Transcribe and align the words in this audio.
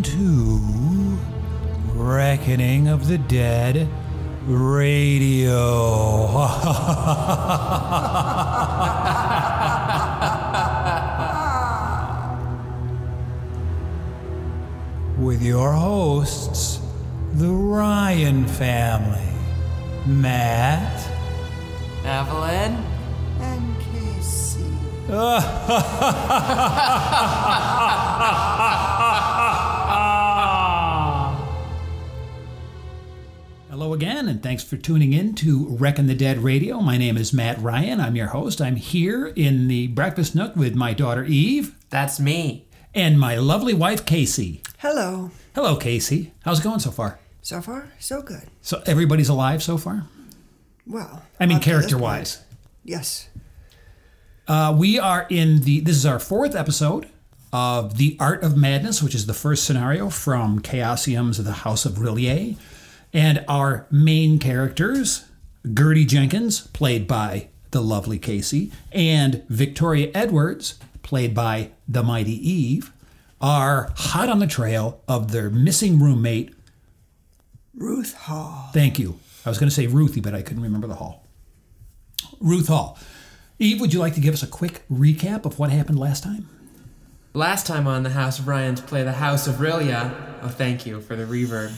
Welcome 0.00 1.18
to 1.94 1.94
Reckoning 1.94 2.88
of 2.88 3.06
the 3.06 3.18
Dead 3.18 3.86
Radio. 4.46 6.38
With 15.18 15.42
your 15.42 15.72
hosts, 15.72 16.80
the 17.34 17.50
Ryan 17.50 18.48
family. 18.48 19.20
Matt. 20.06 21.06
Evelyn? 22.06 22.82
And 23.40 23.76
Casey. 23.82 24.64
Hello 33.80 33.94
again, 33.94 34.28
and 34.28 34.42
thanks 34.42 34.62
for 34.62 34.76
tuning 34.76 35.14
in 35.14 35.34
to 35.36 35.66
Reckon 35.70 36.06
the 36.06 36.14
Dead 36.14 36.40
Radio. 36.40 36.82
My 36.82 36.98
name 36.98 37.16
is 37.16 37.32
Matt 37.32 37.58
Ryan. 37.62 37.98
I'm 37.98 38.14
your 38.14 38.26
host. 38.26 38.60
I'm 38.60 38.76
here 38.76 39.28
in 39.28 39.68
the 39.68 39.86
breakfast 39.86 40.34
nook 40.34 40.54
with 40.54 40.74
my 40.74 40.92
daughter 40.92 41.24
Eve 41.24 41.74
That's 41.88 42.20
me. 42.20 42.66
and 42.94 43.18
my 43.18 43.36
lovely 43.36 43.72
wife 43.72 44.04
Casey. 44.04 44.60
Hello. 44.80 45.30
Hello, 45.54 45.76
Casey. 45.76 46.34
How's 46.44 46.60
it 46.60 46.62
going 46.62 46.80
so 46.80 46.90
far? 46.90 47.20
So 47.40 47.62
far, 47.62 47.90
so 47.98 48.20
good. 48.20 48.48
So 48.60 48.82
everybody's 48.84 49.30
alive 49.30 49.62
so 49.62 49.78
far? 49.78 50.04
Well, 50.86 51.22
I 51.40 51.46
mean, 51.46 51.56
up 51.56 51.62
to 51.62 51.68
this 51.70 51.74
character 51.74 51.94
point. 51.94 52.02
wise. 52.02 52.44
Yes. 52.84 53.30
Uh, 54.46 54.76
we 54.78 54.98
are 54.98 55.26
in 55.30 55.62
the. 55.62 55.80
This 55.80 55.96
is 55.96 56.04
our 56.04 56.18
fourth 56.18 56.54
episode 56.54 57.08
of 57.50 57.96
The 57.96 58.18
Art 58.20 58.42
of 58.42 58.58
Madness, 58.58 59.02
which 59.02 59.14
is 59.14 59.24
the 59.24 59.32
first 59.32 59.64
scenario 59.64 60.10
from 60.10 60.60
Chaosium's 60.60 61.42
The 61.42 61.52
House 61.52 61.86
of 61.86 61.94
R'lyeh. 61.94 62.58
And 63.12 63.44
our 63.48 63.86
main 63.90 64.38
characters, 64.38 65.24
Gertie 65.66 66.04
Jenkins, 66.04 66.68
played 66.68 67.06
by 67.06 67.48
the 67.70 67.80
lovely 67.80 68.18
Casey, 68.18 68.72
and 68.92 69.44
Victoria 69.48 70.10
Edwards, 70.14 70.78
played 71.02 71.34
by 71.34 71.70
the 71.88 72.02
mighty 72.02 72.32
Eve, 72.48 72.92
are 73.40 73.92
hot 73.96 74.28
on 74.28 74.38
the 74.38 74.46
trail 74.46 75.02
of 75.08 75.32
their 75.32 75.50
missing 75.50 75.98
roommate. 75.98 76.54
Ruth 77.74 78.14
Hall. 78.14 78.70
Thank 78.72 78.98
you. 78.98 79.18
I 79.44 79.48
was 79.48 79.58
going 79.58 79.68
to 79.68 79.74
say 79.74 79.86
Ruthie, 79.86 80.20
but 80.20 80.34
I 80.34 80.42
couldn't 80.42 80.62
remember 80.62 80.86
the 80.86 80.96
hall. 80.96 81.26
Ruth 82.40 82.68
Hall. 82.68 82.98
Eve, 83.58 83.80
would 83.80 83.92
you 83.92 84.00
like 84.00 84.14
to 84.14 84.20
give 84.20 84.34
us 84.34 84.42
a 84.42 84.46
quick 84.46 84.82
recap 84.90 85.44
of 85.44 85.58
what 85.58 85.70
happened 85.70 85.98
last 85.98 86.22
time? 86.22 86.48
Last 87.32 87.66
time 87.66 87.86
on 87.86 88.02
the 88.02 88.10
House 88.10 88.38
of 88.38 88.48
Ryan's 88.48 88.80
play 88.80 89.04
The 89.04 89.12
House 89.12 89.46
of 89.46 89.56
R'lyeh. 89.56 90.12
Oh, 90.42 90.48
thank 90.48 90.84
you 90.84 91.00
for 91.00 91.14
the 91.14 91.24
reverb. 91.24 91.70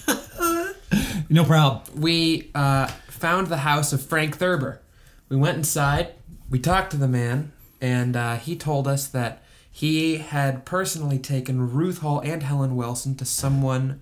No 1.32 1.44
problem. 1.44 1.82
we 2.00 2.50
uh, 2.54 2.86
found 3.08 3.48
the 3.48 3.58
house 3.58 3.92
of 3.92 4.04
Frank 4.04 4.36
Thurber. 4.36 4.80
We 5.28 5.36
went 5.36 5.56
inside, 5.56 6.12
we 6.50 6.58
talked 6.58 6.90
to 6.92 6.96
the 6.98 7.08
man, 7.08 7.52
and 7.80 8.14
uh, 8.16 8.36
he 8.36 8.54
told 8.56 8.86
us 8.86 9.06
that 9.08 9.42
he 9.70 10.18
had 10.18 10.64
personally 10.66 11.18
taken 11.18 11.72
Ruth 11.72 11.98
Hall 11.98 12.20
and 12.20 12.42
Helen 12.42 12.76
Wilson 12.76 13.14
to 13.16 13.24
someone 13.24 14.00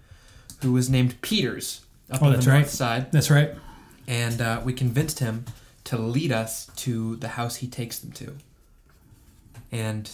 who 0.63 0.73
was 0.73 0.91
named 0.91 1.21
Peters 1.23 1.83
up 2.11 2.21
Oh, 2.23 2.27
on 2.27 2.33
the 2.33 2.39
right. 2.39 2.47
north 2.59 2.71
side. 2.71 3.13
That's 3.13 3.31
right. 3.31 3.55
and 4.09 4.41
uh, 4.41 4.61
we 4.65 4.73
convinced 4.73 5.21
him 5.21 5.45
to 5.85 5.97
lead 5.97 6.33
us 6.33 6.67
to 6.77 7.15
the 7.17 7.29
house 7.29 7.57
he 7.57 7.69
takes 7.69 7.99
them 8.01 8.11
to. 8.13 8.37
And 9.71 10.11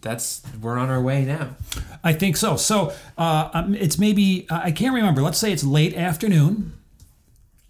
that's 0.00 0.42
we're 0.60 0.78
on 0.78 0.90
our 0.90 1.00
way 1.00 1.24
now. 1.24 1.56
I 2.04 2.12
think 2.12 2.36
so. 2.36 2.56
So 2.56 2.92
uh, 3.16 3.50
um, 3.52 3.74
it's 3.74 3.98
maybe, 3.98 4.46
uh, 4.50 4.60
I 4.64 4.70
can't 4.72 4.94
remember. 4.94 5.22
Let's 5.22 5.38
say 5.38 5.52
it's 5.52 5.64
late 5.64 5.94
afternoon, 5.96 6.72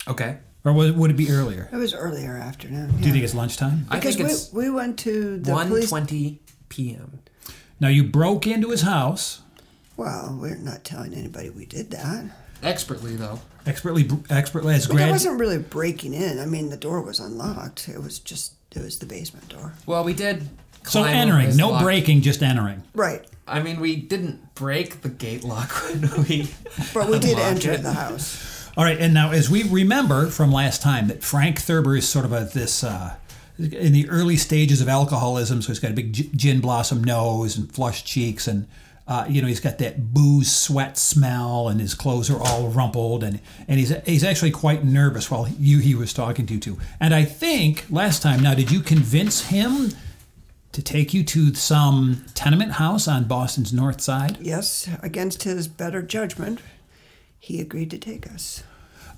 Okay. 0.06 0.39
or 0.65 0.72
would, 0.72 0.97
would 0.97 1.11
it 1.11 1.16
be 1.16 1.31
earlier? 1.31 1.69
It 1.72 1.77
was 1.77 1.94
earlier 1.94 2.37
afternoon. 2.37 2.91
Do 3.00 3.06
you 3.06 3.12
think 3.12 3.25
it's 3.25 3.34
lunchtime? 3.34 3.87
I 3.91 3.97
Because 3.97 4.16
think 4.16 4.28
we, 4.28 4.33
it's 4.34 4.53
we 4.53 4.71
went 4.71 4.99
to 5.00 5.39
the 5.39 5.53
one 5.53 5.69
police. 5.69 5.89
twenty 5.89 6.41
p.m. 6.69 7.21
Now 7.81 7.89
you 7.89 8.05
broke 8.05 8.47
into 8.47 8.71
his 8.71 8.83
house, 8.83 9.41
Well, 9.97 10.37
we're 10.41 10.56
not 10.56 10.84
telling 10.84 11.15
anybody 11.15 11.50
we 11.50 11.65
did 11.66 11.91
that. 11.93 12.25
Expertly 12.62 13.15
though. 13.16 13.41
expertly, 13.66 14.09
expertly 14.31 14.75
as 14.75 14.87
But 14.89 15.00
it 15.00 15.10
wasn't 15.10 15.39
really 15.39 15.59
breaking 15.59 16.12
in. 16.12 16.41
I 16.41 16.47
mean, 16.47 16.71
the 16.71 16.77
door 16.77 17.00
was 17.03 17.21
unlocked. 17.21 17.89
It 17.89 18.03
was 18.03 18.19
just, 18.19 18.55
it 18.75 18.83
was 18.83 18.99
the 18.99 19.06
basement 19.06 19.49
door. 19.49 19.75
Well, 19.87 20.03
we 20.05 20.12
did. 20.12 20.49
So 20.84 21.05
entering, 21.05 21.56
no 21.56 21.71
lock- 21.71 21.83
breaking, 21.83 22.22
just 22.22 22.43
entering. 22.43 22.83
Right. 22.94 23.25
I 23.47 23.61
mean, 23.62 23.81
we 23.81 23.97
didn't 23.97 24.55
break 24.55 25.00
the 25.03 25.09
gate 25.09 25.43
lock 25.44 25.71
when 25.84 26.03
we. 26.28 26.50
But 26.93 27.09
we 27.09 27.19
did 27.19 27.39
enter 27.39 27.72
it. 27.72 27.83
the 27.83 27.93
house. 27.93 28.71
All 28.77 28.84
right, 28.84 28.99
and 28.99 29.12
now 29.12 29.31
as 29.33 29.50
we 29.50 29.65
remember 29.65 30.28
from 30.28 30.53
last 30.53 30.83
time 30.83 31.09
that 31.09 31.25
Frank 31.25 31.59
Thurber 31.61 31.97
is 31.97 32.09
sort 32.09 32.25
of 32.25 32.33
a 32.33 32.44
this 32.53 32.84
uh, 32.84 33.16
in 33.59 33.93
the 33.93 34.09
early 34.09 34.37
stages 34.37 34.81
of 34.81 34.89
alcoholism, 34.89 35.62
so 35.62 35.69
he's 35.69 35.81
got 35.81 35.91
a 35.91 35.94
big 35.94 36.12
gin 36.37 36.61
blossom 36.61 37.03
nose 37.03 37.56
and 37.56 37.72
flushed 37.72 38.06
cheeks, 38.06 38.47
and 38.47 38.69
uh, 39.09 39.25
you 39.28 39.43
know 39.43 39.49
he's 39.49 39.59
got 39.59 39.78
that 39.78 40.15
booze 40.15 40.55
sweat 40.55 40.97
smell, 40.97 41.69
and 41.69 41.81
his 41.81 41.95
clothes 41.95 42.31
are 42.31 42.39
all 42.41 42.69
rumpled, 42.69 43.25
and 43.25 43.41
and 43.66 43.81
he's 43.81 43.93
he's 44.06 44.22
actually 44.22 44.53
quite 44.53 44.84
nervous 44.84 45.28
while 45.28 45.49
you 45.59 45.81
he 45.81 45.97
was 45.97 46.12
talking 46.12 46.47
to 46.47 46.55
you 46.55 46.60
too. 46.60 46.78
And 47.00 47.12
I 47.12 47.25
think 47.25 47.84
last 47.91 48.22
time, 48.22 48.41
now 48.43 48.55
did 48.55 48.71
you 48.71 48.81
convince 48.81 49.47
him? 49.47 49.91
To 50.78 50.84
take 50.84 51.12
you 51.12 51.25
to 51.25 51.55
some 51.56 52.25
tenement 52.34 52.71
house 52.71 53.09
on 53.09 53.25
Boston's 53.25 53.72
north 53.72 54.00
side. 54.00 54.39
Yes, 54.41 54.89
against 55.03 55.43
his 55.43 55.66
better 55.66 56.03
judgment, 56.03 56.61
he 57.37 57.61
agreed 57.61 57.91
to 57.91 57.99
take 57.99 58.31
us. 58.31 58.62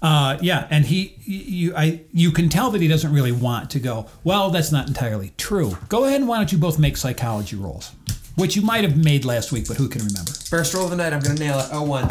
Uh, 0.00 0.38
yeah, 0.40 0.66
and 0.70 0.86
he, 0.86 1.16
you, 1.26 1.76
I, 1.76 2.00
you 2.14 2.32
can 2.32 2.48
tell 2.48 2.70
that 2.70 2.80
he 2.80 2.88
doesn't 2.88 3.12
really 3.12 3.30
want 3.30 3.68
to 3.72 3.78
go. 3.78 4.06
Well, 4.24 4.48
that's 4.48 4.72
not 4.72 4.88
entirely 4.88 5.34
true. 5.36 5.76
Go 5.90 6.06
ahead 6.06 6.20
and 6.20 6.28
why 6.30 6.38
don't 6.38 6.50
you 6.50 6.56
both 6.56 6.78
make 6.78 6.96
psychology 6.96 7.56
rolls, 7.56 7.92
which 8.36 8.56
you 8.56 8.62
might 8.62 8.82
have 8.82 8.96
made 8.96 9.26
last 9.26 9.52
week, 9.52 9.68
but 9.68 9.76
who 9.76 9.86
can 9.86 10.00
remember? 10.02 10.30
First 10.30 10.72
roll 10.72 10.84
of 10.84 10.90
the 10.90 10.96
night. 10.96 11.12
I'm 11.12 11.20
gonna 11.20 11.38
nail 11.38 11.58
it. 11.58 11.68
Oh 11.72 11.82
one. 11.82 12.08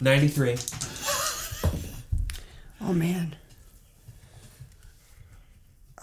93. 0.00 0.56
Oh, 2.80 2.94
man. 2.94 3.36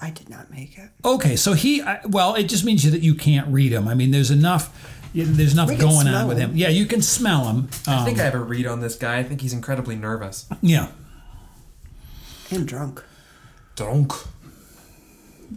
I 0.02 0.10
did 0.10 0.30
not 0.30 0.52
make 0.52 0.78
it. 0.78 0.90
Okay, 1.04 1.36
so 1.36 1.54
he, 1.54 1.82
I, 1.82 2.00
well, 2.08 2.36
it 2.36 2.44
just 2.44 2.66
means 2.66 2.90
that 2.92 3.02
you 3.02 3.16
can't 3.16 3.48
read 3.48 3.72
him. 3.72 3.88
I 3.88 3.94
mean, 3.96 4.12
there's 4.12 4.32
enough, 4.32 4.70
there's 5.14 5.54
enough 5.54 5.70
going 5.80 6.08
on 6.08 6.28
with 6.28 6.38
him. 6.38 6.52
him. 6.52 6.58
Yeah, 6.58 6.70
you 6.70 6.86
can 6.86 7.02
smell 7.02 7.46
him. 7.46 7.70
I 7.88 8.00
Um, 8.00 8.06
think 8.06 8.20
I 8.20 8.24
have 8.24 8.36
a 8.36 8.40
read 8.40 8.68
on 8.68 8.82
this 8.82 8.96
guy. 8.96 9.18
I 9.20 9.24
think 9.24 9.42
he's 9.42 9.54
incredibly 9.54 9.96
nervous. 9.96 10.46
yeah. 10.62 10.90
And 12.52 12.68
drunk. 12.68 13.04
Drunk. 13.76 14.14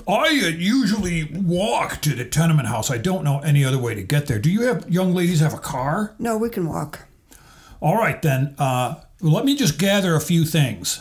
I 0.06 0.28
uh, 0.44 0.48
usually 0.48 1.24
walk 1.34 2.00
to 2.02 2.14
the 2.14 2.24
tenement 2.24 2.68
house. 2.68 2.90
I 2.90 2.98
don't 2.98 3.24
know 3.24 3.40
any 3.40 3.64
other 3.64 3.78
way 3.78 3.94
to 3.94 4.02
get 4.02 4.26
there. 4.26 4.38
Do 4.38 4.50
you 4.50 4.62
have 4.62 4.88
young 4.88 5.14
ladies 5.14 5.40
have 5.40 5.54
a 5.54 5.58
car? 5.58 6.14
No, 6.18 6.36
we 6.36 6.48
can 6.50 6.68
walk. 6.68 7.00
All 7.80 7.96
right, 7.96 8.20
then. 8.22 8.54
Uh, 8.58 8.96
let 9.20 9.44
me 9.44 9.56
just 9.56 9.78
gather 9.78 10.14
a 10.14 10.20
few 10.20 10.44
things. 10.44 11.00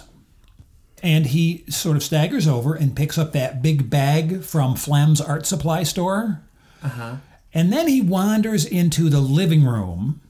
And 1.03 1.27
he 1.27 1.63
sort 1.69 1.95
of 1.95 2.03
staggers 2.03 2.47
over 2.47 2.73
and 2.73 2.95
picks 2.95 3.17
up 3.17 3.31
that 3.33 3.61
big 3.61 3.89
bag 3.89 4.43
from 4.43 4.75
Flem's 4.75 5.21
art 5.21 5.45
supply 5.45 5.83
store. 5.83 6.41
Uh-huh. 6.83 7.17
And 7.53 7.71
then 7.71 7.87
he 7.87 8.01
wanders 8.01 8.65
into 8.65 9.09
the 9.09 9.19
living 9.19 9.63
room 9.63 10.21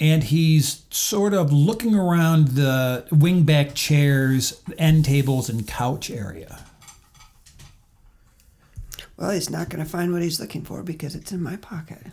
and 0.00 0.24
he's 0.24 0.84
sort 0.90 1.34
of 1.34 1.52
looking 1.52 1.94
around 1.94 2.48
the 2.48 3.06
wingback 3.10 3.74
chairs, 3.74 4.62
end 4.78 5.04
tables, 5.04 5.50
and 5.50 5.68
couch 5.68 6.10
area. 6.10 6.60
Well, 9.18 9.30
he's 9.30 9.50
not 9.50 9.68
going 9.68 9.84
to 9.84 9.90
find 9.90 10.12
what 10.12 10.22
he's 10.22 10.40
looking 10.40 10.62
for 10.62 10.82
because 10.82 11.14
it's 11.14 11.30
in 11.30 11.42
my 11.42 11.56
pocket. 11.56 12.06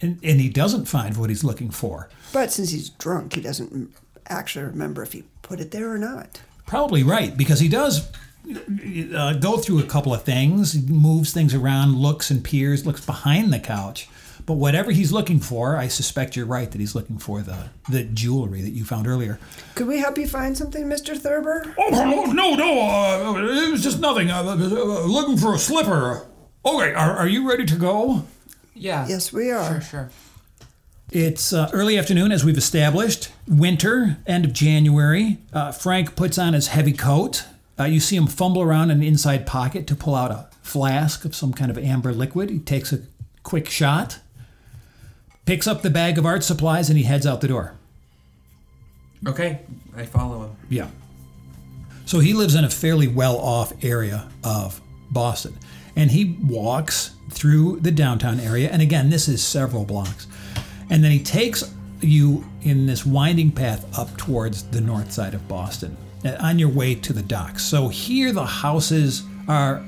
And, 0.00 0.18
and 0.24 0.40
he 0.40 0.48
doesn't 0.48 0.86
find 0.86 1.16
what 1.16 1.30
he's 1.30 1.44
looking 1.44 1.70
for. 1.70 2.08
But 2.32 2.50
since 2.50 2.70
he's 2.70 2.88
drunk, 2.90 3.34
he 3.34 3.40
doesn't 3.40 3.94
actually 4.26 4.64
remember 4.64 5.02
if 5.04 5.12
he 5.12 5.22
put 5.42 5.60
it 5.60 5.70
there 5.70 5.88
or 5.88 5.98
not. 5.98 6.40
Probably 6.70 7.02
right, 7.02 7.36
because 7.36 7.58
he 7.58 7.68
does 7.68 8.08
uh, 9.12 9.32
go 9.32 9.56
through 9.56 9.80
a 9.80 9.86
couple 9.86 10.14
of 10.14 10.22
things, 10.22 10.72
he 10.72 10.82
moves 10.82 11.32
things 11.32 11.52
around, 11.52 11.96
looks 11.96 12.30
and 12.30 12.44
peers, 12.44 12.86
looks 12.86 13.04
behind 13.04 13.52
the 13.52 13.58
couch. 13.58 14.08
But 14.46 14.52
whatever 14.52 14.92
he's 14.92 15.10
looking 15.10 15.40
for, 15.40 15.76
I 15.76 15.88
suspect 15.88 16.36
you're 16.36 16.46
right 16.46 16.70
that 16.70 16.78
he's 16.78 16.94
looking 16.94 17.18
for 17.18 17.42
the, 17.42 17.70
the 17.88 18.04
jewelry 18.04 18.62
that 18.62 18.70
you 18.70 18.84
found 18.84 19.08
earlier. 19.08 19.40
Could 19.74 19.88
we 19.88 19.98
help 19.98 20.16
you 20.16 20.28
find 20.28 20.56
something, 20.56 20.84
Mr. 20.84 21.18
Thurber? 21.18 21.74
Oh, 21.76 22.32
no, 22.32 22.54
no, 22.54 22.80
uh, 22.80 23.34
it 23.66 23.72
was 23.72 23.82
just 23.82 23.98
nothing. 23.98 24.30
I 24.30 24.38
uh, 24.38 24.54
looking 24.54 25.38
for 25.38 25.56
a 25.56 25.58
slipper. 25.58 26.24
Okay, 26.64 26.94
are, 26.94 27.16
are 27.16 27.28
you 27.28 27.50
ready 27.50 27.66
to 27.66 27.74
go? 27.74 28.22
Yeah. 28.74 29.08
Yes, 29.08 29.32
we 29.32 29.50
are. 29.50 29.68
Sure, 29.68 29.80
sure. 29.80 30.10
It's 31.12 31.52
uh, 31.52 31.68
early 31.72 31.98
afternoon, 31.98 32.30
as 32.30 32.44
we've 32.44 32.56
established. 32.56 33.32
Winter, 33.48 34.18
end 34.28 34.44
of 34.44 34.52
January. 34.52 35.38
Uh, 35.52 35.72
Frank 35.72 36.14
puts 36.14 36.38
on 36.38 36.52
his 36.52 36.68
heavy 36.68 36.92
coat. 36.92 37.46
Uh, 37.78 37.84
you 37.84 37.98
see 37.98 38.14
him 38.14 38.28
fumble 38.28 38.62
around 38.62 38.92
in 38.92 38.98
an 38.98 39.02
inside 39.02 39.44
pocket 39.44 39.88
to 39.88 39.96
pull 39.96 40.14
out 40.14 40.30
a 40.30 40.48
flask 40.62 41.24
of 41.24 41.34
some 41.34 41.52
kind 41.52 41.68
of 41.68 41.76
amber 41.78 42.12
liquid. 42.12 42.48
He 42.48 42.60
takes 42.60 42.92
a 42.92 43.00
quick 43.42 43.68
shot, 43.68 44.20
picks 45.46 45.66
up 45.66 45.82
the 45.82 45.90
bag 45.90 46.16
of 46.16 46.24
art 46.24 46.44
supplies, 46.44 46.88
and 46.88 46.96
he 46.96 47.02
heads 47.04 47.26
out 47.26 47.40
the 47.40 47.48
door. 47.48 47.74
Okay, 49.26 49.60
I 49.96 50.06
follow 50.06 50.44
him. 50.44 50.56
Yeah. 50.68 50.90
So 52.06 52.20
he 52.20 52.34
lives 52.34 52.54
in 52.54 52.64
a 52.64 52.70
fairly 52.70 53.08
well 53.08 53.36
off 53.36 53.72
area 53.84 54.28
of 54.44 54.80
Boston. 55.10 55.58
And 55.96 56.12
he 56.12 56.36
walks 56.44 57.16
through 57.30 57.80
the 57.80 57.90
downtown 57.90 58.38
area. 58.38 58.70
And 58.70 58.80
again, 58.80 59.10
this 59.10 59.28
is 59.28 59.42
several 59.42 59.84
blocks. 59.84 60.28
And 60.90 61.02
then 61.02 61.10
he 61.12 61.22
takes 61.22 61.72
you 62.00 62.44
in 62.62 62.86
this 62.86 63.06
winding 63.06 63.52
path 63.52 63.86
up 63.98 64.16
towards 64.16 64.64
the 64.64 64.80
north 64.80 65.12
side 65.12 65.34
of 65.34 65.46
Boston 65.48 65.96
on 66.40 66.58
your 66.58 66.68
way 66.68 66.94
to 66.94 67.12
the 67.12 67.22
docks. 67.22 67.64
So 67.64 67.88
here 67.88 68.32
the 68.32 68.44
houses 68.44 69.22
are 69.48 69.84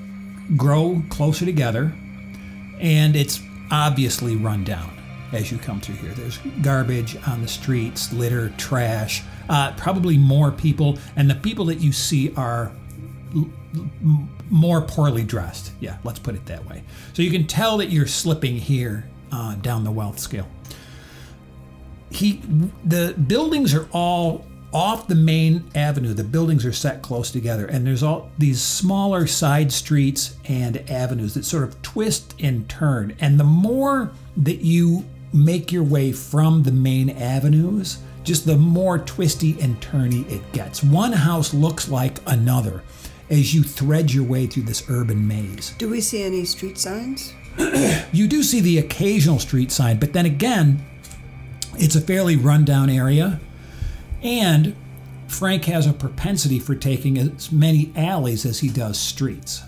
grow 0.57 1.03
closer 1.11 1.45
together 1.45 1.93
and 2.81 3.17
it's 3.17 3.41
obviously 3.71 4.37
run 4.37 4.65
down 4.65 4.99
as 5.33 5.51
you 5.51 5.59
come 5.59 5.81
through 5.81 5.95
here. 5.97 6.13
There's 6.13 6.39
garbage 6.63 7.17
on 7.27 7.41
the 7.41 7.49
streets, 7.49 8.13
litter, 8.13 8.51
trash, 8.59 9.23
uh, 9.49 9.73
probably 9.77 10.19
more 10.19 10.51
people, 10.51 10.99
and 11.17 11.29
the 11.31 11.35
people 11.35 11.65
that 11.67 11.81
you 11.81 11.91
see 11.93 12.35
are 12.37 12.71
l- 13.35 13.49
l- 13.75 14.29
more 14.51 14.83
poorly 14.83 15.23
dressed. 15.23 15.73
Yeah, 15.81 15.97
let's 16.05 16.19
put 16.19 16.35
it 16.35 16.45
that 16.47 16.69
way. 16.69 16.85
So 17.15 17.23
you 17.23 17.31
can 17.31 17.47
tell 17.47 17.79
that 17.79 17.89
you're 17.89 18.07
slipping 18.07 18.57
here 18.57 19.09
uh, 19.33 19.55
down 19.57 19.85
the 19.85 19.91
wealth 19.91 20.19
scale. 20.19 20.49
He, 22.13 22.43
the 22.85 23.15
buildings 23.27 23.75
are 23.75 23.89
all 23.93 24.47
off 24.73 25.07
the 25.07 25.15
main 25.15 25.65
avenue. 25.75 26.15
The 26.15 26.25
buildings 26.25 26.65
are 26.65 26.73
set 26.73 27.03
close 27.03 27.31
together, 27.31 27.67
and 27.67 27.87
there's 27.87 28.03
all 28.03 28.31
these 28.39 28.61
smaller 28.61 29.27
side 29.27 29.73
streets 29.73 30.37
and 30.45 30.89
avenues 30.91 31.35
that 31.35 31.45
sort 31.45 31.65
of 31.65 31.81
twist 31.83 32.35
and 32.41 32.69
turn. 32.69 33.17
And 33.21 33.39
the 33.39 33.45
more 33.45 34.13
that 34.37 34.61
you 34.61 35.05
make 35.33 35.73
your 35.73 35.83
way 35.83 36.13
from 36.13 36.63
the 36.63 36.73
main 36.73 37.11
avenues, 37.11 37.99
just 38.25 38.47
the 38.47 38.57
more 38.57 38.99
twisty 38.99 39.61
and 39.61 39.81
turny 39.81 40.31
it 40.31 40.53
gets. 40.53 40.83
One 40.83 41.13
house 41.13 41.53
looks 41.53 41.89
like 41.89 42.19
another 42.27 42.83
as 43.31 43.55
you 43.55 43.63
thread 43.63 44.13
your 44.13 44.25
way 44.25 44.47
through 44.47 44.65
this 44.65 44.85
urban 44.89 45.27
maze. 45.27 45.75
Do 45.79 45.89
we 45.89 46.01
see 46.01 46.23
any 46.23 46.45
street 46.45 46.79
signs? 46.79 47.35
You 48.13 48.29
do 48.29 48.43
see 48.43 48.61
the 48.61 48.79
occasional 48.79 49.39
street 49.39 49.73
sign, 49.73 49.99
but 49.99 50.13
then 50.13 50.27
again, 50.27 50.85
it's 51.75 51.95
a 51.97 52.01
fairly 52.01 52.37
rundown 52.37 52.91
area, 52.91 53.41
and 54.23 54.77
Frank 55.29 55.65
has 55.65 55.87
a 55.87 55.93
propensity 55.93 56.59
for 56.59 56.75
taking 56.75 57.17
as 57.19 57.51
many 57.51 57.93
alleys 57.97 58.45
as 58.45 58.61
he 58.61 58.69
does 58.69 58.99
streets. 58.99 59.63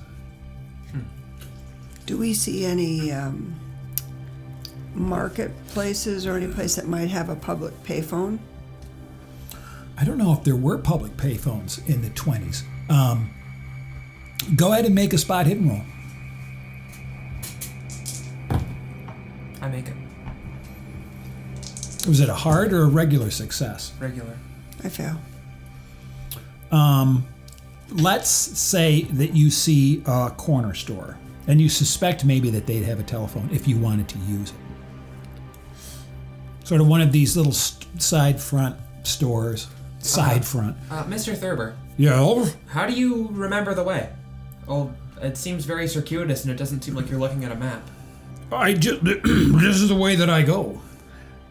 Do 2.06 2.18
we 2.18 2.34
see 2.34 2.66
any 2.66 3.10
um, 3.12 3.54
marketplaces 4.94 6.26
or 6.26 6.36
any 6.36 6.52
place 6.52 6.76
that 6.76 6.86
might 6.86 7.08
have 7.08 7.30
a 7.30 7.36
public 7.36 7.72
payphone? 7.82 8.38
I 9.96 10.04
don't 10.04 10.18
know 10.18 10.32
if 10.32 10.44
there 10.44 10.56
were 10.56 10.76
public 10.76 11.16
payphones 11.16 11.86
in 11.88 12.02
the 12.02 12.10
20s. 12.10 12.62
Um, 12.90 13.30
go 14.54 14.72
ahead 14.72 14.84
and 14.84 14.94
make 14.94 15.14
a 15.14 15.18
spot 15.18 15.46
hidden 15.46 15.68
roll. 15.68 15.82
I 19.62 19.68
make 19.68 19.86
it 19.88 19.94
Was 22.06 22.20
it 22.20 22.28
a 22.28 22.34
hard 22.34 22.72
or 22.72 22.82
a 22.82 22.86
regular 22.88 23.30
success? 23.30 23.92
regular. 24.00 24.36
I 24.82 24.88
fail. 24.88 25.18
Let's 27.90 28.28
say 28.28 29.02
that 29.02 29.36
you 29.36 29.50
see 29.50 30.02
a 30.06 30.30
corner 30.36 30.74
store 30.74 31.16
and 31.46 31.60
you 31.60 31.68
suspect 31.68 32.24
maybe 32.24 32.50
that 32.50 32.66
they'd 32.66 32.82
have 32.82 32.98
a 32.98 33.02
telephone 33.04 33.48
if 33.52 33.68
you 33.68 33.78
wanted 33.78 34.08
to 34.08 34.18
use 34.20 34.50
it. 34.50 34.56
Sort 36.66 36.80
of 36.80 36.88
one 36.88 37.00
of 37.02 37.12
these 37.12 37.36
little 37.36 37.52
st- 37.52 38.02
side 38.02 38.40
front 38.40 38.76
stores. 39.04 39.68
Side 40.00 40.44
front. 40.44 40.76
Uh, 40.90 41.04
Mr. 41.04 41.36
Thurber, 41.36 41.76
Yeah. 41.96 42.46
how 42.68 42.86
do 42.86 42.94
you 42.94 43.28
remember 43.32 43.74
the 43.74 43.82
way? 43.84 44.08
Oh, 44.66 44.92
it 45.22 45.36
seems 45.36 45.64
very 45.66 45.86
circuitous, 45.88 46.42
and 46.42 46.50
it 46.50 46.56
doesn't 46.56 46.82
seem 46.82 46.94
like 46.94 47.08
you're 47.10 47.20
looking 47.20 47.44
at 47.44 47.52
a 47.52 47.54
map. 47.56 47.82
I 48.50 48.72
just 48.74 49.02
this 49.04 49.76
is 49.80 49.88
the 49.88 49.94
way 49.94 50.16
that 50.16 50.28
I 50.30 50.42
go. 50.42 50.80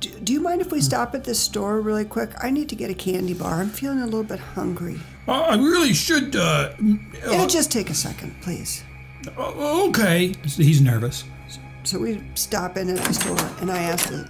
Do, 0.04 0.10
do 0.20 0.34
you 0.34 0.42
mind 0.42 0.60
if 0.60 0.70
we 0.70 0.82
stop 0.82 1.16
at 1.16 1.24
this 1.24 1.40
store 1.40 1.80
really 1.80 2.04
quick? 2.04 2.32
I 2.44 2.50
need 2.52 2.68
to 2.70 2.76
get 2.76 2.92
a 2.92 2.94
candy 2.94 3.34
bar. 3.34 3.62
I'm 3.62 3.70
feeling 3.70 4.00
a 4.00 4.06
little 4.06 4.24
bit 4.24 4.40
hungry. 4.40 5.00
Uh, 5.30 5.32
I 5.44 5.56
really 5.56 5.94
should. 5.94 6.36
Uh, 6.36 6.74
It'll 7.26 7.48
just 7.48 7.72
take 7.72 7.90
a 7.90 7.94
second, 7.94 8.36
please. 8.42 8.84
uh, 9.38 9.86
okay. 9.88 10.36
He's 10.44 10.82
nervous. 10.82 11.24
So 11.86 12.00
we 12.00 12.22
stop 12.36 12.76
in 12.78 12.90
at 12.90 12.98
the 12.98 13.14
store, 13.14 13.40
and 13.62 13.72
I 13.72 13.78
ask 13.78 14.10
the, 14.10 14.30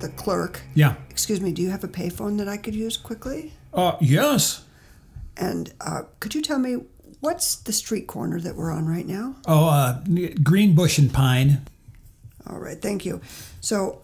the 0.00 0.08
clerk, 0.10 0.60
Yeah. 0.74 0.94
Excuse 1.08 1.40
me, 1.40 1.52
do 1.52 1.62
you 1.62 1.70
have 1.70 1.84
a 1.84 1.88
payphone 1.88 2.36
that 2.38 2.48
I 2.48 2.58
could 2.58 2.74
use 2.74 2.98
quickly? 2.98 3.54
Uh, 3.72 3.96
yes. 4.02 4.64
And 5.38 5.72
uh, 5.80 6.02
could 6.20 6.34
you 6.34 6.42
tell 6.42 6.58
me 6.58 6.76
what's 7.20 7.56
the 7.56 7.72
street 7.72 8.06
corner 8.08 8.40
that 8.40 8.56
we're 8.56 8.70
on 8.70 8.86
right 8.86 9.06
now? 9.06 9.36
Oh, 9.46 9.68
uh, 9.68 10.00
Green 10.42 10.74
Bush 10.74 10.98
and 10.98 11.10
Pine. 11.12 11.62
All 12.46 12.58
right, 12.58 12.80
thank 12.80 13.06
you. 13.06 13.22
So 13.62 14.02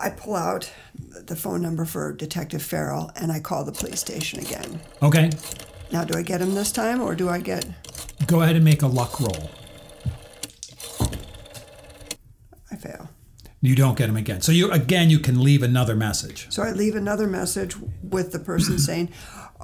I 0.00 0.10
pull 0.10 0.36
out 0.36 0.70
the 0.96 1.34
phone 1.34 1.60
number 1.60 1.84
for 1.84 2.12
Detective 2.12 2.62
Farrell 2.62 3.10
and 3.16 3.32
I 3.32 3.40
call 3.40 3.64
the 3.64 3.72
police 3.72 4.00
station 4.00 4.38
again. 4.40 4.80
Okay. 5.02 5.30
Now, 5.90 6.04
do 6.04 6.16
I 6.16 6.22
get 6.22 6.40
him 6.40 6.54
this 6.54 6.70
time 6.70 7.00
or 7.00 7.14
do 7.14 7.28
I 7.28 7.40
get. 7.40 7.66
Go 8.26 8.42
ahead 8.42 8.56
and 8.56 8.64
make 8.64 8.82
a 8.82 8.86
luck 8.86 9.20
roll. 9.20 9.50
I 12.70 12.76
fail. 12.76 13.08
You 13.60 13.74
don't 13.74 13.98
get 13.98 14.08
him 14.08 14.16
again. 14.16 14.40
So 14.40 14.52
you 14.52 14.70
again 14.70 15.10
you 15.10 15.18
can 15.18 15.42
leave 15.42 15.62
another 15.62 15.96
message. 15.96 16.46
So 16.50 16.62
I 16.62 16.70
leave 16.70 16.94
another 16.94 17.26
message 17.26 17.74
with 18.02 18.30
the 18.32 18.38
person 18.38 18.78
saying, 18.78 19.10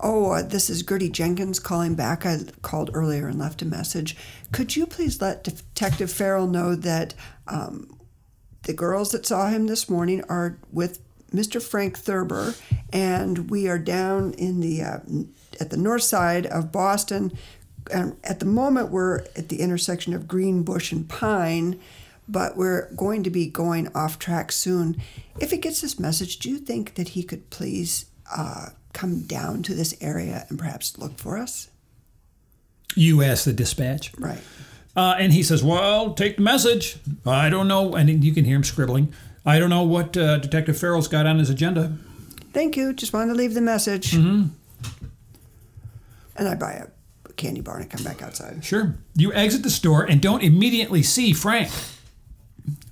Oh, 0.02 0.32
uh, 0.32 0.42
this 0.42 0.68
is 0.68 0.82
Gertie 0.82 1.10
Jenkins 1.10 1.60
calling 1.60 1.94
back. 1.94 2.26
I 2.26 2.38
called 2.62 2.90
earlier 2.94 3.28
and 3.28 3.38
left 3.38 3.62
a 3.62 3.64
message. 3.64 4.16
Could 4.50 4.74
you 4.74 4.86
please 4.86 5.20
let 5.20 5.44
Detective 5.44 6.10
Farrell 6.10 6.48
know 6.48 6.74
that 6.74 7.14
um, 7.46 7.96
the 8.64 8.72
girls 8.72 9.10
that 9.12 9.26
saw 9.26 9.48
him 9.48 9.66
this 9.66 9.88
morning 9.88 10.22
are 10.28 10.58
with 10.72 11.00
Mr. 11.32 11.60
Frank 11.60 11.98
Thurber, 11.98 12.54
and 12.92 13.50
we 13.50 13.68
are 13.68 13.78
down 13.78 14.32
in 14.34 14.60
the 14.60 14.82
uh, 14.82 14.98
at 15.60 15.70
the 15.70 15.76
north 15.76 16.02
side 16.02 16.46
of 16.46 16.72
Boston. 16.72 17.32
And 17.92 18.16
at 18.24 18.40
the 18.40 18.46
moment, 18.46 18.90
we're 18.90 19.20
at 19.36 19.48
the 19.48 19.60
intersection 19.60 20.14
of 20.14 20.28
Green 20.28 20.62
Bush 20.62 20.90
and 20.92 21.08
Pine, 21.08 21.78
but 22.28 22.56
we're 22.56 22.90
going 22.94 23.22
to 23.24 23.30
be 23.30 23.46
going 23.46 23.88
off 23.94 24.18
track 24.18 24.52
soon. 24.52 25.00
If 25.38 25.50
he 25.50 25.58
gets 25.58 25.80
this 25.80 25.98
message, 25.98 26.38
do 26.38 26.48
you 26.48 26.58
think 26.58 26.94
that 26.94 27.08
he 27.08 27.22
could 27.22 27.50
please 27.50 28.06
uh, 28.34 28.70
come 28.94 29.22
down 29.22 29.62
to 29.64 29.74
this 29.74 29.94
area 30.00 30.46
and 30.48 30.58
perhaps 30.58 30.96
look 30.96 31.18
for 31.18 31.36
us? 31.36 31.68
You 32.96 33.22
ask 33.22 33.44
the 33.44 33.52
dispatch. 33.52 34.12
Right. 34.18 34.40
Uh, 34.96 35.16
and 35.18 35.32
he 35.32 35.42
says, 35.42 35.62
Well, 35.62 36.14
take 36.14 36.36
the 36.36 36.42
message. 36.42 36.98
I 37.26 37.50
don't 37.50 37.68
know. 37.68 37.94
And 37.94 38.24
you 38.24 38.32
can 38.32 38.44
hear 38.44 38.56
him 38.56 38.64
scribbling. 38.64 39.12
I 39.44 39.58
don't 39.58 39.70
know 39.70 39.82
what 39.82 40.16
uh, 40.16 40.38
Detective 40.38 40.78
Farrell's 40.78 41.08
got 41.08 41.26
on 41.26 41.38
his 41.38 41.50
agenda. 41.50 41.96
Thank 42.52 42.76
you. 42.76 42.92
Just 42.92 43.12
wanted 43.12 43.32
to 43.32 43.38
leave 43.38 43.54
the 43.54 43.60
message. 43.60 44.12
Mm-hmm. 44.12 44.48
And 46.36 46.48
I 46.48 46.54
buy 46.54 46.72
a 46.72 47.32
candy 47.32 47.60
bar 47.60 47.76
and 47.76 47.84
I 47.84 47.88
come 47.88 48.04
back 48.04 48.22
outside. 48.22 48.64
Sure. 48.64 48.94
You 49.14 49.32
exit 49.32 49.62
the 49.62 49.70
store 49.70 50.04
and 50.04 50.20
don't 50.20 50.42
immediately 50.42 51.02
see 51.02 51.32
Frank. 51.32 51.70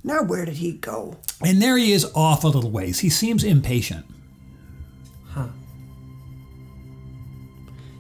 Now, 0.04 0.23
where 0.23 0.44
did 0.44 0.56
he 0.56 0.73
go? 0.73 1.16
And 1.40 1.62
there 1.62 1.76
he 1.76 1.92
is 1.92 2.11
off 2.14 2.44
a 2.44 2.49
little 2.49 2.71
ways. 2.71 3.00
He 3.00 3.09
seems 3.09 3.44
impatient. 3.44 4.04
Huh. 5.28 5.49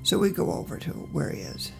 So 0.02 0.18
we 0.18 0.30
go 0.30 0.50
over 0.52 0.78
to 0.78 0.90
where 0.90 1.30
he 1.30 1.40
is. 1.42 1.70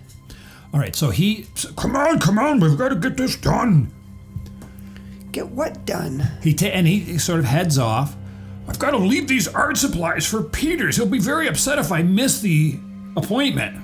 All 0.73 0.81
right, 0.81 0.97
so 0.97 1.11
he. 1.11 1.47
Come 1.77 1.97
on, 1.97 2.19
come 2.19 2.39
on, 2.39 2.61
we've 2.61 2.79
got 2.79 2.89
to 2.89 2.97
get 2.97 3.17
this 3.17 3.37
done. 3.37 3.93
Get 5.31 5.49
what 5.49 5.85
done? 5.85 6.29
He 6.43 6.55
ta- 6.55 6.67
and 6.67 6.87
he 6.87 7.19
sort 7.19 7.39
of 7.39 7.45
heads 7.45 7.79
off. 7.79 8.17
I've 8.69 8.79
got 8.79 8.93
to 8.93 8.99
leave 8.99 9.29
these 9.29 9.49
art 9.49 9.77
supplies 9.77 10.27
for 10.27 10.43
Peters. 10.43 10.97
He'll 10.97 11.07
be 11.07 11.19
very 11.19 11.49
upset 11.49 11.79
if 11.79 11.91
I 11.91 12.03
miss 12.03 12.41
the 12.41 12.79
appointment. 13.17 13.77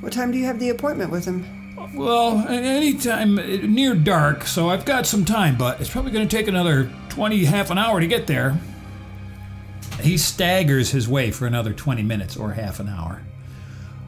What 0.00 0.12
time 0.12 0.30
do 0.30 0.38
you 0.38 0.44
have 0.44 0.60
the 0.60 0.70
appointment 0.70 1.10
with 1.10 1.24
him? 1.24 1.74
Well, 1.94 2.46
anytime 2.48 3.38
uh, 3.38 3.42
near 3.42 3.94
dark, 3.94 4.46
so 4.46 4.68
I've 4.68 4.84
got 4.84 5.06
some 5.06 5.24
time, 5.24 5.56
but 5.56 5.80
it's 5.80 5.90
probably 5.90 6.10
going 6.10 6.26
to 6.26 6.36
take 6.36 6.48
another 6.48 6.90
20, 7.08 7.44
half 7.44 7.70
an 7.70 7.78
hour 7.78 8.00
to 8.00 8.06
get 8.06 8.26
there. 8.26 8.58
He 10.00 10.18
staggers 10.18 10.90
his 10.90 11.08
way 11.08 11.30
for 11.30 11.46
another 11.46 11.72
20 11.72 12.02
minutes 12.02 12.36
or 12.36 12.52
half 12.52 12.80
an 12.80 12.88
hour 12.88 13.22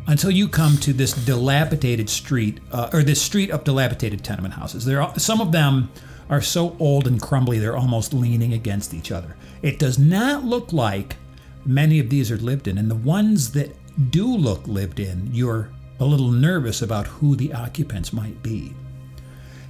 until 0.09 0.31
you 0.31 0.49
come 0.49 0.77
to 0.79 0.93
this 0.93 1.13
dilapidated 1.13 2.09
street, 2.11 2.59
uh, 2.73 2.91
or 2.93 3.05
this 3.05 3.23
street 3.23 3.51
of 3.51 3.63
dilapidated 3.63 4.25
tenement 4.25 4.55
houses. 4.55 4.85
There 4.85 5.01
are, 5.03 5.17
some 5.19 5.41
of 5.41 5.53
them 5.53 5.91
are 6.31 6.41
so 6.41 6.77
old 6.81 7.07
and 7.07 7.21
crumbly 7.23 7.59
they're 7.59 7.77
almost 7.77 8.13
leaning 8.13 8.55
against 8.55 8.93
each 8.93 9.13
other. 9.13 9.37
It 9.63 9.79
does 9.79 9.99
not 9.99 10.45
look 10.45 10.73
like 10.73 11.17
many 11.65 12.01
of 12.01 12.09
these 12.11 12.31
are 12.31 12.39
lived 12.39 12.67
in, 12.67 12.79
and 12.79 12.91
the 12.91 12.97
ones 12.97 13.53
that 13.53 13.77
do 14.11 14.27
look 14.27 14.67
lived 14.67 14.99
in, 14.99 15.29
you're 15.33 15.71
a 16.01 16.05
little 16.05 16.31
nervous 16.31 16.81
about 16.81 17.07
who 17.07 17.37
the 17.37 17.53
occupants 17.53 18.13
might 18.13 18.43
be. 18.43 18.75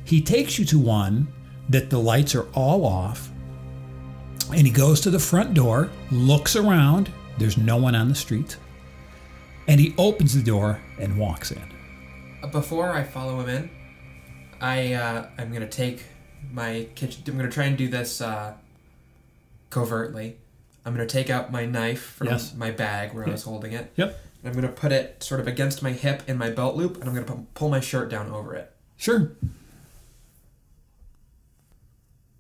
He 0.05 0.21
takes 0.21 0.59
you 0.59 0.65
to 0.67 0.79
one 0.79 1.29
that 1.69 1.91
the 1.91 1.99
lights 1.99 2.35
are 2.35 2.47
all 2.55 2.87
off, 2.87 3.31
And 4.53 4.67
he 4.67 4.73
goes 4.73 5.01
to 5.03 5.11
the 5.11 5.19
front 5.19 5.55
door, 5.55 5.91
looks 6.11 6.57
around. 6.57 7.11
There's 7.39 7.59
no 7.59 7.77
one 7.77 7.95
on 7.95 8.09
the 8.09 8.15
street. 8.15 8.57
And 9.69 9.79
he 9.79 9.95
opens 9.99 10.35
the 10.35 10.43
door 10.43 10.81
and 10.99 11.19
walks 11.19 11.51
in. 11.53 11.63
Uh, 12.43 12.47
Before 12.49 12.91
I 12.91 13.05
follow 13.05 13.39
him 13.41 13.49
in, 13.49 13.71
I 14.61 14.95
uh, 14.95 15.29
I'm 15.39 15.53
gonna 15.53 15.69
take 15.69 16.03
my 16.51 16.89
kitchen. 16.95 17.23
I'm 17.29 17.37
gonna 17.37 17.51
try 17.51 17.65
and 17.67 17.77
do 17.77 17.87
this 17.89 18.21
uh, 18.21 18.55
covertly. 19.71 20.39
I'm 20.85 20.95
gonna 20.95 21.07
take 21.07 21.29
out 21.31 21.53
my 21.53 21.67
knife 21.67 22.01
from 22.03 22.29
Yes. 22.29 22.55
my 22.55 22.71
bag 22.71 23.13
where 23.13 23.29
I 23.29 23.31
was 23.33 23.43
holding 23.43 23.73
it. 23.73 23.93
Yep. 23.97 24.19
I'm 24.45 24.53
gonna 24.55 24.69
put 24.69 24.91
it 24.93 25.23
sort 25.23 25.41
of 25.41 25.47
against 25.47 25.83
my 25.83 25.93
hip 25.93 26.23
in 26.27 26.39
my 26.39 26.49
belt 26.51 26.75
loop, 26.77 26.97
and 27.01 27.09
I'm 27.09 27.15
gonna 27.15 27.43
pull 27.55 27.69
my 27.69 27.81
shirt 27.81 28.09
down 28.09 28.31
over 28.31 28.55
it. 28.55 28.73
Sure. 28.97 29.33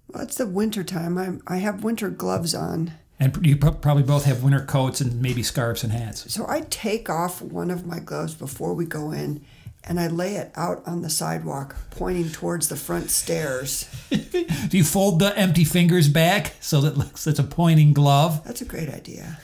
Well, 0.08 0.22
it's 0.22 0.36
the 0.36 0.46
winter 0.46 0.82
time. 0.82 1.18
I 1.18 1.54
I 1.56 1.58
have 1.58 1.84
winter 1.84 2.08
gloves 2.08 2.54
on, 2.54 2.92
And 3.20 3.44
you 3.44 3.56
probably 3.56 4.02
both 4.04 4.24
have 4.24 4.42
winter 4.44 4.60
coats 4.64 5.00
and 5.00 5.20
maybe 5.20 5.42
scarves 5.42 5.82
and 5.82 5.92
hats. 5.92 6.32
so 6.32 6.46
I 6.48 6.60
take 6.70 7.10
off 7.10 7.42
one 7.42 7.70
of 7.70 7.84
my 7.84 7.98
gloves 7.98 8.34
before 8.34 8.74
we 8.74 8.84
go 8.84 9.10
in, 9.10 9.44
and 9.82 9.98
I 9.98 10.06
lay 10.06 10.36
it 10.36 10.52
out 10.54 10.82
on 10.86 11.02
the 11.02 11.10
sidewalk, 11.10 11.74
pointing 11.90 12.30
towards 12.30 12.68
the 12.68 12.76
front 12.76 13.10
stairs. 13.10 13.86
Do 14.10 14.76
you 14.78 14.84
fold 14.84 15.18
the 15.18 15.36
empty 15.36 15.64
fingers 15.64 16.08
back 16.08 16.54
so 16.60 16.80
that 16.82 16.92
it 16.92 16.96
looks 16.98 17.26
it's 17.26 17.38
a 17.40 17.44
pointing 17.44 17.92
glove? 17.92 18.42
That's 18.44 18.60
a 18.60 18.64
great 18.64 18.88
idea. 18.88 19.38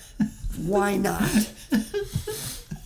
Why 0.59 0.97
not? 0.97 1.50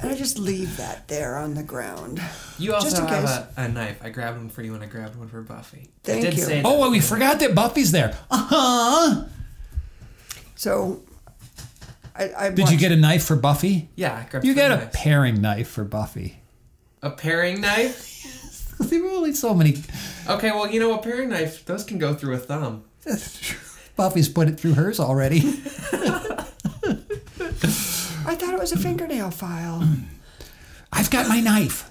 And 0.00 0.12
I 0.12 0.14
just 0.14 0.38
leave 0.38 0.76
that 0.76 1.08
there 1.08 1.36
on 1.36 1.54
the 1.54 1.64
ground. 1.64 2.22
You 2.56 2.72
also 2.72 2.88
Just 2.88 3.02
in 3.02 3.08
have 3.08 3.24
case. 3.24 3.56
a, 3.56 3.62
a 3.62 3.68
knife. 3.68 3.98
I 4.00 4.10
grabbed 4.10 4.36
one 4.38 4.48
for 4.48 4.62
you, 4.62 4.74
and 4.74 4.82
I 4.84 4.86
grabbed 4.86 5.16
one 5.16 5.26
for 5.26 5.42
Buffy. 5.42 5.88
Thank 6.04 6.18
I 6.24 6.30
did 6.30 6.38
you. 6.38 6.44
Say 6.44 6.60
Oh, 6.64 6.70
that. 6.70 6.78
well, 6.78 6.90
we 6.92 7.00
forgot 7.00 7.40
that 7.40 7.52
Buffy's 7.52 7.90
there. 7.90 8.16
Uh 8.30 8.46
huh. 8.48 9.24
So, 10.58 11.04
I, 12.16 12.30
I 12.36 12.50
Did 12.50 12.68
you 12.68 12.76
get 12.76 12.90
a 12.90 12.96
knife 12.96 13.22
for 13.22 13.36
Buffy? 13.36 13.90
Yeah, 13.94 14.12
I 14.16 14.28
grabbed. 14.28 14.44
You 14.44 14.54
three 14.54 14.60
got 14.60 14.72
a 14.72 14.86
paring 14.92 15.40
knife 15.40 15.68
for 15.68 15.84
Buffy. 15.84 16.40
a 17.00 17.10
paring 17.10 17.60
knife. 17.60 18.04
There 18.80 19.02
were 19.02 19.10
only 19.10 19.32
so 19.32 19.54
many. 19.54 19.82
Okay, 20.28 20.52
well, 20.52 20.70
you 20.70 20.78
know, 20.78 20.94
a 20.94 21.02
paring 21.02 21.30
knife, 21.30 21.64
those 21.64 21.82
can 21.82 21.98
go 21.98 22.14
through 22.14 22.34
a 22.34 22.38
thumb. 22.38 22.84
Buffy's 23.96 24.28
put 24.28 24.46
it 24.46 24.60
through 24.60 24.74
hers 24.74 25.00
already. 25.00 25.38
I 25.42 26.44
thought 28.36 28.54
it 28.54 28.60
was 28.60 28.70
a 28.70 28.78
fingernail 28.78 29.32
file. 29.32 29.82
I've 30.92 31.10
got 31.10 31.26
my 31.28 31.40
knife. 31.40 31.90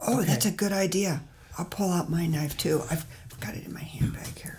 Oh, 0.00 0.22
that's 0.22 0.46
a 0.46 0.50
good 0.50 0.72
idea. 0.72 1.22
I'll 1.58 1.64
pull 1.64 1.92
out 1.92 2.10
my 2.10 2.26
knife 2.26 2.58
too. 2.58 2.82
I've 2.90 3.06
got 3.40 3.54
it 3.54 3.64
in 3.64 3.72
my 3.72 3.82
handbag 3.82 4.36
here. 4.36 4.58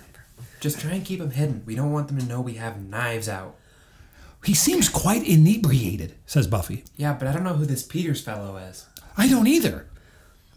Just 0.66 0.80
try 0.80 0.94
and 0.94 1.06
keep 1.06 1.20
them 1.20 1.30
hidden. 1.30 1.62
We 1.68 1.76
don't 1.76 1.92
want 1.92 2.08
them 2.08 2.18
to 2.18 2.26
know 2.26 2.42
we 2.42 2.56
have 2.56 2.82
knives 2.82 3.30
out. 3.30 3.56
He 4.44 4.56
seems 4.56 4.90
quite 4.90 5.24
inebriated, 5.24 6.16
says 6.26 6.48
Buffy. 6.48 6.84
Yeah, 6.98 7.14
but 7.14 7.28
I 7.28 7.34
don't 7.34 7.44
know 7.44 7.54
who 7.54 7.68
this 7.68 7.84
Peters 7.84 8.20
fellow 8.20 8.58
is. 8.58 8.88
I 9.16 9.28
don't 9.28 9.46
either. 9.46 9.86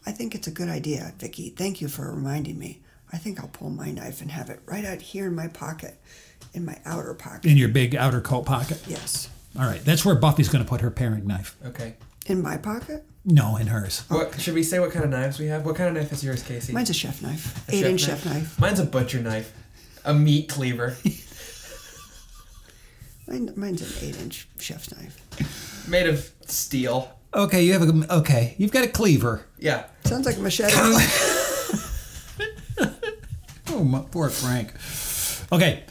I 0.06 0.12
think 0.12 0.34
it's 0.34 0.46
a 0.46 0.50
good 0.50 0.70
idea, 0.70 1.12
Vicky. 1.18 1.50
Thank 1.50 1.82
you 1.82 1.88
for 1.88 2.10
reminding 2.10 2.58
me. 2.58 2.80
I 3.12 3.18
think 3.18 3.38
I'll 3.38 3.48
pull 3.48 3.68
my 3.68 3.90
knife 3.90 4.22
and 4.22 4.30
have 4.30 4.48
it 4.48 4.60
right 4.64 4.86
out 4.86 5.02
here 5.02 5.26
in 5.26 5.34
my 5.34 5.48
pocket, 5.48 6.00
in 6.54 6.64
my 6.64 6.78
outer 6.86 7.12
pocket. 7.12 7.44
In 7.44 7.58
your 7.58 7.68
big 7.68 7.94
outer 7.94 8.22
coat 8.22 8.46
pocket. 8.46 8.82
Yes. 8.86 9.28
All 9.58 9.66
right, 9.66 9.84
that's 9.84 10.06
where 10.06 10.14
Buffy's 10.14 10.48
going 10.48 10.64
to 10.64 10.68
put 10.68 10.80
her 10.80 10.90
paring 10.90 11.26
knife. 11.26 11.54
Okay. 11.66 11.96
In 12.24 12.40
my 12.40 12.56
pocket? 12.56 13.04
No, 13.26 13.58
in 13.58 13.66
hers. 13.66 14.04
What 14.08 14.40
should 14.40 14.54
we 14.54 14.62
say? 14.62 14.78
What 14.78 14.90
kind 14.90 15.04
of 15.04 15.10
knives 15.10 15.38
we 15.38 15.48
have? 15.48 15.66
What 15.66 15.76
kind 15.76 15.90
of 15.90 16.02
knife 16.02 16.10
is 16.14 16.24
yours, 16.24 16.42
Casey? 16.42 16.72
Mine's 16.72 16.88
a 16.88 16.94
chef 16.94 17.20
knife. 17.20 17.68
A 17.68 17.74
Eight 17.74 17.84
inch 17.84 18.00
chef 18.00 18.24
knife. 18.24 18.58
Mine's 18.58 18.80
a 18.80 18.86
butcher 18.86 19.20
knife, 19.20 19.52
a 20.04 20.14
meat 20.14 20.48
cleaver, 20.48 20.96
Mine, 23.26 23.52
mine's 23.56 23.82
an 23.82 24.08
eight 24.08 24.18
inch 24.20 24.48
chef's 24.58 24.90
knife. 24.94 25.86
made 25.88 26.06
of 26.06 26.30
steel. 26.46 27.12
Okay, 27.34 27.62
you 27.64 27.74
have 27.74 27.82
a 27.82 28.14
okay. 28.18 28.54
You've 28.56 28.72
got 28.72 28.84
a 28.84 28.88
cleaver. 28.88 29.44
Yeah. 29.58 29.84
Sounds 30.04 30.24
like 30.26 30.36
a 30.36 30.40
machete. 30.40 30.72
Oh, 33.70 33.84
my, 33.84 34.00
poor 34.10 34.30
Frank. 34.30 34.72
Okay, 35.52 35.84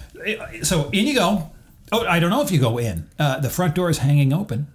so 0.64 0.90
in 0.90 1.06
you 1.06 1.14
go. 1.14 1.52
Oh, 1.92 2.06
I 2.06 2.20
don't 2.20 2.32
know 2.32 2.42
if 2.42 2.52
you 2.52 2.60
go 2.60 2.78
in. 2.80 3.08
Uh, 3.20 3.40
the 3.40 3.50
front 3.50 3.76
door 3.76 3.90
is 3.90 4.00
hanging 4.00 4.34
open. 4.34 4.68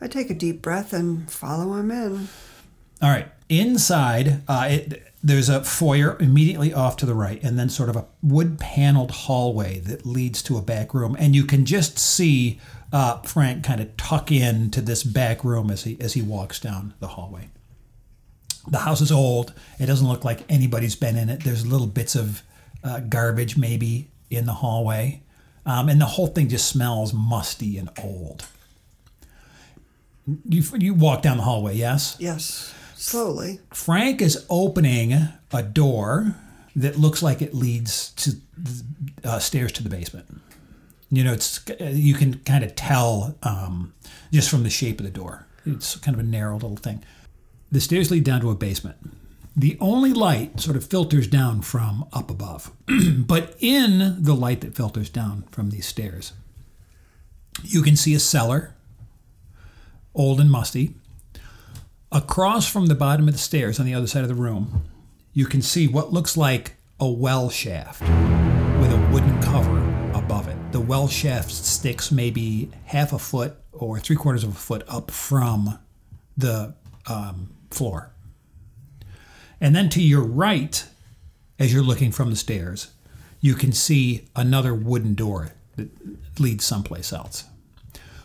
I 0.00 0.06
take 0.06 0.30
a 0.30 0.34
deep 0.34 0.62
breath 0.62 0.92
and 0.94 1.30
follow 1.30 1.74
him 1.74 1.90
in. 1.90 2.28
All 3.02 3.10
right, 3.10 3.28
inside, 3.48 4.42
uh, 4.48 4.68
it, 4.70 5.09
there's 5.22 5.48
a 5.50 5.62
foyer 5.62 6.16
immediately 6.18 6.72
off 6.72 6.96
to 6.96 7.06
the 7.06 7.14
right, 7.14 7.42
and 7.42 7.58
then 7.58 7.68
sort 7.68 7.90
of 7.90 7.96
a 7.96 8.06
wood-paneled 8.22 9.10
hallway 9.10 9.78
that 9.80 10.06
leads 10.06 10.42
to 10.44 10.56
a 10.56 10.62
back 10.62 10.94
room, 10.94 11.14
and 11.18 11.36
you 11.36 11.44
can 11.44 11.66
just 11.66 11.98
see 11.98 12.58
uh, 12.92 13.20
Frank 13.22 13.62
kind 13.62 13.80
of 13.80 13.94
tuck 13.96 14.32
in 14.32 14.70
to 14.70 14.80
this 14.80 15.02
back 15.02 15.44
room 15.44 15.70
as 15.70 15.84
he 15.84 16.00
as 16.00 16.14
he 16.14 16.22
walks 16.22 16.58
down 16.58 16.94
the 17.00 17.08
hallway. 17.08 17.50
The 18.68 18.78
house 18.78 19.00
is 19.00 19.12
old. 19.12 19.52
It 19.78 19.86
doesn't 19.86 20.08
look 20.08 20.24
like 20.24 20.44
anybody's 20.48 20.96
been 20.96 21.16
in 21.16 21.28
it. 21.28 21.44
There's 21.44 21.66
little 21.66 21.86
bits 21.86 22.14
of 22.14 22.42
uh, 22.82 23.00
garbage 23.00 23.56
maybe 23.56 24.10
in 24.30 24.46
the 24.46 24.54
hallway, 24.54 25.22
um, 25.66 25.88
and 25.88 26.00
the 26.00 26.06
whole 26.06 26.28
thing 26.28 26.48
just 26.48 26.68
smells 26.68 27.12
musty 27.12 27.76
and 27.76 27.90
old. 28.02 28.46
You 30.48 30.62
you 30.78 30.94
walk 30.94 31.22
down 31.22 31.36
the 31.36 31.42
hallway, 31.42 31.74
yes. 31.74 32.16
Yes. 32.18 32.74
Slowly. 33.00 33.60
Frank 33.72 34.20
is 34.20 34.44
opening 34.50 35.14
a 35.54 35.62
door 35.62 36.36
that 36.76 36.98
looks 36.98 37.22
like 37.22 37.40
it 37.40 37.54
leads 37.54 38.10
to 38.10 38.32
uh, 39.24 39.38
stairs 39.38 39.72
to 39.72 39.82
the 39.82 39.88
basement. 39.88 40.26
You 41.10 41.24
know, 41.24 41.32
it's 41.32 41.64
you 41.80 42.12
can 42.12 42.40
kind 42.40 42.62
of 42.62 42.76
tell 42.76 43.36
um, 43.42 43.94
just 44.30 44.50
from 44.50 44.64
the 44.64 44.70
shape 44.70 45.00
of 45.00 45.06
the 45.06 45.10
door. 45.10 45.46
It's 45.64 45.96
kind 45.96 46.14
of 46.14 46.20
a 46.20 46.28
narrow 46.28 46.54
little 46.56 46.76
thing. 46.76 47.02
The 47.72 47.80
stairs 47.80 48.10
lead 48.10 48.24
down 48.24 48.42
to 48.42 48.50
a 48.50 48.54
basement. 48.54 48.98
The 49.56 49.78
only 49.80 50.12
light 50.12 50.60
sort 50.60 50.76
of 50.76 50.84
filters 50.84 51.26
down 51.26 51.62
from 51.62 52.06
up 52.12 52.30
above, 52.30 52.70
but 53.16 53.56
in 53.60 54.22
the 54.22 54.34
light 54.34 54.60
that 54.60 54.74
filters 54.74 55.08
down 55.08 55.44
from 55.52 55.70
these 55.70 55.86
stairs, 55.86 56.34
you 57.62 57.80
can 57.80 57.96
see 57.96 58.14
a 58.14 58.20
cellar, 58.20 58.74
old 60.14 60.38
and 60.38 60.50
musty, 60.50 60.96
Across 62.12 62.66
from 62.66 62.86
the 62.86 62.96
bottom 62.96 63.28
of 63.28 63.34
the 63.34 63.38
stairs 63.38 63.78
on 63.78 63.86
the 63.86 63.94
other 63.94 64.08
side 64.08 64.22
of 64.22 64.28
the 64.28 64.34
room, 64.34 64.82
you 65.32 65.46
can 65.46 65.62
see 65.62 65.86
what 65.86 66.12
looks 66.12 66.36
like 66.36 66.74
a 66.98 67.08
well 67.08 67.50
shaft 67.50 68.00
with 68.00 68.92
a 68.92 69.10
wooden 69.12 69.40
cover 69.40 69.78
above 70.12 70.48
it. 70.48 70.56
The 70.72 70.80
well 70.80 71.06
shaft 71.06 71.52
sticks 71.52 72.10
maybe 72.10 72.68
half 72.86 73.12
a 73.12 73.18
foot 73.20 73.54
or 73.70 74.00
three 74.00 74.16
quarters 74.16 74.42
of 74.42 74.50
a 74.50 74.58
foot 74.58 74.82
up 74.88 75.12
from 75.12 75.78
the 76.36 76.74
um, 77.06 77.54
floor. 77.70 78.10
And 79.60 79.76
then 79.76 79.88
to 79.90 80.02
your 80.02 80.24
right, 80.24 80.84
as 81.60 81.72
you're 81.72 81.80
looking 81.80 82.10
from 82.10 82.30
the 82.30 82.36
stairs, 82.36 82.90
you 83.40 83.54
can 83.54 83.70
see 83.70 84.26
another 84.34 84.74
wooden 84.74 85.14
door 85.14 85.52
that 85.76 85.90
leads 86.40 86.64
someplace 86.64 87.12
else. 87.12 87.44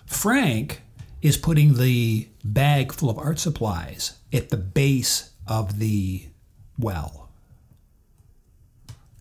Frank 0.08 0.82
is 1.22 1.38
putting 1.38 1.76
the 1.76 2.28
bag 2.44 2.92
full 2.92 3.10
of 3.10 3.18
art 3.18 3.40
supplies 3.40 4.18
at 4.32 4.50
the 4.50 4.58
base 4.58 5.32
of 5.48 5.80
the 5.80 6.28
well. 6.78 7.30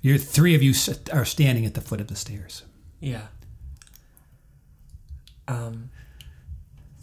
Your 0.03 0.19
three 0.19 0.55
of 0.55 0.63
you 0.63 0.75
are 1.13 1.25
standing 1.25 1.65
at 1.65 1.75
the 1.75 1.81
foot 1.81 2.01
of 2.01 2.09
the 2.09 2.17
stairs. 2.17 2.63
Yeah. 3.01 3.29
Um. 5.49 5.91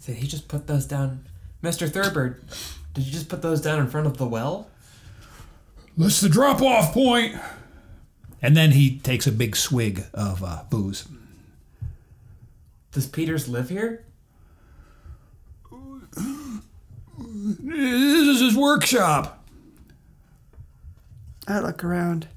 Did 0.06 0.16
he 0.16 0.26
just 0.26 0.48
put 0.48 0.66
those 0.66 0.84
down, 0.86 1.26
Mister 1.62 1.86
Thurber? 1.86 2.40
Did 2.94 3.06
you 3.06 3.12
just 3.12 3.28
put 3.28 3.40
those 3.40 3.60
down 3.60 3.78
in 3.78 3.86
front 3.88 4.06
of 4.06 4.18
the 4.18 4.26
well? 4.26 4.68
That's 5.96 6.20
the 6.20 6.28
drop 6.28 6.60
off 6.60 6.92
point. 6.92 7.36
And 8.40 8.56
then 8.56 8.72
he 8.72 8.98
takes 8.98 9.28
a 9.28 9.32
big 9.32 9.54
swig 9.54 10.04
of 10.12 10.42
uh, 10.42 10.64
booze. 10.68 11.06
Does 12.90 13.06
Peters 13.06 13.48
live 13.48 13.68
here? 13.68 14.04
This 16.16 18.28
is 18.28 18.40
his 18.40 18.56
workshop. 18.56 19.44
I 21.48 21.58
look 21.60 21.82
around. 21.84 22.28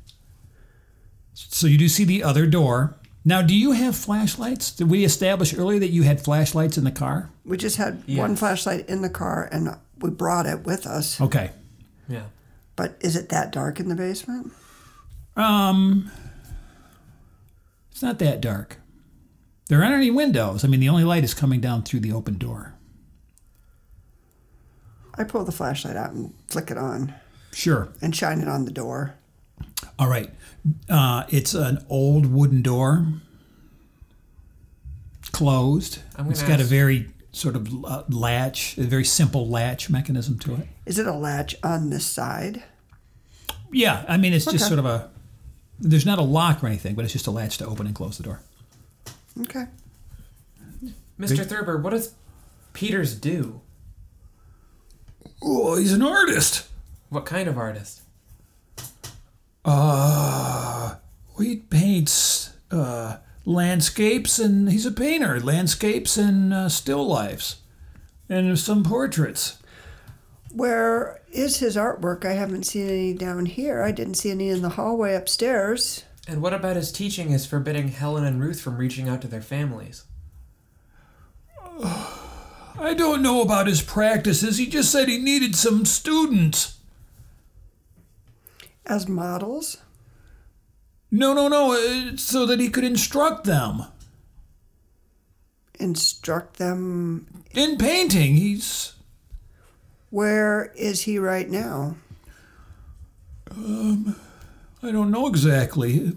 So 1.33 1.67
you 1.67 1.77
do 1.77 1.87
see 1.87 2.05
the 2.05 2.23
other 2.23 2.45
door. 2.47 2.95
Now, 3.23 3.41
do 3.41 3.55
you 3.55 3.71
have 3.71 3.95
flashlights? 3.95 4.71
Did 4.71 4.89
we 4.89 5.03
establish 5.03 5.53
earlier 5.53 5.79
that 5.79 5.89
you 5.89 6.03
had 6.03 6.23
flashlights 6.23 6.77
in 6.77 6.83
the 6.83 6.91
car? 6.91 7.29
We 7.43 7.57
just 7.57 7.77
had 7.77 8.03
Yeah. 8.05 8.21
one 8.21 8.35
flashlight 8.35 8.87
in 8.87 9.01
the 9.01 9.09
car 9.09 9.49
and 9.51 9.75
we 9.99 10.11
brought 10.11 10.45
it 10.45 10.63
with 10.63 10.85
us. 10.85 11.19
Okay. 11.19 11.51
Yeah. 12.07 12.23
But 12.75 12.97
is 13.01 13.15
it 13.15 13.29
that 13.29 13.51
dark 13.51 13.79
in 13.79 13.89
the 13.89 13.95
basement? 13.95 14.51
Um, 15.35 16.11
it's 17.91 18.01
not 18.03 18.19
that 18.19 18.41
dark. 18.41 18.77
There 19.69 19.81
aren't 19.81 19.95
any 19.95 20.11
windows. 20.11 20.63
I 20.63 20.67
mean, 20.67 20.79
the 20.79 20.89
only 20.89 21.03
light 21.03 21.23
is 21.23 21.33
coming 21.33 21.59
down 21.59 21.81
through 21.83 22.01
the 22.01 22.11
open 22.11 22.37
door. 22.37 22.74
I 25.17 25.23
pull 25.23 25.43
the 25.45 25.51
flashlight 25.51 25.95
out 25.95 26.11
and 26.11 26.33
flick 26.47 26.69
it 26.71 26.77
on 26.77 27.13
Sure. 27.53 27.89
and 28.01 28.15
shine 28.15 28.39
it 28.41 28.47
on 28.47 28.65
the 28.65 28.71
door. 28.71 29.15
All 29.97 30.09
right. 30.09 30.29
Uh, 30.89 31.23
it's 31.29 31.53
an 31.53 31.85
old 31.89 32.25
wooden 32.25 32.61
door, 32.61 33.05
closed. 35.31 35.99
I'm 36.15 36.25
gonna 36.25 36.31
It's 36.31 36.43
got 36.43 36.59
a 36.59 36.63
very 36.63 37.09
sort 37.31 37.55
of 37.55 37.85
uh, 37.85 38.03
latch, 38.09 38.77
a 38.77 38.83
very 38.83 39.03
simple 39.05 39.47
latch 39.47 39.89
mechanism 39.89 40.39
to 40.39 40.55
it. 40.55 40.67
Is 40.85 40.97
it 40.99 41.07
a 41.07 41.13
latch 41.13 41.55
on 41.63 41.89
this 41.89 42.05
side? 42.05 42.63
Yeah, 43.71 44.05
I 44.07 44.17
mean, 44.17 44.33
it's 44.33 44.45
just 44.45 44.67
sort 44.67 44.79
of 44.79 44.85
a. 44.85 45.09
There's 45.79 46.05
not 46.05 46.19
a 46.19 46.23
lock 46.23 46.63
or 46.63 46.67
anything, 46.67 46.95
but 46.95 47.03
it's 47.03 47.13
just 47.13 47.27
a 47.27 47.31
latch 47.31 47.57
to 47.57 47.65
open 47.65 47.85
and 47.85 47.95
close 47.95 48.17
the 48.17 48.23
door. 48.23 48.41
Okay. 49.41 49.65
Mr. 51.19 51.45
Thurber, 51.45 51.77
what 51.77 51.89
does 51.91 52.13
Peters 52.73 53.15
do? 53.15 53.61
Oh, 55.41 55.77
he's 55.77 55.93
an 55.93 56.01
artist. 56.01 56.67
What 57.09 57.25
kind 57.25 57.47
of 57.47 57.57
artist? 57.57 58.01
Uh, 59.63 60.95
he 61.39 61.57
paints 61.57 62.53
uh, 62.71 63.17
landscapes, 63.45 64.39
and 64.39 64.71
he's 64.71 64.85
a 64.85 64.91
painter. 64.91 65.39
Landscapes 65.39 66.17
and 66.17 66.53
uh, 66.53 66.69
still 66.69 67.07
lifes, 67.07 67.61
and 68.29 68.57
some 68.57 68.83
portraits. 68.83 69.57
Where 70.51 71.21
is 71.31 71.57
his 71.57 71.75
artwork? 71.75 72.25
I 72.25 72.33
haven't 72.33 72.63
seen 72.63 72.87
any 72.87 73.13
down 73.13 73.45
here. 73.45 73.81
I 73.81 73.91
didn't 73.91 74.13
see 74.15 74.31
any 74.31 74.49
in 74.49 74.61
the 74.61 74.69
hallway 74.69 75.15
upstairs. 75.15 76.05
And 76.27 76.41
what 76.41 76.53
about 76.53 76.75
his 76.75 76.91
teaching 76.91 77.31
is 77.31 77.45
forbidding 77.45 77.89
Helen 77.89 78.23
and 78.23 78.41
Ruth 78.41 78.61
from 78.61 78.77
reaching 78.77 79.09
out 79.09 79.21
to 79.21 79.27
their 79.27 79.41
families? 79.41 80.05
I 82.79 82.93
don't 82.93 83.21
know 83.21 83.41
about 83.41 83.67
his 83.67 83.81
practices. 83.81 84.57
He 84.57 84.67
just 84.67 84.91
said 84.91 85.07
he 85.07 85.17
needed 85.17 85.55
some 85.55 85.85
students. 85.85 86.77
As 88.85 89.07
models? 89.07 89.77
No, 91.09 91.33
no, 91.33 91.47
no, 91.47 91.73
uh, 91.73 92.17
so 92.17 92.45
that 92.45 92.59
he 92.59 92.69
could 92.69 92.83
instruct 92.83 93.45
them 93.45 93.83
Instruct 95.79 96.57
them. 96.57 97.43
in 97.51 97.77
painting. 97.77 98.35
He's 98.35 98.93
Where 100.09 100.71
is 100.75 101.01
he 101.01 101.17
right 101.19 101.49
now? 101.49 101.95
Um, 103.51 104.15
I 104.83 104.91
don't 104.91 105.11
know 105.11 105.27
exactly. 105.27 106.13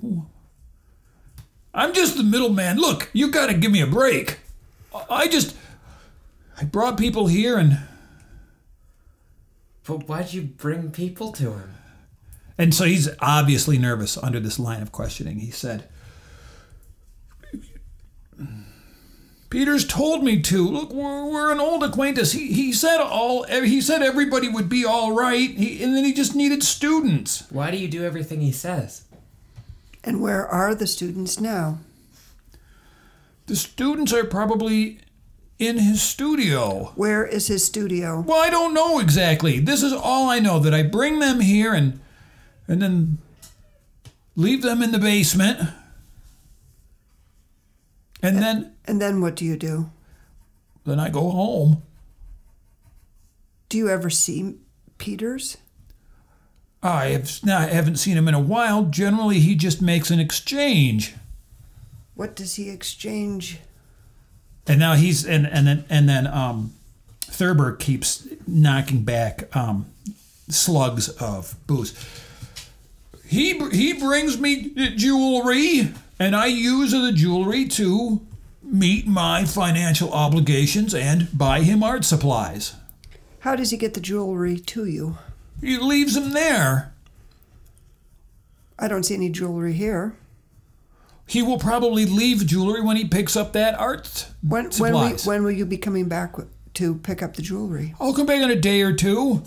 I'm 1.74 1.92
just 1.94 2.16
the 2.16 2.22
middleman. 2.22 2.76
Look, 2.78 3.10
you 3.12 3.30
got 3.30 3.46
to 3.46 3.54
give 3.54 3.70
me 3.72 3.80
a 3.80 3.86
break. 3.86 4.38
I 5.10 5.28
just 5.28 5.56
I 6.60 6.64
brought 6.64 6.98
people 6.98 7.26
here 7.28 7.56
and 7.56 7.78
But 9.86 10.08
why'd 10.08 10.32
you 10.32 10.42
bring 10.42 10.90
people 10.90 11.32
to 11.32 11.52
him? 11.52 11.74
and 12.58 12.74
so 12.74 12.84
he's 12.84 13.08
obviously 13.20 13.78
nervous 13.78 14.16
under 14.18 14.40
this 14.40 14.58
line 14.58 14.82
of 14.82 14.90
questioning. 14.90 15.38
He 15.38 15.50
said, 15.52 15.88
Peters 19.50 19.86
told 19.86 20.22
me 20.24 20.42
to. 20.42 20.68
Look, 20.68 20.92
we're, 20.92 21.24
we're 21.30 21.52
an 21.52 21.60
old 21.60 21.82
acquaintance. 21.82 22.32
He, 22.32 22.52
he 22.52 22.72
said 22.72 22.98
all. 23.00 23.44
He 23.44 23.80
said 23.80 24.02
everybody 24.02 24.48
would 24.48 24.68
be 24.68 24.84
all 24.84 25.12
right. 25.12 25.48
He, 25.50 25.82
and 25.82 25.96
then 25.96 26.04
he 26.04 26.12
just 26.12 26.34
needed 26.34 26.62
students. 26.62 27.44
Why 27.50 27.70
do 27.70 27.78
you 27.78 27.88
do 27.88 28.04
everything 28.04 28.40
he 28.42 28.52
says? 28.52 29.04
And 30.04 30.20
where 30.20 30.46
are 30.46 30.74
the 30.74 30.86
students 30.86 31.40
now? 31.40 31.78
The 33.46 33.56
students 33.56 34.12
are 34.12 34.24
probably 34.24 34.98
in 35.58 35.78
his 35.78 36.00
studio. 36.02 36.92
Where 36.94 37.26
is 37.26 37.48
his 37.48 37.64
studio? 37.64 38.20
Well, 38.20 38.40
I 38.40 38.50
don't 38.50 38.74
know 38.74 39.00
exactly. 39.00 39.58
This 39.58 39.82
is 39.82 39.92
all 39.92 40.28
I 40.30 40.38
know 40.38 40.58
that 40.60 40.72
I 40.74 40.82
bring 40.82 41.18
them 41.18 41.40
here 41.40 41.74
and 41.74 42.00
and 42.66 42.80
then 42.82 43.18
leave 44.36 44.62
them 44.62 44.82
in 44.82 44.92
the 44.92 44.98
basement. 44.98 45.58
And 48.22 48.38
then 48.38 48.74
And 48.86 49.00
then 49.00 49.20
what 49.20 49.36
do 49.36 49.44
you 49.44 49.56
do? 49.56 49.90
then 50.84 50.98
I 50.98 51.10
go 51.10 51.30
home. 51.30 51.82
Do 53.68 53.76
you 53.76 53.90
ever 53.90 54.08
see 54.08 54.54
Peters? 54.96 55.58
I 56.82 57.08
have 57.08 57.30
I 57.46 57.66
haven't 57.66 57.96
seen 57.96 58.16
him 58.16 58.28
in 58.28 58.34
a 58.34 58.40
while. 58.40 58.84
Generally, 58.84 59.40
he 59.40 59.54
just 59.54 59.82
makes 59.82 60.10
an 60.10 60.20
exchange. 60.20 61.14
What 62.14 62.34
does 62.34 62.54
he 62.54 62.70
exchange? 62.70 63.58
And 64.68 64.78
now 64.78 64.94
he's 64.94 65.26
and 65.26 65.46
and 65.46 65.66
then 65.66 65.84
and 65.88 66.08
then 66.08 66.26
um, 66.26 66.74
Thurber 67.22 67.72
keeps 67.72 68.28
knocking 68.46 69.02
back 69.02 69.54
um, 69.56 69.86
slugs 70.48 71.08
of 71.08 71.54
booze. 71.66 71.94
He 73.26 73.58
he 73.70 73.94
brings 73.94 74.38
me 74.38 74.70
jewelry, 74.96 75.92
and 76.18 76.36
I 76.36 76.46
use 76.46 76.92
the 76.92 77.12
jewelry 77.12 77.66
to 77.68 78.20
meet 78.62 79.06
my 79.06 79.44
financial 79.44 80.12
obligations 80.12 80.94
and 80.94 81.28
buy 81.36 81.60
him 81.60 81.82
art 81.82 82.04
supplies. 82.04 82.74
How 83.40 83.56
does 83.56 83.70
he 83.70 83.76
get 83.76 83.94
the 83.94 84.00
jewelry 84.00 84.58
to 84.58 84.84
you? 84.84 85.16
He 85.60 85.78
leaves 85.78 86.14
them 86.14 86.32
there. 86.32 86.92
I 88.78 88.88
don't 88.88 89.04
see 89.04 89.14
any 89.14 89.30
jewelry 89.30 89.72
here. 89.72 90.16
He 91.28 91.42
will 91.42 91.58
probably 91.58 92.06
leave 92.06 92.46
jewelry 92.46 92.80
when 92.80 92.96
he 92.96 93.04
picks 93.06 93.36
up 93.36 93.52
that 93.52 93.78
art 93.78 94.28
When 94.42 94.70
when 94.78 94.92
will, 94.94 95.00
supplies. 95.02 95.26
when 95.26 95.44
will 95.44 95.50
you 95.52 95.66
be 95.66 95.76
coming 95.76 96.08
back 96.08 96.34
to 96.74 96.94
pick 96.96 97.22
up 97.22 97.34
the 97.36 97.42
jewelry? 97.42 97.94
I'll 98.00 98.14
come 98.14 98.26
back 98.26 98.40
in 98.40 98.50
a 98.50 98.56
day 98.56 98.80
or 98.80 98.94
two. 98.94 99.42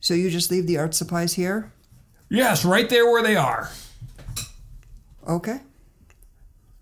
So 0.00 0.14
you 0.14 0.30
just 0.30 0.50
leave 0.50 0.66
the 0.66 0.78
art 0.78 0.94
supplies 0.94 1.34
here? 1.34 1.70
Yes, 2.30 2.64
right 2.64 2.88
there 2.88 3.04
where 3.10 3.22
they 3.22 3.36
are. 3.36 3.70
Okay. 5.28 5.60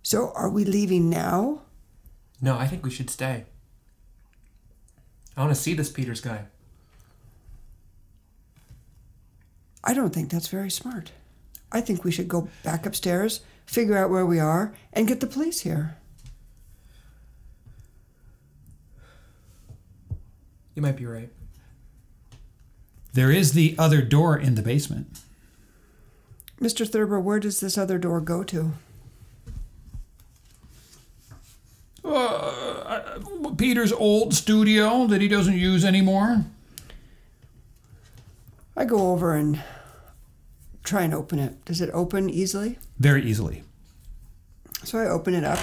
So 0.03 0.33
are 0.37 0.49
we 0.51 0.65
leaving 0.65 1.11
now? 1.11 1.63
No, 2.41 2.57
I 2.57 2.67
think 2.69 2.85
we 2.85 2.91
should 2.91 3.11
stay. 3.11 3.47
I 5.37 5.41
want 5.41 5.55
to 5.55 5.61
see 5.61 5.75
this 5.75 5.91
Peters 5.91 6.21
guy. 6.21 6.45
I 9.83 9.93
don't 9.93 10.15
think 10.15 10.31
that's 10.31 10.49
very 10.49 10.71
smart. 10.71 11.11
I 11.73 11.81
think 11.81 12.05
we 12.05 12.13
should 12.13 12.29
go 12.29 12.49
back 12.63 12.87
upstairs, 12.87 13.41
figure 13.67 13.97
out 13.97 14.11
where 14.11 14.27
we 14.27 14.39
are, 14.39 14.75
and 14.93 15.09
get 15.09 15.21
the 15.21 15.27
police 15.27 15.61
here. 15.61 15.97
You 20.75 20.83
might 20.83 20.97
be 20.97 21.07
right. 21.07 21.31
There 23.13 23.31
is 23.31 23.53
the 23.53 23.77
other 23.79 24.03
door 24.03 24.37
in 24.37 24.57
the 24.57 24.63
basement. 24.63 25.21
Mr. 26.61 26.89
Thurber, 26.89 27.21
where 27.21 27.39
does 27.39 27.61
this 27.61 27.79
other 27.79 27.99
door 27.99 28.21
go 28.21 28.43
to? 28.45 28.73
Uh, 32.05 33.19
Peter's 33.57 33.93
old 33.93 34.35
studio 34.35 35.07
that 35.07 35.21
he 35.21 35.29
doesn't 35.29 35.57
use 35.57 35.85
anymore. 35.85 36.45
I 38.77 38.85
go 38.85 39.13
over 39.13 39.35
and 39.35 39.63
try 40.85 41.03
and 41.03 41.13
open 41.15 41.39
it. 41.39 41.65
Does 41.65 41.81
it 41.81 41.91
open 41.93 42.31
easily? 42.31 42.79
Very 42.99 43.25
easily. 43.25 43.63
So 44.85 44.99
I 44.99 45.07
open 45.07 45.35
it 45.35 45.45
up. 45.45 45.59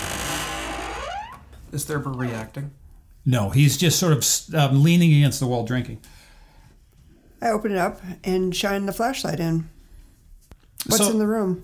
Is 1.72 1.86
Thurber 1.86 2.10
reacting? 2.12 2.72
No, 3.26 3.50
he's 3.52 3.78
just 3.78 4.00
sort 4.00 4.14
of 4.14 4.56
um, 4.56 4.84
leaning 4.84 5.14
against 5.14 5.40
the 5.40 5.48
wall 5.48 5.64
drinking. 5.64 6.00
I 7.42 7.50
open 7.50 7.72
it 7.72 7.78
up 7.78 8.02
and 8.24 8.56
shine 8.56 8.86
the 8.88 8.94
flashlight 8.94 9.40
in. 9.40 9.70
What's 10.88 11.06
So- 11.06 11.12
in 11.12 11.20
the 11.20 11.28
room? 11.28 11.64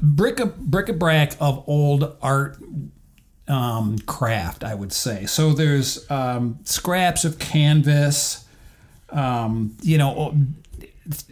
Brick 0.00 0.38
a 0.38 0.46
bric 0.46 0.88
a 0.88 0.92
brac 0.92 1.32
of 1.40 1.64
old 1.66 2.16
art 2.22 2.56
um, 3.48 3.98
craft, 4.00 4.62
I 4.62 4.72
would 4.76 4.92
say. 4.92 5.26
So 5.26 5.52
there's 5.52 6.08
um, 6.08 6.60
scraps 6.62 7.24
of 7.24 7.40
canvas, 7.40 8.44
um, 9.10 9.76
you 9.82 9.98
know, 9.98 10.36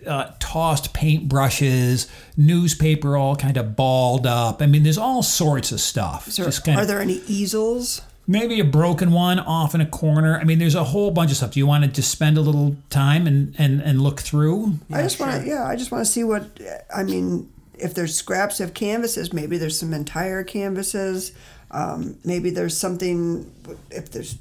uh, 0.06 0.32
tossed 0.38 0.94
paint 0.94 1.28
brushes, 1.28 2.08
newspaper 2.36 3.16
all 3.16 3.36
kind 3.36 3.56
of 3.56 3.76
balled 3.76 4.26
up. 4.26 4.62
I 4.62 4.66
mean, 4.66 4.82
there's 4.82 4.98
all 4.98 5.22
sorts 5.22 5.72
of 5.72 5.80
stuff. 5.80 6.26
There- 6.26 6.46
are 6.46 6.80
of 6.80 6.86
there 6.86 7.00
any 7.00 7.22
easels? 7.26 8.02
maybe 8.26 8.58
a 8.60 8.64
broken 8.64 9.12
one 9.12 9.38
off 9.38 9.74
in 9.74 9.80
a 9.80 9.86
corner. 9.86 10.38
I 10.38 10.44
mean, 10.44 10.58
there's 10.58 10.74
a 10.74 10.84
whole 10.84 11.10
bunch 11.10 11.30
of 11.30 11.36
stuff. 11.36 11.52
Do 11.52 11.60
you 11.60 11.66
want 11.66 11.84
to 11.84 11.90
just 11.90 12.10
spend 12.10 12.36
a 12.36 12.40
little 12.40 12.76
time 12.90 13.26
and, 13.26 13.54
and, 13.58 13.80
and 13.80 14.02
look 14.02 14.20
through? 14.20 14.78
I 14.92 15.02
just 15.02 15.20
want 15.20 15.42
to, 15.42 15.48
yeah, 15.48 15.64
I 15.64 15.76
just 15.76 15.92
want 15.92 16.04
to 16.04 16.10
see 16.10 16.24
what, 16.24 16.58
I 16.94 17.02
mean, 17.02 17.52
if 17.78 17.94
there's 17.94 18.14
scraps 18.16 18.58
of 18.60 18.74
canvases, 18.74 19.32
maybe 19.32 19.58
there's 19.58 19.78
some 19.78 19.92
entire 19.92 20.42
canvases. 20.42 21.32
Um, 21.70 22.18
maybe 22.24 22.50
there's 22.50 22.76
something, 22.76 23.52
if 23.90 24.10
there's, 24.10 24.38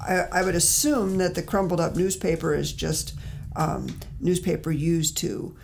I, 0.00 0.26
I 0.30 0.42
would 0.42 0.54
assume 0.54 1.18
that 1.18 1.34
the 1.34 1.42
crumpled 1.42 1.80
up 1.80 1.96
newspaper 1.96 2.54
is 2.54 2.72
just 2.72 3.14
um, 3.56 3.98
newspaper 4.20 4.70
used 4.70 5.16
to 5.18 5.56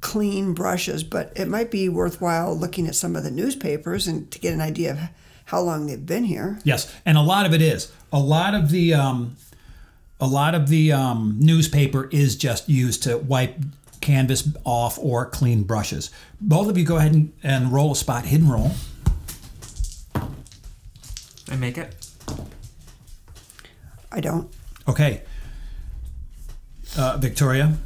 clean 0.00 0.52
brushes, 0.52 1.02
but 1.02 1.32
it 1.36 1.48
might 1.48 1.70
be 1.70 1.88
worthwhile 1.88 2.56
looking 2.56 2.86
at 2.86 2.94
some 2.94 3.16
of 3.16 3.24
the 3.24 3.30
newspapers 3.30 4.06
and 4.06 4.30
to 4.30 4.38
get 4.38 4.52
an 4.52 4.60
idea 4.60 4.92
of 4.92 4.98
how 5.46 5.60
long 5.60 5.86
they've 5.86 6.06
been 6.06 6.24
here. 6.24 6.58
Yes, 6.64 6.92
and 7.04 7.16
a 7.16 7.22
lot 7.22 7.46
of 7.46 7.54
it 7.54 7.62
is. 7.62 7.92
A 8.12 8.18
lot 8.18 8.54
of 8.54 8.70
the 8.70 8.94
um, 8.94 9.36
a 10.20 10.26
lot 10.26 10.54
of 10.54 10.68
the 10.68 10.92
um, 10.92 11.36
newspaper 11.38 12.08
is 12.10 12.36
just 12.36 12.68
used 12.68 13.02
to 13.04 13.18
wipe 13.18 13.56
canvas 14.00 14.48
off 14.64 14.98
or 14.98 15.26
clean 15.26 15.62
brushes. 15.62 16.10
Both 16.40 16.68
of 16.68 16.78
you 16.78 16.84
go 16.84 16.96
ahead 16.96 17.12
and, 17.12 17.32
and 17.42 17.72
roll 17.72 17.92
a 17.92 17.96
spot 17.96 18.24
hidden 18.26 18.48
roll. 18.48 18.72
I 21.50 21.56
make 21.56 21.78
it. 21.78 21.94
I 24.10 24.20
don't. 24.20 24.52
Okay. 24.88 25.22
Uh, 26.98 27.16
Victoria, 27.18 27.76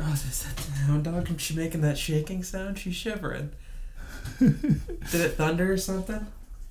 Oh, 0.00 0.12
is 0.12 0.44
that 0.44 0.56
the 0.56 0.70
hound 0.72 1.04
dog? 1.04 1.40
She 1.40 1.56
making 1.56 1.80
that 1.80 1.98
shaking 1.98 2.44
sound? 2.44 2.78
She's 2.78 2.94
shivering. 2.94 3.50
Did 4.38 4.80
it 5.12 5.30
thunder 5.34 5.72
or 5.72 5.76
something? 5.76 6.26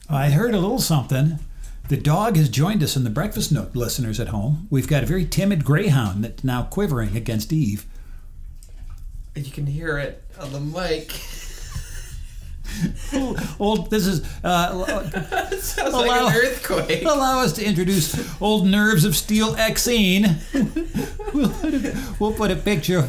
I 0.10 0.30
heard 0.30 0.53
a 0.53 0.60
little 0.60 0.80
something. 0.80 1.39
The 1.89 1.97
dog 1.97 2.38
has 2.38 2.47
joined 2.47 2.82
us 2.84 2.95
in 2.95 3.03
the 3.03 3.10
breakfast 3.10 3.51
nook, 3.51 3.75
listeners 3.75 4.19
at 4.21 4.30
home. 4.30 4.67
We've 4.69 4.88
got 4.88 5.03
a 5.03 5.06
very 5.08 5.25
timid 5.25 5.65
greyhound 5.65 6.23
that's 6.23 6.43
now 6.43 6.63
quivering 6.63 7.17
against 7.17 7.51
Eve. 7.51 7.86
You 9.36 9.51
can 9.51 9.65
hear 9.65 9.97
it 9.97 10.23
on 10.39 10.53
the 10.53 10.60
mic. 10.62 11.12
Old, 13.60 13.90
this 13.90 14.06
is 14.08 14.24
uh, 14.44 14.86
it 15.52 15.62
sounds 15.62 15.94
Allow- 15.94 16.06
like 16.08 16.22
an 16.36 16.42
earthquake. 16.42 17.02
allow 17.06 17.40
us 17.40 17.54
to 17.54 17.66
introduce 17.66 18.42
old 18.42 18.66
nerves 18.68 19.06
of 19.06 19.16
steel 19.16 19.56
Exene. 19.56 20.38
we'll, 21.34 21.50
put 21.50 21.74
a, 21.74 22.16
we'll 22.20 22.34
put 22.34 22.52
a 22.52 22.56
picture. 22.56 23.08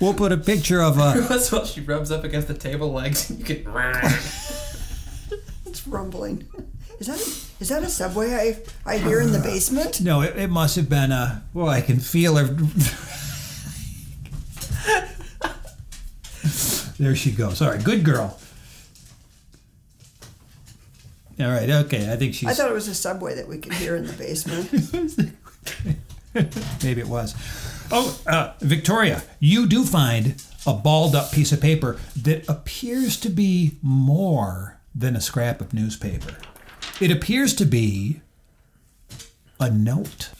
we'll 0.00 0.14
put 0.14 0.32
a 0.32 0.36
picture 0.36 0.80
of 0.82 0.98
uh, 0.98 1.14
That's 1.28 1.50
while 1.52 1.64
she 1.64 1.80
rubs 1.80 2.10
up 2.10 2.24
against 2.24 2.48
the 2.48 2.54
table 2.54 2.92
legs 2.92 3.30
and 3.30 3.38
you 3.38 3.44
can. 3.44 3.66
It's 5.66 5.86
rumbling. 5.86 6.46
Is 6.98 7.06
that 7.06 7.20
is 7.60 7.68
that 7.68 7.82
a 7.82 7.88
subway 7.88 8.34
I 8.34 8.92
I 8.94 8.98
hear 8.98 9.20
in 9.20 9.32
the 9.32 9.38
basement? 9.38 10.00
no. 10.00 10.22
It, 10.22 10.36
it 10.36 10.50
must 10.50 10.76
have 10.76 10.88
been 10.88 11.12
uh 11.12 11.40
Well, 11.54 11.68
I 11.68 11.80
can 11.80 11.98
feel 12.00 12.36
her. 12.36 12.46
There 16.98 17.14
she 17.14 17.30
goes. 17.30 17.62
All 17.62 17.70
right, 17.70 17.82
good 17.82 18.04
girl. 18.04 18.38
All 21.40 21.46
right, 21.48 21.70
okay. 21.70 22.12
I 22.12 22.16
think 22.16 22.34
she's. 22.34 22.48
I 22.48 22.52
thought 22.52 22.70
it 22.70 22.74
was 22.74 22.88
a 22.88 22.94
subway 22.94 23.34
that 23.36 23.46
we 23.46 23.58
could 23.58 23.72
hear 23.74 23.94
in 23.94 24.06
the 24.06 24.12
basement. 24.12 24.72
Maybe 26.82 27.00
it 27.00 27.08
was. 27.08 27.34
Oh, 27.90 28.20
uh, 28.26 28.54
Victoria, 28.60 29.22
you 29.38 29.66
do 29.66 29.84
find 29.84 30.42
a 30.66 30.74
balled 30.74 31.14
up 31.14 31.32
piece 31.32 31.52
of 31.52 31.60
paper 31.60 31.98
that 32.16 32.48
appears 32.48 33.18
to 33.20 33.28
be 33.30 33.76
more 33.82 34.78
than 34.94 35.14
a 35.14 35.20
scrap 35.20 35.60
of 35.60 35.72
newspaper. 35.72 36.36
It 37.00 37.10
appears 37.12 37.54
to 37.56 37.64
be 37.64 38.20
a 39.60 39.70
note. 39.70 40.30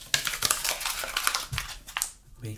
Me. 2.43 2.57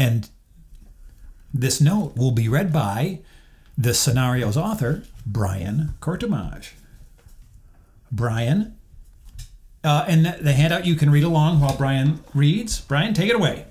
And 0.00 0.30
this 1.52 1.78
note 1.78 2.16
will 2.16 2.30
be 2.30 2.48
read 2.48 2.72
by 2.72 3.18
the 3.76 3.92
scenario's 3.92 4.56
author, 4.56 5.02
Brian 5.26 5.92
Courtemanche. 6.00 6.72
Brian, 8.10 8.78
uh, 9.84 10.06
and 10.08 10.24
the, 10.24 10.38
the 10.40 10.54
handout 10.54 10.86
you 10.86 10.94
can 10.94 11.10
read 11.10 11.22
along 11.22 11.60
while 11.60 11.76
Brian 11.76 12.24
reads. 12.32 12.80
Brian, 12.80 13.12
take 13.12 13.28
it 13.28 13.36
away. 13.36 13.66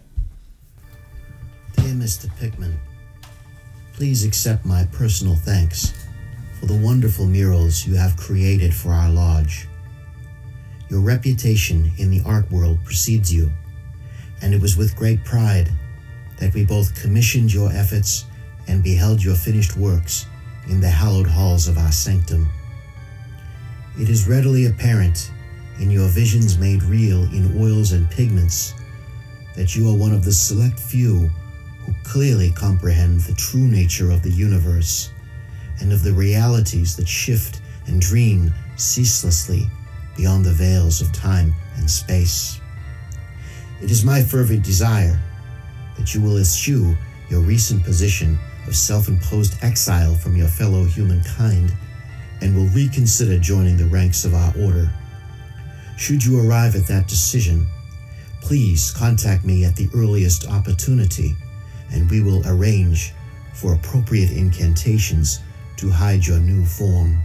Dear 1.78 1.96
Mr. 1.96 2.30
Pickman, 2.38 2.80
please 3.94 4.24
accept 4.24 4.63
my 4.68 4.86
personal 4.92 5.36
thanks 5.36 5.94
for 6.60 6.68
the 6.68 6.78
wonderful 6.78 7.26
murals 7.26 7.88
you 7.88 7.96
have 7.96 8.15
created 8.18 8.72
for 8.72 8.92
our 8.92 9.10
lodge. 9.10 9.68
Your 10.92 11.02
reputation 11.02 11.92
in 11.98 12.12
the 12.12 12.22
art 12.24 12.52
world 12.52 12.78
precedes 12.86 13.34
you, 13.34 13.50
and 14.44 14.54
it 14.54 14.62
was 14.62 14.78
with 14.78 14.96
great 14.96 15.26
pride 15.26 15.72
that 16.39 16.54
we 16.54 16.65
both 16.65 16.99
commissioned 16.99 17.54
your 17.54 17.71
efforts 17.71 18.25
and 18.67 18.84
beheld 18.84 19.23
your 19.23 19.36
finished 19.36 19.75
works 19.75 20.25
in 20.69 20.80
the 20.80 20.89
hallowed 20.89 21.28
halls 21.28 21.67
of 21.67 21.78
our 21.78 21.91
sanctum. 21.91 22.49
It 23.99 24.10
is 24.10 24.28
readily 24.28 24.67
apparent 24.67 25.32
in 25.80 25.91
your 25.91 26.08
visions 26.08 26.58
made 26.58 26.84
real 26.84 27.23
in 27.34 27.60
oils 27.62 27.91
and 27.91 28.10
pigments 28.10 28.73
that 29.56 29.75
you 29.75 29.89
are 29.89 29.97
one 29.97 30.13
of 30.13 30.23
the 30.23 30.32
select 30.32 30.80
few 30.80 31.30
who 31.86 31.93
clearly 32.04 32.52
comprehend 32.52 33.21
the 33.21 33.34
true 33.34 33.67
nature 33.67 34.12
of 34.12 34.21
the 34.21 34.32
universe 34.32 35.12
and 35.82 35.91
of 35.91 36.04
the 36.04 36.13
realities 36.13 36.95
that 36.95 37.08
shift 37.08 37.62
and 37.88 38.02
dream 38.02 38.54
ceaselessly 38.75 39.67
beyond 40.15 40.45
the 40.45 40.52
veils 40.52 41.02
of 41.02 41.12
time 41.12 41.54
and 41.78 41.89
space. 41.89 42.62
It 43.82 43.89
is 43.89 44.06
my 44.06 44.21
fervent 44.21 44.63
desire 44.63 45.19
that 45.99 46.15
you 46.15 46.21
will 46.21 46.38
eschew 46.38 46.95
your 47.29 47.41
recent 47.41 47.83
position 47.83 48.39
of 48.67 48.75
self 48.75 49.09
imposed 49.09 49.62
exile 49.62 50.15
from 50.15 50.38
your 50.38 50.47
fellow 50.47 50.85
humankind 50.85 51.73
and 52.41 52.55
will 52.55 52.67
reconsider 52.67 53.38
joining 53.38 53.75
the 53.75 53.85
ranks 53.85 54.23
of 54.23 54.33
our 54.33 54.53
order. 54.57 54.89
Should 55.97 56.23
you 56.23 56.39
arrive 56.39 56.75
at 56.75 56.88
that 56.88 57.09
decision, 57.09 57.67
please 58.41 58.91
contact 58.91 59.43
me 59.43 59.65
at 59.65 59.75
the 59.75 59.89
earliest 59.93 60.47
opportunity 60.47 61.35
and 61.91 62.09
we 62.09 62.21
will 62.21 62.41
arrange 62.47 63.13
for 63.53 63.73
appropriate 63.73 64.31
incantations 64.31 65.41
to 65.75 65.89
hide 65.89 66.25
your 66.25 66.39
new 66.39 66.65
form. 66.65 67.21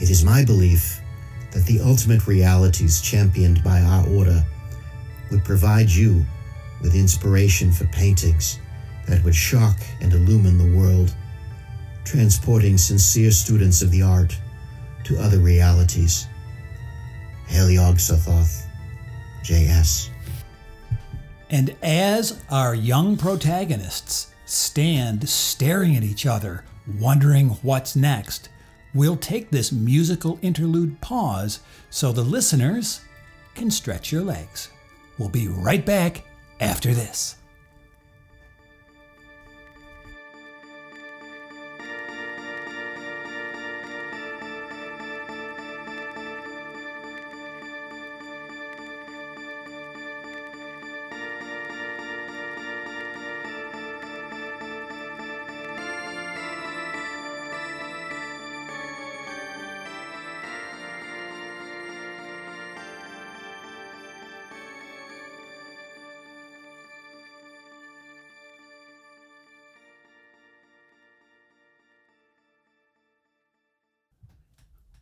It 0.00 0.08
is 0.08 0.24
my 0.24 0.46
belief 0.46 0.98
that 1.52 1.66
the 1.66 1.80
ultimate 1.80 2.26
realities 2.26 3.02
championed 3.02 3.62
by 3.62 3.80
our 3.82 4.08
order 4.08 4.42
would 5.30 5.44
provide 5.44 5.90
you 5.90 6.24
with 6.84 6.94
inspiration 6.94 7.72
for 7.72 7.86
paintings 7.86 8.60
that 9.08 9.24
would 9.24 9.34
shock 9.34 9.76
and 10.02 10.12
illumine 10.12 10.58
the 10.58 10.78
world, 10.78 11.16
transporting 12.04 12.76
sincere 12.78 13.30
students 13.30 13.82
of 13.82 13.90
the 13.90 14.02
art 14.02 14.36
to 15.02 15.18
other 15.18 15.38
realities. 15.38 16.26
Sothoth, 17.48 18.66
J.S. 19.42 20.10
And 21.50 21.74
as 21.82 22.42
our 22.50 22.74
young 22.74 23.16
protagonists 23.16 24.32
stand 24.44 25.28
staring 25.28 25.96
at 25.96 26.02
each 26.02 26.26
other, 26.26 26.64
wondering 26.98 27.50
what's 27.62 27.96
next, 27.96 28.50
we'll 28.94 29.16
take 29.16 29.50
this 29.50 29.72
musical 29.72 30.38
interlude 30.42 31.00
pause 31.00 31.60
so 31.88 32.12
the 32.12 32.22
listeners 32.22 33.00
can 33.54 33.70
stretch 33.70 34.12
your 34.12 34.22
legs. 34.22 34.68
We'll 35.18 35.28
be 35.28 35.48
right 35.48 35.84
back 35.84 36.24
after 36.60 36.94
this. 36.94 37.36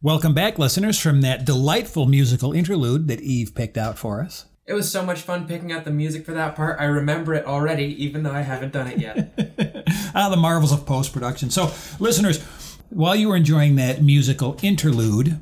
Welcome 0.04 0.34
back, 0.34 0.58
listeners, 0.58 0.98
from 0.98 1.20
that 1.20 1.44
delightful 1.44 2.06
musical 2.06 2.52
interlude 2.52 3.06
that 3.06 3.20
Eve 3.20 3.54
picked 3.54 3.78
out 3.78 3.96
for 3.96 4.20
us. 4.20 4.46
It 4.66 4.74
was 4.74 4.90
so 4.90 5.06
much 5.06 5.20
fun 5.20 5.46
picking 5.46 5.70
out 5.70 5.84
the 5.84 5.92
music 5.92 6.26
for 6.26 6.32
that 6.32 6.56
part. 6.56 6.80
I 6.80 6.86
remember 6.86 7.34
it 7.34 7.46
already, 7.46 7.84
even 8.02 8.24
though 8.24 8.32
I 8.32 8.40
haven't 8.40 8.72
done 8.72 8.88
it 8.88 8.98
yet. 8.98 9.86
ah, 10.16 10.28
the 10.28 10.36
marvels 10.36 10.72
of 10.72 10.84
post 10.86 11.12
production. 11.12 11.50
So, 11.50 11.72
listeners, 12.00 12.42
while 12.90 13.14
you 13.14 13.28
were 13.28 13.36
enjoying 13.36 13.76
that 13.76 14.02
musical 14.02 14.58
interlude, 14.60 15.38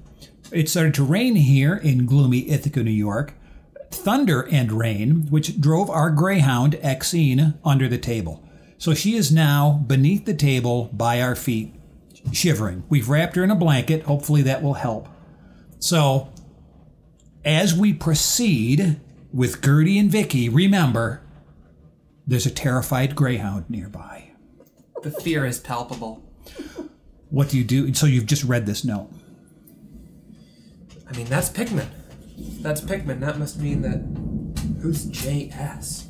it 0.52 0.68
started 0.68 0.92
to 0.96 1.04
rain 1.04 1.36
here 1.36 1.76
in 1.76 2.04
gloomy 2.04 2.50
Ithaca, 2.50 2.82
New 2.82 2.90
York. 2.90 3.32
Thunder 3.90 4.46
and 4.52 4.72
rain, 4.72 5.26
which 5.30 5.58
drove 5.58 5.88
our 5.88 6.10
greyhound, 6.10 6.74
Exene, 6.74 7.58
under 7.64 7.88
the 7.88 7.96
table. 7.96 8.46
So 8.76 8.92
she 8.92 9.14
is 9.14 9.32
now 9.32 9.82
beneath 9.86 10.26
the 10.26 10.34
table 10.34 10.90
by 10.92 11.22
our 11.22 11.34
feet, 11.34 11.79
shivering. 12.32 12.84
We've 12.88 13.08
wrapped 13.08 13.36
her 13.36 13.44
in 13.44 13.50
a 13.50 13.56
blanket. 13.56 14.04
Hopefully 14.04 14.42
that 14.42 14.62
will 14.62 14.74
help. 14.74 15.08
So, 15.78 16.28
as 17.44 17.74
we 17.74 17.92
proceed 17.94 19.00
with 19.32 19.62
Gertie 19.62 19.98
and 19.98 20.10
Vicky, 20.10 20.48
remember 20.48 21.22
there's 22.26 22.46
a 22.46 22.50
terrified 22.50 23.16
greyhound 23.16 23.68
nearby. 23.70 24.30
the 25.02 25.10
fear 25.10 25.46
is 25.46 25.58
palpable. 25.58 26.22
What 27.30 27.48
do 27.48 27.56
you 27.58 27.64
do? 27.64 27.94
So 27.94 28.06
you've 28.06 28.26
just 28.26 28.44
read 28.44 28.66
this 28.66 28.84
note. 28.84 29.08
I 31.08 31.16
mean, 31.16 31.26
that's 31.26 31.48
Pickman. 31.48 31.88
That's 32.60 32.80
Pickman. 32.80 33.20
That 33.20 33.38
must 33.38 33.58
mean 33.58 33.82
that. 33.82 34.00
Who's 34.82 35.06
JS? 35.06 36.06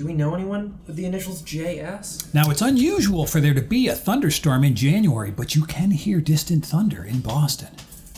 Do 0.00 0.06
we 0.06 0.14
know 0.14 0.34
anyone 0.34 0.78
with 0.86 0.96
the 0.96 1.04
initials 1.04 1.42
JS? 1.42 2.32
Now, 2.32 2.50
it's 2.50 2.62
unusual 2.62 3.26
for 3.26 3.38
there 3.38 3.52
to 3.52 3.60
be 3.60 3.88
a 3.88 3.94
thunderstorm 3.94 4.64
in 4.64 4.74
January, 4.74 5.30
but 5.30 5.54
you 5.54 5.66
can 5.66 5.90
hear 5.90 6.22
distant 6.22 6.64
thunder 6.64 7.04
in 7.04 7.20
Boston 7.20 7.68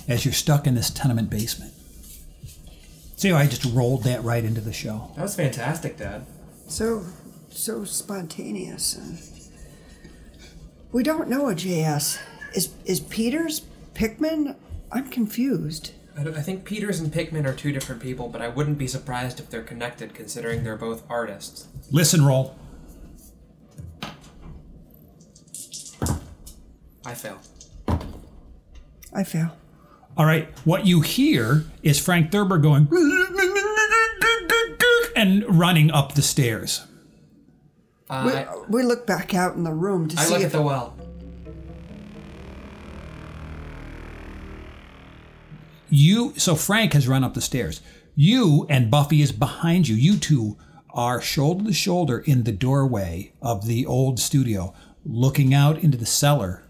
as 0.06 0.24
you're 0.24 0.32
stuck 0.32 0.68
in 0.68 0.76
this 0.76 0.90
tenement 0.90 1.28
basement. 1.28 1.72
See 3.16 3.30
how 3.30 3.36
I 3.36 3.48
just 3.48 3.64
rolled 3.64 4.04
that 4.04 4.22
right 4.22 4.44
into 4.44 4.60
the 4.60 4.72
show? 4.72 5.10
That 5.16 5.22
was 5.22 5.34
fantastic, 5.34 5.96
Dad. 5.96 6.24
So, 6.68 7.04
so 7.50 7.84
spontaneous. 7.84 8.96
We 10.92 11.02
don't 11.02 11.28
know 11.28 11.48
a 11.48 11.54
JS. 11.56 12.20
Is 12.54 12.72
is 12.84 13.00
Peters 13.00 13.62
Pickman? 13.94 14.54
I'm 14.92 15.08
confused. 15.08 15.90
I, 16.16 16.22
I 16.22 16.42
think 16.42 16.64
Peters 16.64 17.00
and 17.00 17.12
Pickman 17.12 17.46
are 17.46 17.54
two 17.54 17.72
different 17.72 18.02
people, 18.02 18.28
but 18.28 18.40
I 18.42 18.48
wouldn't 18.48 18.78
be 18.78 18.86
surprised 18.86 19.40
if 19.40 19.50
they're 19.50 19.62
connected 19.62 20.14
considering 20.14 20.64
they're 20.64 20.76
both 20.76 21.02
artists. 21.10 21.68
Listen, 21.90 22.24
roll. 22.24 22.56
I 27.04 27.14
fail. 27.14 27.38
I 29.14 29.24
fail. 29.24 29.56
All 30.16 30.26
right, 30.26 30.48
what 30.64 30.86
you 30.86 31.00
hear 31.00 31.64
is 31.82 31.98
Frank 31.98 32.30
Thurber 32.30 32.58
going 32.58 32.86
and 35.16 35.44
running 35.58 35.90
up 35.90 36.14
the 36.14 36.22
stairs. 36.22 36.86
Uh, 38.10 38.24
We, 38.26 38.32
I, 38.32 38.56
we 38.68 38.82
look 38.82 39.06
back 39.06 39.34
out 39.34 39.54
in 39.56 39.64
the 39.64 39.72
room 39.72 40.08
to 40.08 40.18
I 40.20 40.24
see 40.24 40.32
look 40.34 40.40
if 40.40 40.46
at 40.46 40.52
the 40.52 40.62
well. 40.62 40.94
You 45.94 46.32
so 46.38 46.54
Frank 46.54 46.94
has 46.94 47.06
run 47.06 47.22
up 47.22 47.34
the 47.34 47.42
stairs. 47.42 47.82
You 48.16 48.66
and 48.70 48.90
Buffy 48.90 49.20
is 49.20 49.30
behind 49.30 49.88
you. 49.88 49.94
You 49.94 50.16
two 50.16 50.56
are 50.88 51.20
shoulder 51.20 51.64
to 51.64 51.72
shoulder 51.74 52.18
in 52.20 52.44
the 52.44 52.52
doorway 52.52 53.34
of 53.42 53.66
the 53.66 53.84
old 53.84 54.18
studio, 54.18 54.72
looking 55.04 55.52
out 55.52 55.78
into 55.78 55.98
the 55.98 56.06
cellar 56.06 56.64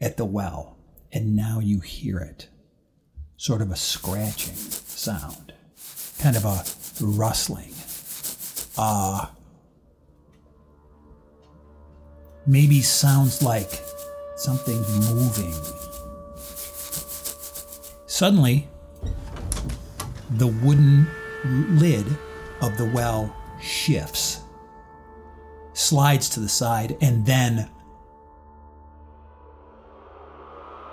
at 0.00 0.16
the 0.16 0.24
well. 0.24 0.76
And 1.12 1.36
now 1.36 1.60
you 1.60 1.78
hear 1.78 2.18
it. 2.18 2.48
Sort 3.36 3.62
of 3.62 3.70
a 3.70 3.76
scratching 3.76 4.56
sound. 4.56 5.54
Kind 6.18 6.36
of 6.36 6.44
a 6.44 6.64
rustling. 7.00 7.74
Uh 8.76 9.28
maybe 12.44 12.80
sounds 12.82 13.40
like 13.40 13.70
something's 14.34 15.12
moving. 15.14 15.93
Suddenly, 18.14 18.68
the 20.30 20.46
wooden 20.46 21.08
lid 21.80 22.06
of 22.60 22.78
the 22.78 22.88
well 22.94 23.34
shifts, 23.60 24.40
slides 25.72 26.28
to 26.28 26.38
the 26.38 26.48
side, 26.48 26.96
and 27.00 27.26
then. 27.26 27.68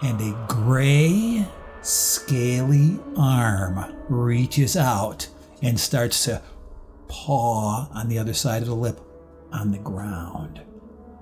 And 0.02 0.20
a 0.20 0.46
gray, 0.48 1.46
scaly 1.84 3.00
arm 3.16 3.96
reaches 4.10 4.76
out 4.76 5.30
and 5.62 5.80
starts 5.80 6.26
to 6.26 6.42
paw 7.08 7.88
on 7.94 8.10
the 8.10 8.18
other 8.18 8.34
side 8.34 8.64
of 8.64 8.68
the 8.68 8.74
lip 8.74 9.00
on 9.52 9.72
the 9.72 9.78
ground, 9.78 10.60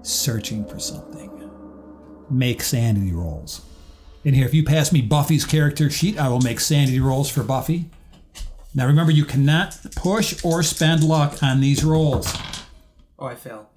searching 0.02 0.66
for 0.66 0.80
something. 0.80 1.52
Make 2.30 2.62
sanity 2.62 3.12
rolls. 3.12 3.69
In 4.24 4.34
here, 4.34 4.46
if 4.46 4.54
you 4.54 4.64
pass 4.64 4.92
me 4.92 5.02
Buffy's 5.02 5.46
character 5.46 5.90
sheet, 5.90 6.20
I 6.20 6.28
will 6.28 6.42
make 6.42 6.60
sanity 6.60 7.00
rolls 7.00 7.30
for 7.30 7.44
Buffy. 7.44 7.86
Now 8.76 8.86
remember, 8.86 9.12
you 9.12 9.26
cannot 9.26 9.78
push 9.96 10.44
or 10.44 10.62
spend 10.62 11.04
luck 11.04 11.42
on 11.42 11.62
these 11.62 11.84
rolls. 11.84 12.32
Oh, 13.18 13.26
I 13.26 13.36
fail. 13.36 13.70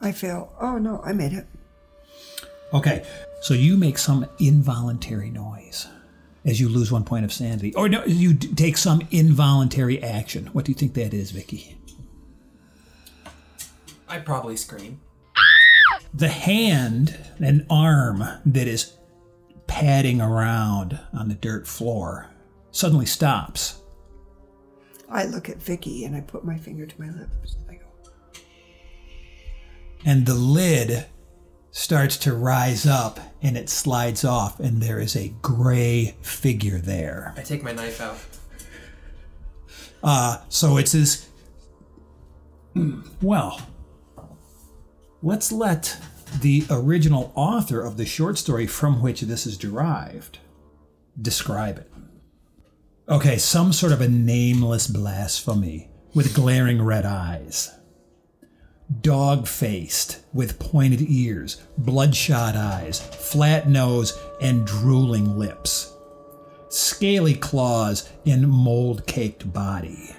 I 0.00 0.12
fail. 0.12 0.52
Oh 0.60 0.78
no, 0.78 1.00
I 1.04 1.12
made 1.12 1.32
it. 1.32 1.46
Okay, 2.72 3.04
so 3.40 3.54
you 3.54 3.76
make 3.76 3.98
some 3.98 4.26
involuntary 4.38 5.30
noise 5.30 5.88
as 6.44 6.60
you 6.60 6.68
lose 6.68 6.92
one 6.92 7.04
point 7.04 7.24
of 7.24 7.32
sanity. 7.32 7.74
Or 7.74 7.88
no, 7.88 8.04
you 8.04 8.34
d- 8.34 8.54
take 8.54 8.76
some 8.76 9.02
involuntary 9.10 10.02
action. 10.02 10.46
What 10.52 10.64
do 10.66 10.70
you 10.72 10.76
think 10.76 10.94
that 10.94 11.12
is, 11.12 11.30
Vicky? 11.30 11.76
I'd 14.08 14.24
probably 14.24 14.56
scream. 14.56 15.00
The 16.14 16.28
hand 16.28 17.16
and 17.38 17.66
arm 17.70 18.24
that 18.46 18.66
is 18.66 18.94
padding 19.66 20.20
around 20.20 20.98
on 21.12 21.28
the 21.28 21.34
dirt 21.34 21.66
floor 21.66 22.30
suddenly 22.70 23.06
stops. 23.06 23.80
I 25.10 25.24
look 25.24 25.48
at 25.48 25.62
Vicky 25.62 26.04
and 26.04 26.16
I 26.16 26.20
put 26.20 26.44
my 26.44 26.56
finger 26.58 26.86
to 26.86 27.00
my 27.00 27.10
lips. 27.10 27.56
I 27.68 27.74
go, 27.74 27.86
and 30.04 30.26
the 30.26 30.34
lid 30.34 31.06
starts 31.70 32.16
to 32.18 32.34
rise 32.34 32.86
up 32.86 33.20
and 33.42 33.56
it 33.56 33.68
slides 33.68 34.24
off 34.24 34.58
and 34.58 34.82
there 34.82 34.98
is 34.98 35.14
a 35.14 35.28
gray 35.42 36.16
figure 36.22 36.78
there 36.78 37.34
I 37.36 37.42
take 37.42 37.62
my 37.62 37.72
knife 37.72 38.00
out. 38.00 38.18
uh, 40.02 40.38
so 40.48 40.78
it's 40.78 40.92
this 40.92 41.28
well 43.22 43.60
let's 45.22 45.50
let 45.50 45.98
the 46.40 46.64
original 46.70 47.32
author 47.34 47.80
of 47.80 47.96
the 47.96 48.06
short 48.06 48.38
story 48.38 48.66
from 48.66 49.02
which 49.02 49.22
this 49.22 49.46
is 49.46 49.56
derived 49.56 50.38
describe 51.20 51.78
it. 51.78 51.90
Okay 53.08 53.38
some 53.38 53.72
sort 53.72 53.92
of 53.92 54.00
a 54.00 54.08
nameless 54.08 54.86
blasphemy 54.86 55.90
with 56.14 56.34
glaring 56.34 56.82
red 56.82 57.04
eyes. 57.04 57.74
Dog 59.00 59.46
faced 59.46 60.20
with 60.32 60.58
pointed 60.58 61.02
ears, 61.02 61.60
bloodshot 61.76 62.56
eyes, 62.56 63.00
flat 63.00 63.68
nose, 63.68 64.18
and 64.40 64.66
drooling 64.66 65.38
lips, 65.38 65.92
scaly 66.70 67.34
claws, 67.34 68.08
and 68.24 68.48
mold 68.48 69.06
caked 69.06 69.52
body. 69.52 70.14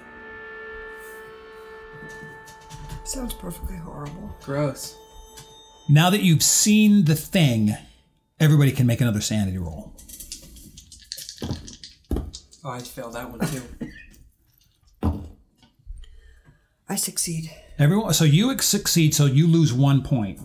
Sounds 3.10 3.34
perfectly 3.34 3.76
horrible. 3.76 4.34
Gross. 4.42 4.96
Now 5.88 6.10
that 6.10 6.22
you've 6.22 6.42
seen 6.42 7.04
the 7.04 7.16
thing, 7.16 7.74
everybody 8.38 8.70
can 8.72 8.86
make 8.86 9.00
another 9.00 9.20
sanity 9.20 9.58
roll. 9.58 9.92
Oh, 12.62 12.70
I 12.70 12.78
failed 12.80 13.14
that 13.14 13.30
one 13.30 13.40
too. 13.48 13.62
I 16.88 16.94
succeed. 16.96 17.50
Everyone, 17.78 18.12
so 18.12 18.24
you 18.24 18.52
ex- 18.52 18.66
succeed, 18.66 19.14
so 19.14 19.24
you 19.26 19.46
lose 19.46 19.72
one 19.72 20.02
point. 20.02 20.38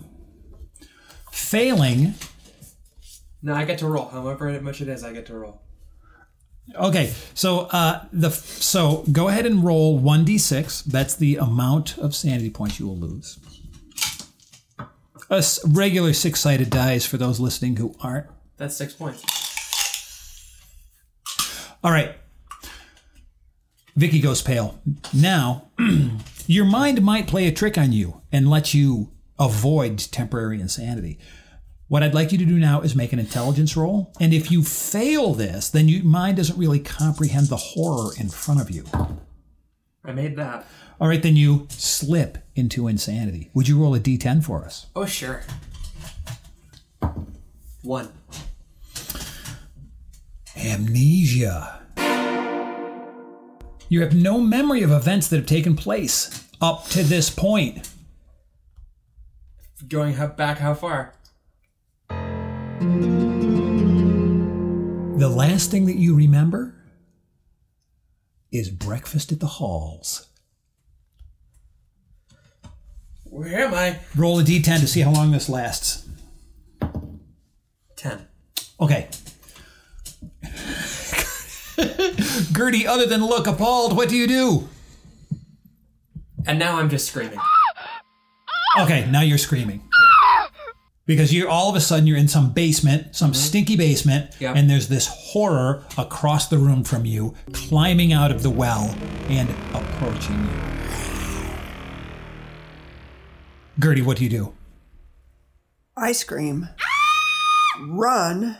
Failing, 1.32 2.14
No, 3.42 3.54
I 3.54 3.66
get 3.66 3.80
to 3.80 3.88
roll. 3.88 4.08
However 4.08 4.60
much 4.62 4.82
it 4.82 4.88
is, 4.88 5.04
I 5.04 5.12
get 5.14 5.26
to 5.28 5.38
roll. 5.38 5.62
Okay, 6.74 7.14
so 7.34 7.62
uh, 7.72 8.06
the 8.12 8.32
so 8.32 9.04
go 9.12 9.28
ahead 9.28 9.46
and 9.46 9.64
roll 9.64 9.98
one 10.00 10.26
d 10.26 10.38
six. 10.38 10.82
That's 10.82 11.16
the 11.16 11.36
amount 11.38 11.98
of 11.98 12.16
sanity 12.16 12.50
points 12.50 12.80
you 12.80 12.88
will 12.88 12.98
lose. 12.98 13.38
A 15.30 15.36
s- 15.38 15.60
regular 15.68 16.12
six 16.14 16.40
sided 16.40 16.70
dice 16.72 17.06
for 17.06 17.18
those 17.18 17.40
listening 17.40 17.76
who 17.78 17.96
aren't. 18.02 18.28
That's 18.58 18.76
six 18.76 18.94
points. 18.94 19.24
All 21.84 21.92
right. 21.92 22.16
Vicky 23.96 24.20
goes 24.20 24.42
pale. 24.42 24.80
Now, 25.14 25.70
your 26.48 26.66
mind 26.66 27.02
might 27.02 27.28
play 27.28 27.48
a 27.48 27.52
trick 27.52 27.78
on 27.78 27.92
you 27.94 28.22
and 28.32 28.50
let 28.50 28.74
you 28.74 29.12
avoid 29.40 30.00
temporary 30.00 30.60
insanity. 30.60 31.20
What 31.88 32.02
I'd 32.02 32.16
like 32.16 32.32
you 32.32 32.40
to 32.40 32.46
do 32.46 32.58
now 32.58 32.82
is 32.82 32.96
make 32.96 33.14
an 33.14 33.20
intelligence 33.20 33.78
roll. 33.78 34.12
And 34.20 34.34
if 34.34 34.50
you 34.50 34.64
fail 34.64 35.34
this, 35.34 35.70
then 35.70 35.88
your 35.88 36.04
mind 36.04 36.38
doesn't 36.38 36.58
really 36.58 36.80
comprehend 36.80 37.48
the 37.48 37.58
horror 37.58 38.12
in 38.20 38.30
front 38.30 38.60
of 38.60 38.72
you. 38.72 38.86
I 40.04 40.12
made 40.12 40.36
that. 40.38 40.66
All 41.00 41.08
right, 41.08 41.22
then 41.22 41.36
you 41.36 41.68
slip 41.70 42.40
into 42.56 42.88
insanity. 42.88 43.52
Would 43.54 43.68
you 43.68 43.80
roll 43.80 43.94
a 43.94 44.00
d10 44.00 44.44
for 44.44 44.64
us? 44.64 44.88
Oh, 44.96 45.06
sure. 45.06 45.44
One. 47.84 48.12
Amnesia. 50.58 51.82
You 53.90 54.02
have 54.02 54.16
no 54.16 54.40
memory 54.40 54.82
of 54.82 54.90
events 54.90 55.28
that 55.28 55.36
have 55.36 55.46
taken 55.46 55.76
place 55.76 56.48
up 56.60 56.88
to 56.90 57.04
this 57.04 57.30
point. 57.30 57.88
Going 59.88 60.16
how, 60.16 60.28
back 60.28 60.58
how 60.58 60.74
far? 60.74 61.14
The 65.18 65.30
last 65.30 65.72
thing 65.72 65.86
that 65.86 65.98
you 65.98 66.16
remember 66.16 66.76
is 68.52 68.70
breakfast 68.70 69.32
at 69.32 69.40
the 69.40 69.48
halls. 69.48 70.28
Where 73.24 73.66
am 73.66 73.74
I? 73.74 74.00
Roll 74.16 74.40
a 74.40 74.44
d10 74.44 74.80
to 74.80 74.88
see 74.88 75.02
how 75.02 75.12
long 75.12 75.32
this 75.32 75.50
lasts. 75.50 76.08
Ten. 77.96 78.28
Okay. 78.80 79.10
Gertie, 82.54 82.88
other 82.88 83.06
than 83.06 83.26
look 83.26 83.48
appalled, 83.48 83.96
what 83.98 84.08
do 84.10 84.16
you 84.16 84.28
do? 84.28 84.70
And 86.46 86.60
now 86.60 86.78
I'm 86.78 86.90
just 86.90 87.08
screaming. 87.08 87.40
Okay, 88.80 89.10
now 89.10 89.22
you're 89.22 89.38
screaming. 89.38 89.82
Because 91.06 91.32
you're 91.32 91.50
all 91.50 91.70
of 91.70 91.76
a 91.76 91.82
sudden 91.82 92.08
you're 92.08 92.18
in 92.18 92.28
some 92.28 92.52
basement, 92.52 93.16
some 93.16 93.32
mm-hmm. 93.32 93.40
stinky 93.40 93.76
basement, 93.76 94.32
Yep. 94.40 94.56
and 94.56 94.70
there's 94.70 94.88
this 94.88 95.08
horror 95.08 95.84
across 95.98 96.48
the 96.48 96.58
room 96.58 96.84
from 96.84 97.06
you, 97.06 97.36
climbing 97.52 98.12
out 98.12 98.32
of 98.32 98.42
the 98.42 98.50
well 98.50 98.96
and 99.30 99.50
approaching 99.74 100.44
you. 100.44 100.50
Gertie, 103.80 104.02
what 104.02 104.18
do 104.18 104.24
you 104.24 104.30
do? 104.30 104.54
I 105.98 106.12
scream, 106.12 106.70
run, 107.80 108.58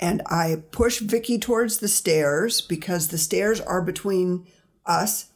and 0.00 0.22
I 0.26 0.62
push 0.70 0.98
Vicky 1.00 1.38
towards 1.38 1.78
the 1.78 1.88
stairs 1.88 2.60
because 2.60 3.08
the 3.08 3.18
stairs 3.18 3.60
are 3.60 3.82
between 3.82 4.46
us 4.86 5.30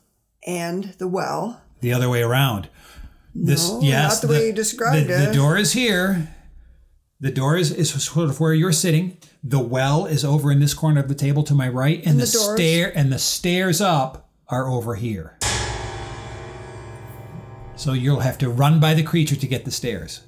and 0.46 0.94
the 0.98 1.06
well. 1.06 1.60
The 1.80 1.92
other 1.92 2.08
way 2.08 2.22
around. 2.22 2.68
This, 3.34 3.68
No, 3.68 3.80
yes, 3.82 4.22
not 4.22 4.28
the 4.28 4.34
way 4.34 4.46
you 4.46 4.52
described 4.52 5.08
the, 5.08 5.26
The 5.26 5.32
door 5.32 5.58
is 5.58 5.72
here. 5.72 6.28
The 7.18 7.30
door 7.30 7.56
is, 7.56 7.72
is 7.72 7.90
sort 8.02 8.28
of 8.28 8.40
where 8.40 8.52
you're 8.52 8.72
sitting. 8.72 9.16
The 9.42 9.58
well 9.58 10.04
is 10.04 10.24
over 10.24 10.52
in 10.52 10.60
this 10.60 10.74
corner 10.74 11.00
of 11.00 11.08
the 11.08 11.14
table 11.14 11.42
to 11.44 11.54
my 11.54 11.68
right, 11.68 11.98
and, 11.98 12.08
And 12.08 12.16
the, 12.16 12.24
the 12.24 12.26
stair 12.26 12.92
and 12.94 13.10
the 13.10 13.18
stairs 13.18 13.80
up 13.80 14.28
are 14.48 14.68
over 14.68 14.96
here. 14.96 15.38
So 17.76 17.92
you'll 17.92 18.20
have 18.20 18.38
to 18.38 18.50
run 18.50 18.80
by 18.80 18.94
the 18.94 19.02
creature 19.02 19.36
to 19.36 19.46
get 19.46 19.64
the 19.64 19.70
stairs. 19.70 20.22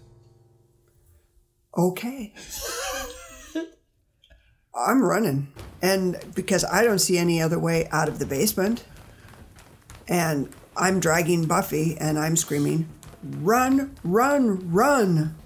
Okay. 1.77 2.35
I'm 4.74 5.03
running. 5.03 5.48
And 5.83 6.18
because 6.35 6.64
I 6.64 6.85
don't 6.85 6.98
see 6.98 7.18
any 7.18 7.40
other 7.40 7.59
way 7.59 7.88
out 7.90 8.09
of 8.09 8.18
the 8.18 8.27
basement. 8.27 8.85
And 10.09 10.55
I'm 10.77 11.01
dragging 11.01 11.46
Buffy 11.46 11.96
and 11.98 12.18
I'm 12.18 12.37
screaming, 12.37 12.88
run, 13.22 13.96
run, 14.05 14.70
run. 14.70 15.37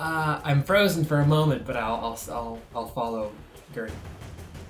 Uh, 0.00 0.40
I'm 0.44 0.62
frozen 0.62 1.04
for 1.04 1.20
a 1.20 1.26
moment, 1.26 1.66
but 1.66 1.76
I'll 1.76 1.96
I'll 1.96 2.20
I'll, 2.34 2.58
I'll 2.74 2.88
follow 2.88 3.32
Gertie. 3.74 3.92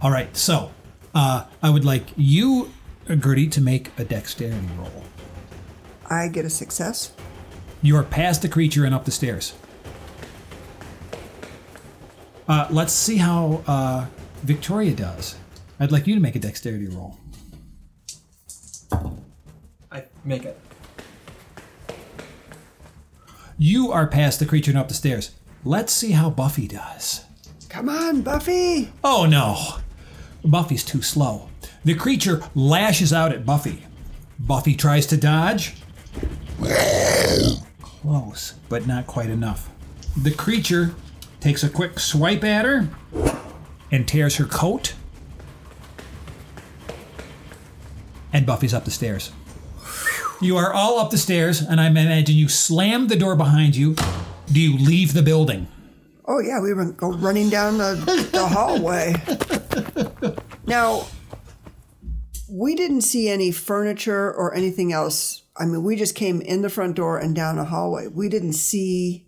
All 0.02 0.10
right, 0.10 0.36
so 0.36 0.72
uh, 1.14 1.44
I 1.62 1.70
would 1.70 1.84
like 1.84 2.06
you, 2.16 2.72
uh, 3.08 3.14
Gertie, 3.14 3.46
to 3.50 3.60
make 3.60 3.96
a 3.96 4.02
dexterity 4.02 4.66
roll. 4.76 5.04
I 6.04 6.26
get 6.26 6.44
a 6.44 6.50
success. 6.50 7.12
You 7.80 7.94
are 7.96 8.02
past 8.02 8.42
the 8.42 8.48
creature 8.48 8.84
and 8.84 8.92
up 8.92 9.04
the 9.04 9.12
stairs. 9.12 9.54
Uh, 12.48 12.66
let's 12.68 12.92
see 12.92 13.18
how 13.18 13.62
uh, 13.68 14.06
Victoria 14.42 14.96
does. 14.96 15.36
I'd 15.78 15.92
like 15.92 16.08
you 16.08 16.16
to 16.16 16.20
make 16.20 16.34
a 16.34 16.40
dexterity 16.40 16.88
roll. 16.88 17.16
I 19.92 20.06
make 20.24 20.44
it. 20.44 20.58
You 23.62 23.92
are 23.92 24.06
past 24.06 24.38
the 24.38 24.46
creature 24.46 24.70
and 24.70 24.78
up 24.78 24.88
the 24.88 24.94
stairs. 24.94 25.32
Let's 25.66 25.92
see 25.92 26.12
how 26.12 26.30
Buffy 26.30 26.66
does. 26.66 27.26
Come 27.68 27.90
on, 27.90 28.22
Buffy. 28.22 28.90
Oh 29.04 29.26
no! 29.26 29.80
Buffy's 30.42 30.82
too 30.82 31.02
slow. 31.02 31.50
The 31.84 31.94
creature 31.94 32.42
lashes 32.54 33.12
out 33.12 33.32
at 33.32 33.44
Buffy. 33.44 33.84
Buffy 34.38 34.74
tries 34.74 35.04
to 35.08 35.18
dodge. 35.18 35.74
Close, 37.82 38.54
but 38.70 38.86
not 38.86 39.06
quite 39.06 39.28
enough. 39.28 39.68
The 40.16 40.32
creature 40.32 40.94
takes 41.40 41.62
a 41.62 41.68
quick 41.68 41.98
swipe 41.98 42.44
at 42.44 42.64
her 42.64 42.88
and 43.92 44.08
tears 44.08 44.36
her 44.36 44.46
coat. 44.46 44.94
And 48.32 48.46
Buffy's 48.46 48.72
up 48.72 48.86
the 48.86 48.90
stairs. 48.90 49.32
You 50.42 50.56
are 50.56 50.72
all 50.72 50.98
up 50.98 51.10
the 51.10 51.18
stairs, 51.18 51.60
and 51.60 51.80
I 51.80 51.86
imagine 51.88 52.34
you 52.34 52.48
slam 52.48 53.08
the 53.08 53.16
door 53.16 53.36
behind 53.36 53.76
you. 53.76 53.94
Do 54.50 54.58
you 54.58 54.78
leave 54.78 55.12
the 55.12 55.22
building? 55.22 55.68
Oh 56.24 56.38
yeah, 56.40 56.60
we 56.60 56.72
were 56.72 56.92
go 56.92 57.12
running 57.12 57.50
down 57.50 57.76
the, 57.76 57.94
the 58.32 58.48
hallway. 58.48 59.14
now, 60.66 61.06
we 62.48 62.74
didn't 62.74 63.02
see 63.02 63.28
any 63.28 63.52
furniture 63.52 64.32
or 64.32 64.54
anything 64.54 64.92
else. 64.92 65.42
I 65.58 65.66
mean, 65.66 65.82
we 65.82 65.94
just 65.94 66.14
came 66.14 66.40
in 66.40 66.62
the 66.62 66.70
front 66.70 66.96
door 66.96 67.18
and 67.18 67.36
down 67.36 67.58
a 67.58 67.64
hallway. 67.64 68.06
We 68.06 68.30
didn't 68.30 68.54
see 68.54 69.26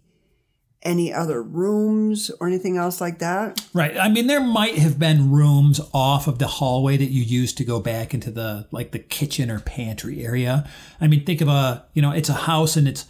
any 0.82 1.12
other 1.12 1.42
rooms 1.42 2.30
or 2.40 2.46
anything 2.46 2.76
else 2.76 3.00
like 3.00 3.20
that. 3.20 3.64
Right. 3.72 3.96
I 3.96 4.08
mean, 4.08 4.26
there 4.26 4.40
might 4.40 4.76
have 4.76 4.98
been 4.98 5.30
rooms 5.30 5.80
off 5.94 6.26
of 6.26 6.38
the 6.38 6.46
hallway 6.46 6.96
that 6.96 7.10
you 7.10 7.22
used 7.22 7.56
to 7.58 7.64
go 7.64 7.80
back 7.80 8.14
into 8.14 8.30
the 8.30 8.66
like 8.70 8.92
the 8.92 8.98
kitchen 8.98 9.50
or 9.50 9.60
pantry 9.60 10.24
area. 10.24 10.68
I 11.00 11.06
mean, 11.06 11.24
think 11.24 11.40
of 11.40 11.48
a 11.48 11.84
you 11.94 12.02
know, 12.02 12.10
it's 12.10 12.28
a 12.28 12.34
house 12.34 12.76
and 12.76 12.88
it's 12.88 13.06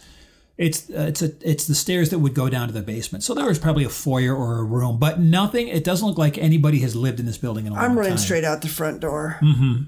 it's 0.57 0.89
uh, 0.89 1.05
it's 1.07 1.21
a 1.21 1.31
it's 1.41 1.65
the 1.65 1.75
stairs 1.75 2.09
that 2.11 2.19
would 2.19 2.35
go 2.35 2.47
down 2.47 2.67
to 2.67 2.73
the 2.73 2.83
basement. 2.83 3.23
So 3.23 3.33
there 3.33 3.45
was 3.45 3.57
probably 3.57 3.85
a 3.85 3.89
foyer 3.89 4.35
or 4.35 4.59
a 4.59 4.63
room, 4.63 4.99
but 4.99 5.19
nothing. 5.19 5.67
It 5.67 5.83
doesn't 5.83 6.07
look 6.07 6.17
like 6.17 6.37
anybody 6.37 6.79
has 6.79 6.95
lived 6.95 7.19
in 7.19 7.25
this 7.25 7.39
building 7.39 7.65
in 7.65 7.71
a 7.71 7.75
long 7.75 7.83
I'm 7.83 7.97
running 7.97 8.17
straight 8.17 8.43
out 8.43 8.61
the 8.61 8.67
front 8.67 8.99
door, 8.99 9.39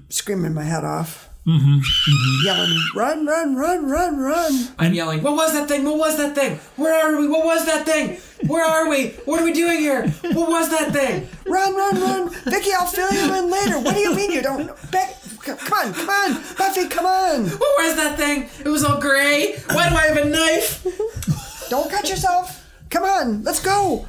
screaming 0.08 0.54
my 0.54 0.64
head 0.64 0.84
off, 0.84 1.30
yelling, 1.46 2.76
"Run, 2.94 3.24
run, 3.26 3.54
run, 3.54 3.88
run, 3.88 4.18
run!" 4.18 4.68
I'm 4.78 4.94
yelling, 4.94 5.22
What 5.22 5.34
was 5.34 5.52
that 5.52 5.68
thing? 5.68 5.84
What 5.84 5.96
was 5.98 6.16
that 6.16 6.34
thing? 6.34 6.58
Where 6.76 6.94
are 6.94 7.20
we? 7.20 7.28
What 7.28 7.44
was 7.44 7.64
that 7.66 7.86
thing? 7.86 8.18
Where 8.48 8.64
are 8.64 8.88
we? 8.88 9.10
What 9.24 9.40
are 9.40 9.44
we 9.44 9.52
doing 9.52 9.78
here? 9.78 10.08
What 10.32 10.50
was 10.50 10.68
that 10.70 10.92
thing? 10.92 11.28
Run, 11.46 11.74
run, 11.74 12.00
run! 12.00 12.30
Vicky, 12.44 12.72
I'll 12.72 12.86
fill 12.86 13.12
you 13.12 13.32
in 13.34 13.50
later. 13.50 13.78
What 13.78 13.94
do 13.94 14.00
you 14.00 14.14
mean 14.14 14.32
you 14.32 14.42
don't? 14.42 14.66
Beck, 14.90 15.16
come 15.40 15.56
on, 15.72 15.94
come 15.94 16.08
on, 16.08 16.32
Buffy, 16.58 16.88
come 16.88 17.06
on! 17.06 17.46
What 17.46 17.84
was 17.84 17.96
that 17.96 18.16
thing? 18.16 18.48
It 18.64 18.68
was 18.68 18.82
all 18.84 19.00
gray. 19.00 19.56
Why 19.70 19.88
do 19.88 19.94
I 19.94 20.06
have 20.06 20.16
a 20.16 20.24
knife? 20.28 20.84
Don't 21.70 21.90
cut 21.90 22.08
yourself. 22.08 22.64
Come 22.90 23.04
on, 23.04 23.42
let's 23.44 23.62
go. 23.62 24.06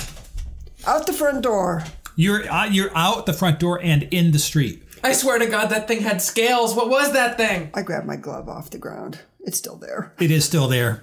Out 0.85 1.05
the 1.05 1.13
front 1.13 1.43
door. 1.43 1.83
You're 2.15 2.51
uh, 2.51 2.65
you're 2.65 2.95
out 2.97 3.27
the 3.27 3.33
front 3.33 3.59
door 3.59 3.79
and 3.81 4.03
in 4.11 4.31
the 4.31 4.39
street. 4.39 4.83
I 5.07 5.13
swear 5.13 5.39
to 5.39 5.45
God, 5.45 5.67
that 5.67 5.87
thing 5.87 6.01
had 6.01 6.21
scales. 6.21 6.75
What 6.75 6.89
was 6.89 7.13
that 7.13 7.37
thing? 7.37 7.69
I 7.73 7.81
grab 7.81 8.03
my 8.03 8.17
glove 8.17 8.49
off 8.49 8.69
the 8.69 8.77
ground. 8.77 9.19
It's 9.39 9.57
still 9.57 9.77
there. 9.77 10.13
It 10.19 10.31
is 10.31 10.43
still 10.43 10.67
there. 10.67 11.01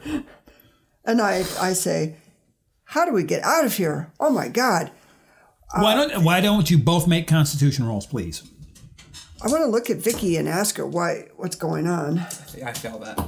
And 1.07 1.23
I, 1.23 1.37
I 1.59 1.73
say, 1.73 2.17
How 2.85 3.07
do 3.07 3.13
we 3.13 3.23
get 3.23 3.43
out 3.43 3.65
of 3.65 3.79
here? 3.79 4.13
Oh 4.21 4.29
my 4.29 4.49
God. 4.49 4.91
why 5.75 5.95
don't 5.95 6.23
why 6.23 6.43
don't 6.43 6.71
you 6.71 6.77
both 6.77 7.09
make 7.09 7.27
Constitution 7.27 7.87
rolls, 7.87 8.05
please? 8.05 8.43
I 9.43 9.49
want 9.49 9.63
to 9.63 9.69
look 9.69 9.89
at 9.89 9.97
Vicky 9.97 10.37
and 10.37 10.51
ask 10.51 10.77
her 10.77 10.87
why 10.87 11.29
what's 11.37 11.57
going 11.57 11.87
on. 11.87 12.19
I 12.19 12.75
feel 12.75 12.99
that. 12.99 13.19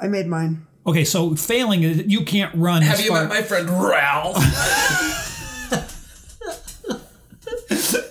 I 0.00 0.08
made 0.08 0.26
mine. 0.26 0.66
Okay, 0.86 1.04
so 1.04 1.36
failing 1.36 1.82
is 1.82 2.06
you 2.06 2.24
can't 2.24 2.54
run. 2.54 2.80
Have 2.80 2.98
as 2.98 3.04
you 3.04 3.10
far- 3.10 3.24
met 3.24 3.28
my 3.28 3.42
friend 3.42 3.68
Ralph? 3.68 4.36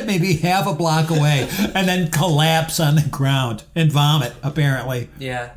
You 0.00 0.06
maybe 0.06 0.34
half 0.34 0.66
a 0.66 0.74
block 0.74 1.10
away 1.10 1.48
and 1.74 1.88
then 1.88 2.10
collapse 2.10 2.80
on 2.80 2.94
the 2.96 3.02
ground 3.10 3.64
and 3.74 3.90
vomit, 3.92 4.32
apparently. 4.42 5.08
yeah, 5.18 5.50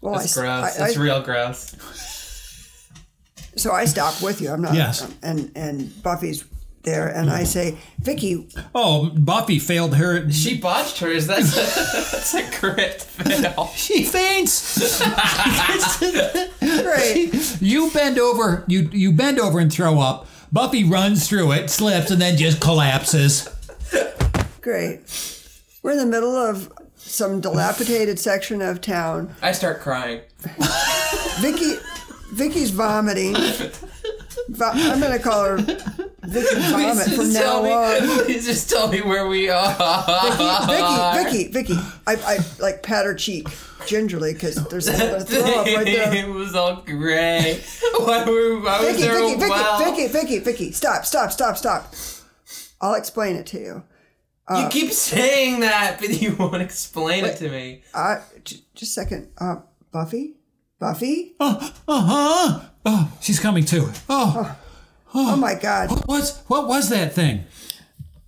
Well, 0.00 0.14
that's 0.14 0.36
I, 0.36 0.40
gross. 0.40 0.76
I- 0.76 0.78
that's 0.78 0.96
I- 0.96 1.00
real 1.02 1.22
gross. 1.22 1.74
So 3.56 3.70
I 3.72 3.84
stop 3.84 4.20
with 4.20 4.40
you. 4.40 4.50
I'm 4.50 4.62
not. 4.62 4.74
Yes. 4.74 5.08
And 5.22 5.52
and 5.54 6.02
Buffy's 6.02 6.44
there, 6.82 7.06
and 7.08 7.30
I 7.30 7.44
say, 7.44 7.78
Vicky, 8.00 8.48
Oh, 8.74 9.10
Buffy 9.10 9.58
failed 9.60 9.94
her. 9.94 10.28
She 10.32 10.58
botched 10.58 10.98
hers. 10.98 11.26
That's 11.28 11.52
a, 11.56 11.60
that's 12.12 12.34
a 12.34 12.50
crit 12.50 13.00
fail. 13.02 13.70
She 13.76 14.02
faints. 14.04 14.98
great. 16.60 17.56
you 17.62 17.90
bend 17.92 18.18
over. 18.18 18.64
You 18.66 18.88
you 18.92 19.12
bend 19.12 19.38
over 19.38 19.60
and 19.60 19.72
throw 19.72 20.00
up. 20.00 20.26
Buffy 20.54 20.84
runs 20.84 21.28
through 21.28 21.50
it, 21.50 21.68
slips, 21.68 22.12
and 22.12 22.22
then 22.22 22.36
just 22.36 22.60
collapses. 22.60 23.48
Great. 24.60 25.00
We're 25.82 25.90
in 25.90 25.98
the 25.98 26.06
middle 26.06 26.36
of 26.36 26.72
some 26.96 27.40
dilapidated 27.40 28.20
section 28.20 28.62
of 28.62 28.80
town. 28.80 29.34
I 29.42 29.50
start 29.50 29.80
crying. 29.80 30.20
Vicky, 31.40 31.74
Vicky's 32.34 32.70
vomiting. 32.70 33.34
Vo- 34.50 34.70
I'm 34.72 35.00
gonna 35.00 35.18
call 35.18 35.42
her 35.44 35.56
Vicky 35.56 36.54
Vomit 36.70 36.94
Please 36.98 37.02
from 37.16 37.24
just 37.24 37.34
now 37.34 37.40
tell 37.40 37.62
me. 37.64 37.72
on. 37.72 38.24
Please 38.24 38.46
just 38.46 38.70
tell 38.70 38.86
me 38.86 39.00
where 39.00 39.26
we 39.26 39.50
are. 39.50 39.74
Vicky, 41.24 41.48
Vicky, 41.50 41.52
Vicky. 41.52 41.74
I, 42.06 42.14
I 42.14 42.38
like 42.60 42.84
pat 42.84 43.06
her 43.06 43.14
cheek 43.14 43.48
gingerly 43.86 44.32
because 44.34 44.56
there's 44.68 44.88
a 44.88 44.92
little 44.92 45.08
bit 45.18 45.22
of 45.22 45.28
throw 45.28 45.60
up 45.60 45.66
right 45.66 45.84
there. 45.84 46.14
It 46.14 46.28
was 46.28 46.54
all 46.54 46.76
gray. 46.82 47.60
Why 47.98 48.24
were 48.24 48.60
why 48.60 48.80
was 48.80 48.90
Vicky, 48.96 49.02
there 49.02 49.14
Vicky, 49.20 49.34
a 49.34 49.36
Vicky, 49.38 49.50
well? 49.50 49.78
Vicky, 49.84 50.06
Vicky, 50.08 50.38
Vicky, 50.40 50.72
stop, 50.72 51.04
stop, 51.04 51.30
stop, 51.32 51.56
stop. 51.56 51.94
I'll 52.80 52.94
explain 52.94 53.36
it 53.36 53.46
to 53.46 53.58
you. 53.60 53.82
you 54.56 54.68
keep 54.68 54.92
saying 54.92 55.60
that, 55.60 55.98
but 56.00 56.20
you 56.20 56.34
won't 56.36 56.60
explain 56.60 57.24
it 57.24 57.36
to 57.38 57.48
me. 57.48 57.82
Uh, 57.94 58.16
j- 58.44 58.60
just 58.74 58.90
a 58.96 59.00
second. 59.00 59.28
Uh, 59.38 59.56
Buffy? 59.92 60.34
Buffy? 60.80 61.34
Uh 61.40 61.70
huh. 61.88 62.60
Oh, 62.84 63.12
she's 63.20 63.38
coming 63.40 63.64
too. 63.64 63.88
Oh, 64.08 64.56
Oh 65.14 65.36
my 65.36 65.54
God. 65.54 65.90
what's 66.06 66.38
what 66.48 66.66
was 66.66 66.88
that 66.90 67.12
thing? 67.14 67.44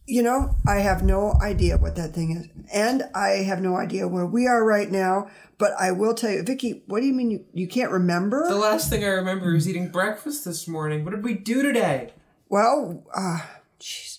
You 0.09 0.23
know, 0.23 0.55
I 0.67 0.77
have 0.77 1.03
no 1.03 1.35
idea 1.43 1.79
what 1.79 1.97
that 1.97 2.15
thing 2.15 2.31
is. 2.37 2.49
And 2.73 3.03
I 3.15 3.43
have 3.45 3.61
no 3.61 3.77
idea 3.77 4.07
where 4.07 4.27
we 4.27 4.47
are 4.47 4.65
right 4.65 4.91
now. 4.91 5.29
But 5.59 5.73
I 5.81 5.91
will 5.91 6.15
tell 6.15 6.31
you, 6.31 6.43
Vicky, 6.43 6.83
what 6.87 7.01
do 7.01 7.07
you 7.07 7.13
mean 7.13 7.31
you, 7.31 7.45
you 7.53 7.67
can't 7.67 7.91
remember? 7.91 8.47
The 8.49 8.57
last 8.57 8.89
thing 8.91 9.03
I 9.03 9.09
remember 9.09 9.55
is 9.55 9.69
eating 9.69 9.89
breakfast 9.89 10.45
this 10.45 10.69
morning. 10.69 11.05
What 11.05 11.13
did 11.13 11.25
we 11.25 11.35
do 11.35 11.63
today? 11.63 12.13
Well, 12.49 13.05
uh, 13.15 13.41
jeez. 13.81 14.19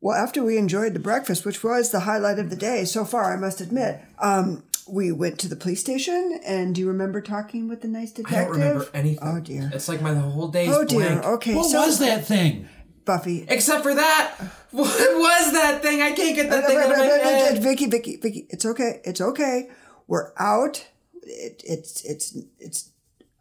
Well, 0.00 0.16
after 0.16 0.42
we 0.42 0.56
enjoyed 0.56 0.94
the 0.94 1.00
breakfast, 1.00 1.44
which 1.44 1.62
was 1.62 1.90
the 1.90 2.00
highlight 2.00 2.38
of 2.38 2.48
the 2.50 2.56
day 2.56 2.84
so 2.84 3.04
far, 3.04 3.32
I 3.32 3.36
must 3.36 3.60
admit, 3.60 4.00
um, 4.18 4.64
we 4.88 5.12
went 5.12 5.38
to 5.40 5.48
the 5.48 5.54
police 5.56 5.80
station. 5.80 6.40
And 6.44 6.74
do 6.74 6.80
you 6.80 6.88
remember 6.88 7.20
talking 7.20 7.68
with 7.68 7.82
the 7.82 7.88
nice 7.88 8.12
detective? 8.12 8.38
I 8.38 8.42
don't 8.44 8.52
remember 8.52 8.88
anything. 8.94 9.18
Oh 9.22 9.40
dear. 9.40 9.70
It's 9.74 9.88
like 9.88 10.00
my 10.00 10.14
whole 10.14 10.48
day's 10.48 10.74
Oh 10.74 10.84
dear. 10.84 10.98
blank. 11.20 11.24
Okay, 11.24 11.54
What 11.54 11.70
so 11.70 11.86
was 11.86 11.98
that 12.00 12.24
thing? 12.24 12.68
Buffy. 13.04 13.44
Except 13.48 13.82
for 13.82 13.94
that. 13.94 14.36
What 14.70 14.86
was 14.88 15.52
that 15.52 15.82
thing? 15.82 16.00
I 16.00 16.12
can't 16.12 16.34
get 16.34 16.48
that 16.50 16.66
thing 16.66 16.78
out 16.78 16.90
of 16.90 16.96
my 16.96 17.04
head. 17.04 17.62
Vicky, 17.62 17.86
Vicky, 17.86 18.16
Vicky, 18.16 18.46
it's 18.48 18.64
okay. 18.64 19.00
It's 19.04 19.20
okay. 19.20 19.70
We're 20.06 20.32
out. 20.38 20.86
It, 21.22 21.62
it's 21.64 22.04
it's 22.04 22.36
it's. 22.58 22.90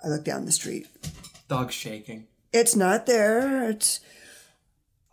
I 0.04 0.10
look 0.10 0.24
down 0.24 0.46
the 0.46 0.52
street. 0.52 0.88
Dog 1.48 1.72
shaking. 1.72 2.28
It's 2.52 2.76
not 2.76 3.06
there. 3.06 3.70
It's. 3.70 4.02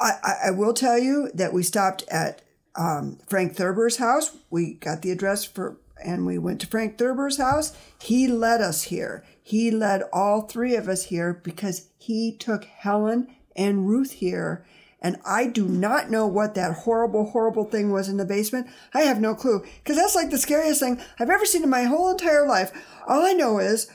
I, 0.01 0.12
I, 0.22 0.34
I 0.46 0.51
will 0.51 0.74
tell 0.74 0.99
you 0.99 1.30
that 1.34 1.53
we 1.53 1.62
stopped 1.62 2.05
at 2.09 2.42
um, 2.76 3.18
Frank 3.26 3.55
Thurber's 3.57 3.96
house. 3.96 4.36
We 4.51 4.74
got 4.74 5.03
the 5.03 5.11
address 5.11 5.44
for, 5.44 5.78
and 6.05 6.24
we 6.26 6.38
went 6.38 6.61
to 6.61 6.66
Frank 6.66 6.99
Thurber's 6.99 7.38
house. 7.38 7.76
He 8.01 8.28
led 8.28 8.61
us 8.61 8.84
here. 8.84 9.24
He 9.42 9.70
led 9.70 10.03
all 10.12 10.42
three 10.42 10.76
of 10.76 10.88
us 10.88 11.05
here 11.05 11.40
because 11.42 11.88
he 11.99 12.36
took 12.36 12.64
Helen 12.64 13.28
and 13.59 13.86
Ruth 13.86 14.12
here. 14.12 14.64
And 15.00 15.18
I 15.24 15.46
do 15.46 15.68
not 15.68 16.11
know 16.11 16.26
what 16.26 16.54
that 16.54 16.72
horrible, 16.72 17.30
horrible 17.30 17.64
thing 17.64 17.92
was 17.92 18.09
in 18.09 18.16
the 18.16 18.24
basement. 18.24 18.66
I 18.94 19.02
have 19.02 19.20
no 19.20 19.34
clue 19.34 19.64
because 19.82 19.96
that's 19.96 20.16
like 20.16 20.30
the 20.30 20.38
scariest 20.38 20.80
thing 20.80 21.00
I've 21.20 21.30
ever 21.30 21.44
seen 21.44 21.62
in 21.62 21.70
my 21.70 21.84
whole 21.84 22.11
entire 22.11 22.46
life. 22.46 22.72
All 23.06 23.24
I 23.24 23.32
know 23.32 23.59
is, 23.59 23.88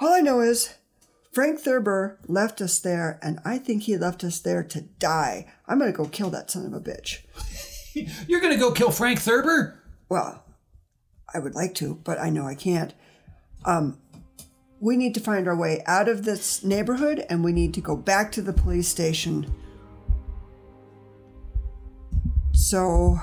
all 0.00 0.12
I 0.12 0.20
know 0.20 0.40
is 0.40 0.74
Frank 1.32 1.60
Thurber 1.60 2.18
left 2.26 2.60
us 2.60 2.78
there, 2.78 3.18
and 3.22 3.40
I 3.44 3.58
think 3.58 3.82
he 3.82 3.96
left 3.96 4.22
us 4.22 4.38
there 4.38 4.62
to 4.62 4.82
die. 4.82 5.46
I'm 5.66 5.78
gonna 5.78 5.92
go 5.92 6.06
kill 6.06 6.30
that 6.30 6.50
son 6.50 6.66
of 6.66 6.72
a 6.72 6.80
bitch. 6.80 7.18
You're 8.28 8.40
gonna 8.40 8.56
go 8.56 8.70
kill 8.70 8.90
Frank 8.90 9.20
Thurber? 9.20 9.82
Well, 10.08 10.44
I 11.32 11.40
would 11.40 11.54
like 11.54 11.74
to, 11.76 11.96
but 12.04 12.20
I 12.20 12.30
know 12.30 12.46
I 12.46 12.54
can't. 12.54 12.94
Um, 13.64 13.98
we 14.80 14.96
need 14.96 15.14
to 15.14 15.20
find 15.20 15.48
our 15.48 15.56
way 15.56 15.82
out 15.86 16.08
of 16.08 16.24
this 16.24 16.62
neighborhood, 16.64 17.24
and 17.28 17.42
we 17.44 17.52
need 17.52 17.74
to 17.74 17.80
go 17.80 17.96
back 17.96 18.30
to 18.32 18.42
the 18.42 18.52
police 18.52 18.88
station. 18.88 19.52
So, 22.52 23.18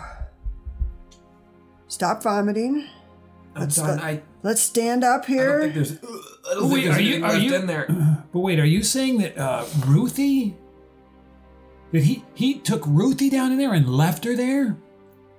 stop 1.88 2.24
vomiting. 2.24 2.88
I'm 3.56 3.62
Let's 3.64 3.76
done. 3.78 3.88
let- 3.98 4.04
I, 4.04 4.22
Let's 4.44 4.62
stand 4.62 5.04
up 5.04 5.24
I 5.24 5.28
don't 5.28 5.36
here. 5.38 5.62
think 5.62 5.74
there's. 5.74 5.92
I 5.94 6.54
don't 6.54 6.70
Wait, 6.70 6.84
think 6.84 6.86
there's 6.86 6.98
are 6.98 7.02
you- 7.02 7.26
are 7.26 7.36
you- 7.36 7.56
in 7.56 7.66
there. 7.68 7.88
But 8.32 8.40
wait, 8.42 8.60
are 8.60 8.66
you 8.66 8.84
saying 8.84 9.20
that 9.20 9.38
uh, 9.38 9.66
Ruthie? 9.88 10.56
That 11.94 12.04
he 12.04 12.24
he 12.34 12.56
took 12.60 12.84
Ruthie 12.86 13.30
down 13.30 13.54
in 13.54 13.58
there 13.58 13.74
and 13.74 13.88
left 13.90 14.26
her 14.26 14.36
there? 14.36 14.78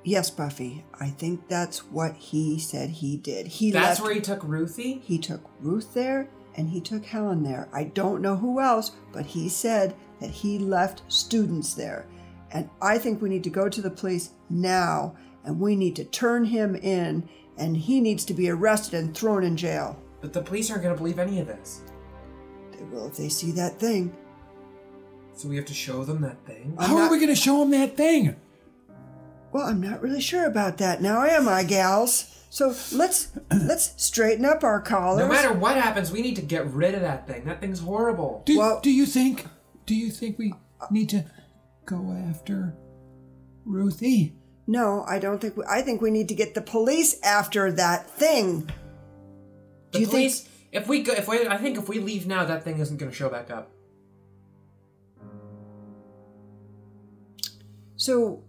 Yes, 0.07 0.31
Buffy. 0.31 0.85
I 0.99 1.11
think 1.11 1.49
that's 1.49 1.81
what 1.91 2.15
he 2.17 2.59
said 2.59 2.89
he 2.91 3.17
did. 3.17 3.47
He 3.47 3.71
That's 3.71 3.99
left 3.99 4.03
where 4.03 4.15
he 4.15 4.21
took 4.21 4.43
Ruthie. 4.43 5.01
He 5.05 5.19
took 5.19 5.43
Ruth 5.61 5.93
there 5.93 6.29
and 6.57 6.71
he 6.71 6.81
took 6.81 7.05
Helen 7.05 7.43
there. 7.43 7.69
I 7.73 7.85
don't 7.85 8.23
know 8.23 8.37
who 8.37 8.61
else, 8.61 8.93
but 9.13 9.27
he 9.27 9.49
said 9.49 9.95
that 10.21 10.31
he 10.31 10.59
left 10.59 11.03
students 11.09 11.75
there. 11.75 12.07
And 12.53 12.71
I 12.81 12.97
think 12.99 13.21
we 13.21 13.29
need 13.29 13.45
to 13.45 13.51
go 13.51 13.69
to 13.69 13.83
the 13.83 13.91
police 13.91 14.31
now 14.49 15.17
and 15.45 15.61
we 15.61 15.77
need 15.77 15.97
to 15.97 16.05
turn 16.05 16.45
him 16.47 16.77
in 16.77 17.29
and 17.59 17.77
he 17.77 18.01
needs 18.01 18.25
to 18.27 18.35
be 18.35 18.49
arrested 18.49 18.95
and 18.99 19.15
thrown 19.15 19.43
in 19.45 19.57
jail. 19.57 19.99
But 20.21 20.33
the 20.33 20.43
police 20.43 20.71
aren't 20.71 20.83
going 20.83 20.95
to 20.95 20.99
believe 20.99 21.19
any 21.19 21.41
of 21.41 21.47
this. 21.47 21.83
They 22.73 22.85
will 22.85 23.09
if 23.09 23.17
they 23.17 23.29
see 23.29 23.51
that 23.53 23.79
thing. 23.79 24.15
So 25.35 25.49
we 25.49 25.57
have 25.57 25.67
to 25.67 25.75
show 25.75 26.05
them 26.05 26.23
that 26.23 26.45
thing. 26.47 26.75
I'm 26.79 26.89
How 26.89 26.97
not- 26.99 27.09
are 27.09 27.11
we 27.11 27.21
gonna 27.21 27.35
show 27.37 27.59
them 27.61 27.71
that 27.73 27.95
thing? 27.97 28.37
Well, 29.57 29.67
I'm 29.67 29.81
not 29.81 30.03
really 30.03 30.21
sure 30.21 30.45
about 30.45 30.77
that 30.79 31.01
now, 31.01 31.23
am 31.23 31.49
I, 31.49 31.65
gals? 31.65 32.27
So 32.51 32.75
let's 32.93 33.29
let's 33.51 33.95
straighten 33.97 34.45
up 34.45 34.63
our 34.63 34.83
collars. 34.83 35.19
No 35.19 35.29
matter 35.29 35.51
what 35.51 35.79
happens, 35.79 36.13
we 36.13 36.21
need 36.21 36.37
to 36.37 36.43
get 36.43 36.67
rid 36.67 36.95
of 36.95 37.01
that 37.01 37.27
thing. 37.27 37.47
That 37.47 37.63
thing's 37.63 37.81
horrible. 37.81 38.43
Do, 38.45 38.59
Well- 38.59 38.81
do 38.83 38.91
you 38.91 39.07
think? 39.07 39.47
Do 39.87 39.95
you 39.95 40.11
think 40.11 40.39
we 40.39 40.53
need 40.91 41.09
to 41.09 41.25
go 41.87 42.15
after 42.29 42.77
Ruthie? 43.65 44.35
No, 44.67 45.07
I 45.09 45.19
don't 45.19 45.41
think. 45.41 45.57
We, 45.57 45.65
I 45.67 45.81
think 45.81 46.03
we 46.03 46.11
need 46.11 46.29
to 46.29 46.35
get 46.35 46.53
the 46.53 46.61
police 46.61 47.19
after 47.23 47.73
that 47.73 48.11
thing. 48.11 48.67
The 48.67 48.73
Do 49.93 50.01
you 50.01 50.05
think- 50.07 50.11
police. 50.11 50.49
If 50.71 50.87
we 50.87 51.01
go, 51.03 51.15
if 51.15 51.29
we, 51.29 51.49
I 51.49 51.57
think 51.57 51.79
if 51.79 51.89
we 51.89 51.99
leave 51.99 52.27
now, 52.27 52.45
that 52.45 52.63
thing 52.63 52.79
isn't 52.79 52.99
going 52.99 53.11
to 53.11 53.17
show 53.17 53.31
back 53.31 53.51
up. 53.51 53.71
So, 57.97 58.43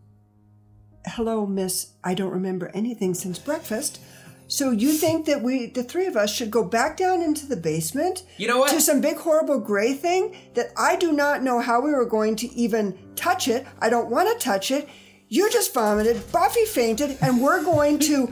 hello, 1.08 1.46
Miss. 1.46 1.94
I 2.04 2.14
don't 2.14 2.32
remember 2.32 2.72
anything 2.74 3.14
since 3.14 3.40
breakfast. 3.40 4.00
So 4.48 4.72
you 4.72 4.94
think 4.94 5.26
that 5.26 5.42
we, 5.42 5.68
the 5.68 5.84
three 5.84 6.06
of 6.06 6.16
us, 6.16 6.34
should 6.34 6.52
go 6.52 6.64
back 6.64 6.96
down 6.96 7.22
into 7.22 7.46
the 7.46 7.58
basement? 7.58 8.24
You 8.38 8.48
know 8.48 8.60
what? 8.60 8.72
To 8.72 8.80
some 8.80 9.02
big 9.02 9.18
horrible 9.18 9.60
gray 9.60 9.94
thing 9.94 10.36
that 10.54 10.72
I 10.78 10.96
do 10.96 11.12
not 11.12 11.44
know 11.44 11.60
how 11.60 11.82
we 11.82 11.92
were 11.92 12.06
going 12.06 12.38
to 12.38 12.54
even 12.54 12.98
touch 13.16 13.48
it. 13.48 13.68
I 13.82 13.90
don't 13.90 14.10
want 14.10 14.30
to 14.30 14.44
touch 14.44 14.72
it. 14.72 14.88
You 15.28 15.52
just 15.52 15.74
vomited. 15.74 16.32
Buffy 16.32 16.64
fainted, 16.64 17.18
and 17.22 17.42
we're 17.42 17.64
going 17.64 18.00
to. 18.00 18.28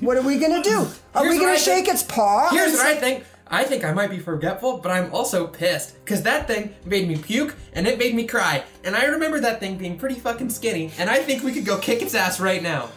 What 0.00 0.16
are 0.16 0.22
we 0.22 0.36
going 0.38 0.60
to 0.60 0.68
do? 0.68 0.78
Are 1.14 1.22
Here's 1.22 1.34
we 1.34 1.40
going 1.40 1.54
to 1.54 1.60
shake 1.60 1.86
its 1.86 2.02
paw? 2.02 2.48
Here's 2.50 2.72
what 2.72 2.86
I 2.86 2.96
think. 2.96 3.24
I 3.52 3.64
think 3.64 3.84
I 3.84 3.92
might 3.92 4.08
be 4.10 4.18
forgetful, 4.18 4.78
but 4.78 4.90
I'm 4.90 5.12
also 5.14 5.46
pissed 5.46 6.02
because 6.04 6.22
that 6.22 6.46
thing 6.46 6.74
made 6.86 7.06
me 7.06 7.16
puke 7.18 7.54
and 7.74 7.86
it 7.86 7.98
made 7.98 8.14
me 8.14 8.24
cry, 8.26 8.64
and 8.82 8.96
I 8.96 9.04
remember 9.04 9.38
that 9.40 9.60
thing 9.60 9.76
being 9.76 9.98
pretty 9.98 10.14
fucking 10.16 10.48
skinny, 10.50 10.90
and 10.98 11.10
I 11.10 11.22
think 11.22 11.42
we 11.44 11.52
could 11.52 11.66
go 11.66 11.76
kick 11.78 12.00
its 12.02 12.14
ass 12.14 12.40
right 12.40 12.62
now. 12.62 12.88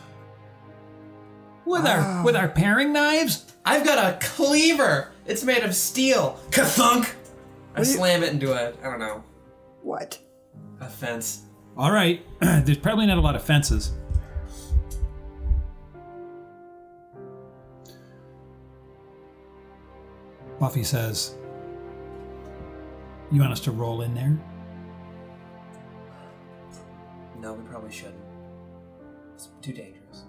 With 1.65 1.85
our 1.85 2.23
with 2.23 2.35
our 2.35 2.47
paring 2.47 2.93
knives? 2.93 3.51
I've 3.65 3.83
got 3.85 3.97
a 3.97 4.17
cleaver. 4.25 5.11
It's 5.25 5.43
made 5.43 5.63
of 5.63 5.75
steel. 5.75 6.39
Kathunk. 6.51 7.11
I 7.75 7.81
do 7.83 7.89
you- 7.89 7.95
slam 7.95 8.23
it 8.23 8.31
into 8.31 8.53
a 8.53 8.69
I 8.81 8.89
don't 8.89 8.99
know 8.99 9.23
What? 9.81 10.19
a 10.79 10.87
fence. 10.89 11.41
All 11.77 11.91
right. 11.91 12.23
There's 12.39 12.77
probably 12.77 13.05
not 13.07 13.17
a 13.17 13.21
lot 13.21 13.35
of 13.35 13.43
fences. 13.43 13.91
Buffy 20.59 20.83
says, 20.83 21.35
"You 23.31 23.41
want 23.41 23.51
us 23.51 23.59
to 23.61 23.71
roll 23.71 24.01
in 24.01 24.13
there?" 24.13 24.37
No, 27.39 27.53
we 27.53 27.63
probably 27.63 27.91
shouldn't. 27.91 28.23
It's 29.35 29.49
too 29.61 29.73
dangerous. 29.73 30.25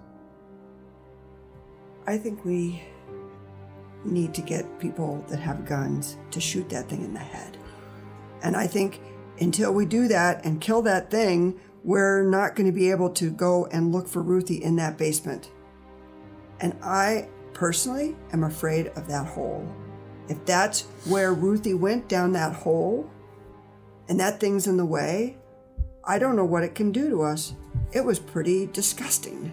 I 2.05 2.17
think 2.17 2.45
we 2.45 2.83
need 4.05 4.33
to 4.33 4.41
get 4.41 4.79
people 4.79 5.23
that 5.29 5.39
have 5.39 5.65
guns 5.65 6.17
to 6.31 6.39
shoot 6.39 6.69
that 6.69 6.87
thing 6.89 7.03
in 7.03 7.13
the 7.13 7.19
head. 7.19 7.57
And 8.43 8.55
I 8.55 8.67
think 8.67 9.01
until 9.39 9.73
we 9.73 9.85
do 9.85 10.07
that 10.07 10.45
and 10.45 10.61
kill 10.61 10.81
that 10.83 11.09
thing, 11.09 11.59
we're 11.83 12.23
not 12.23 12.55
going 12.55 12.67
to 12.67 12.73
be 12.73 12.91
able 12.91 13.09
to 13.11 13.31
go 13.31 13.65
and 13.67 13.91
look 13.91 14.07
for 14.07 14.21
Ruthie 14.21 14.63
in 14.63 14.75
that 14.75 14.97
basement. 14.97 15.51
And 16.59 16.75
I 16.81 17.29
personally 17.53 18.15
am 18.33 18.43
afraid 18.43 18.87
of 18.89 19.07
that 19.07 19.25
hole. 19.25 19.67
If 20.29 20.45
that's 20.45 20.81
where 21.05 21.33
Ruthie 21.33 21.73
went 21.73 22.07
down 22.07 22.33
that 22.33 22.53
hole 22.53 23.09
and 24.09 24.19
that 24.19 24.39
thing's 24.39 24.67
in 24.67 24.77
the 24.77 24.85
way, 24.85 25.37
I 26.03 26.19
don't 26.19 26.35
know 26.35 26.45
what 26.45 26.63
it 26.63 26.75
can 26.75 26.91
do 26.91 27.09
to 27.09 27.23
us. 27.23 27.53
It 27.91 28.03
was 28.03 28.19
pretty 28.19 28.67
disgusting. 28.67 29.51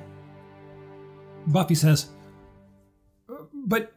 Buffy 1.47 1.75
says, 1.75 2.09
"But 3.53 3.93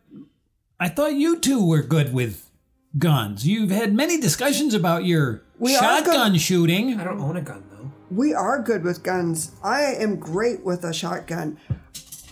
I 0.79 0.89
thought 0.89 1.15
you 1.15 1.39
two 1.39 1.65
were 1.65 1.81
good 1.81 2.13
with 2.13 2.49
guns. 2.97 3.47
You've 3.47 3.71
had 3.71 3.93
many 3.93 4.19
discussions 4.19 4.73
about 4.73 5.05
your 5.05 5.43
We 5.59 5.73
shotgun 5.73 6.37
shooting." 6.37 6.99
I 6.99 7.03
don't 7.03 7.19
own 7.19 7.37
a 7.37 7.41
gun 7.41 7.63
though. 7.71 7.91
We 8.09 8.33
are 8.33 8.61
good 8.61 8.83
with 8.83 9.03
guns. 9.03 9.51
I 9.63 9.81
am 9.81 10.17
great 10.17 10.63
with 10.63 10.83
a 10.83 10.93
shotgun. 10.93 11.57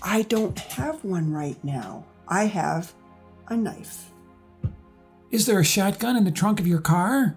I 0.02 0.22
don't 0.24 0.58
have 0.60 1.04
one 1.04 1.32
right 1.32 1.62
now. 1.64 2.06
I 2.28 2.46
have 2.46 2.94
a 3.48 3.58
knife. 3.58 4.12
Is 5.36 5.46
there 5.46 5.60
a 5.60 5.66
shotgun 5.66 6.16
in 6.16 6.24
the 6.24 6.32
trunk 6.32 6.62
of 6.62 6.66
your 6.66 6.80
car? 6.80 7.36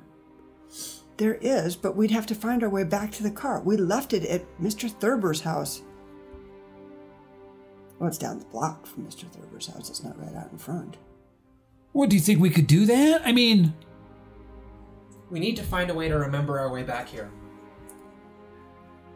There 1.17 1.35
is, 1.35 1.75
but 1.75 1.97
we'd 1.97 2.13
have 2.13 2.27
to 2.27 2.35
find 2.37 2.63
our 2.63 2.69
way 2.69 2.85
back 2.85 3.11
to 3.11 3.25
the 3.25 3.31
car. 3.33 3.61
We 3.61 3.77
left 3.77 4.13
it 4.13 4.25
at 4.27 4.47
Mr. 4.61 4.89
Thurber's 4.89 5.41
house. 5.41 5.83
Well, 7.99 8.07
it's 8.07 8.17
down 8.17 8.39
the 8.39 8.45
block 8.45 8.87
from 8.87 9.05
Mr. 9.05 9.29
Thurber's 9.29 9.67
house. 9.67 9.91
It's 9.91 10.05
not 10.05 10.17
right 10.17 10.37
out 10.37 10.53
in 10.53 10.59
front. 10.59 10.97
What 11.91 12.09
do 12.09 12.15
you 12.15 12.23
think 12.23 12.39
we 12.39 12.51
could 12.51 12.69
do 12.69 12.87
that? 12.87 13.23
I 13.27 13.33
mean, 13.33 13.75
We 15.29 15.41
need 15.41 15.57
to 15.57 15.65
find 15.65 15.91
a 15.91 15.95
way 15.95 16.09
to 16.09 16.17
remember 16.17 16.57
our 16.57 16.71
way 16.71 16.85
back 16.85 17.09
here. 17.09 17.33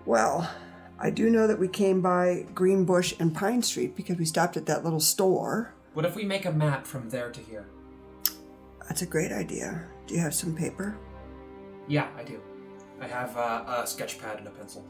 Well, 0.07 0.51
I 0.99 1.11
do 1.11 1.30
know 1.30 1.47
that 1.47 1.61
we 1.61 1.68
came 1.68 2.01
by 2.01 2.47
Greenbush 2.53 3.14
and 3.20 3.33
Pine 3.33 3.62
Street 3.62 3.95
because 3.95 4.16
we 4.16 4.24
stopped 4.24 4.57
at 4.57 4.66
that 4.66 4.83
little 4.83 4.99
store. 4.99 5.72
What 5.95 6.05
if 6.05 6.16
we 6.16 6.24
make 6.24 6.47
a 6.47 6.53
map 6.53 6.85
from 6.85 7.11
there 7.11 7.30
to 7.30 7.41
here? 7.41 7.68
That's 8.89 9.03
a 9.03 9.07
great 9.07 9.33
idea. 9.33 9.85
Do 10.07 10.14
you 10.14 10.20
have 10.20 10.35
some 10.35 10.55
paper? 10.55 10.97
Yeah, 11.89 12.09
I 12.16 12.24
do. 12.24 12.41
I 13.01 13.07
have 13.07 13.37
uh, 13.37 13.64
a 13.83 13.87
sketch 13.87 14.18
pad 14.20 14.39
and 14.39 14.47
a 14.47 14.51
pencil. 14.51 14.87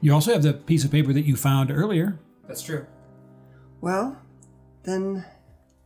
you 0.00 0.12
also 0.12 0.32
have 0.32 0.42
the 0.42 0.52
piece 0.52 0.84
of 0.84 0.90
paper 0.90 1.12
that 1.12 1.24
you 1.24 1.36
found 1.36 1.70
earlier. 1.70 2.18
That's 2.46 2.62
true. 2.62 2.86
Well, 3.80 4.16
then 4.82 5.24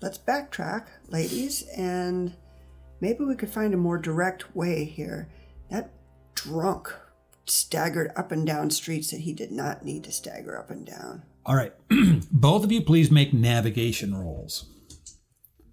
let's 0.00 0.18
backtrack, 0.18 0.86
ladies, 1.08 1.62
and 1.76 2.34
maybe 3.00 3.24
we 3.24 3.36
could 3.36 3.50
find 3.50 3.74
a 3.74 3.78
more 3.78 3.98
direct 3.98 4.54
way 4.56 4.84
here. 4.84 5.28
That 5.70 5.92
drunk 6.34 6.92
staggered 7.46 8.12
up 8.16 8.32
and 8.32 8.46
down 8.46 8.70
streets 8.70 9.10
that 9.10 9.20
he 9.20 9.32
did 9.32 9.50
not 9.52 9.84
need 9.84 10.04
to 10.04 10.12
stagger 10.12 10.58
up 10.58 10.70
and 10.70 10.86
down. 10.86 11.22
All 11.46 11.54
right. 11.56 11.72
Both 12.32 12.64
of 12.64 12.72
you, 12.72 12.82
please 12.82 13.10
make 13.10 13.32
navigation 13.32 14.14
rolls, 14.14 14.69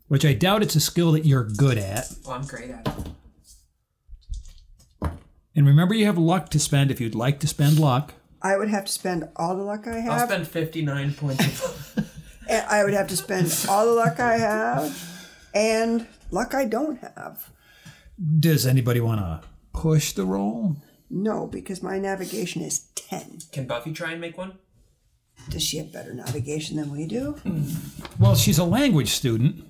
which 0.07 0.25
I 0.25 0.33
doubt 0.33 0.63
it's 0.63 0.75
a 0.75 0.79
skill 0.79 1.11
that 1.13 1.25
you're 1.25 1.43
good 1.43 1.77
at. 1.77 2.13
Well, 2.25 2.35
I'm 2.35 2.45
great 2.45 2.71
at 2.71 2.87
it. 2.87 5.11
And 5.55 5.65
remember, 5.65 5.95
you 5.95 6.05
have 6.05 6.17
luck 6.17 6.49
to 6.49 6.59
spend 6.59 6.91
if 6.91 7.01
you'd 7.01 7.15
like 7.15 7.39
to 7.39 7.47
spend 7.47 7.79
luck. 7.79 8.13
I 8.41 8.57
would 8.57 8.69
have 8.69 8.85
to 8.85 8.91
spend 8.91 9.27
all 9.35 9.55
the 9.55 9.63
luck 9.63 9.87
I 9.87 9.97
have. 9.97 10.11
I'll 10.11 10.27
spend 10.27 10.47
59 10.47 11.13
points 11.15 11.63
of. 11.63 11.93
and 12.49 12.65
I 12.67 12.83
would 12.83 12.93
have 12.93 13.07
to 13.07 13.17
spend 13.17 13.65
all 13.67 13.85
the 13.85 13.93
luck 13.93 14.19
I 14.19 14.37
have 14.37 15.27
and 15.53 16.07
luck 16.31 16.53
I 16.53 16.65
don't 16.65 16.99
have. 16.99 17.49
Does 18.39 18.65
anybody 18.65 18.99
want 18.99 19.19
to 19.19 19.41
push 19.73 20.13
the 20.13 20.25
roll? 20.25 20.77
No, 21.09 21.47
because 21.47 21.81
my 21.81 21.99
navigation 21.99 22.61
is 22.61 22.87
10. 22.95 23.39
Can 23.51 23.65
Buffy 23.65 23.93
try 23.93 24.11
and 24.11 24.21
make 24.21 24.37
one? 24.37 24.57
Does 25.49 25.63
she 25.63 25.77
have 25.77 25.93
better 25.93 26.13
navigation 26.13 26.77
than 26.77 26.91
we 26.91 27.05
do? 27.05 27.33
Hmm. 27.43 27.63
Well, 28.19 28.35
she's 28.35 28.57
a 28.57 28.63
language 28.63 29.09
student. 29.09 29.63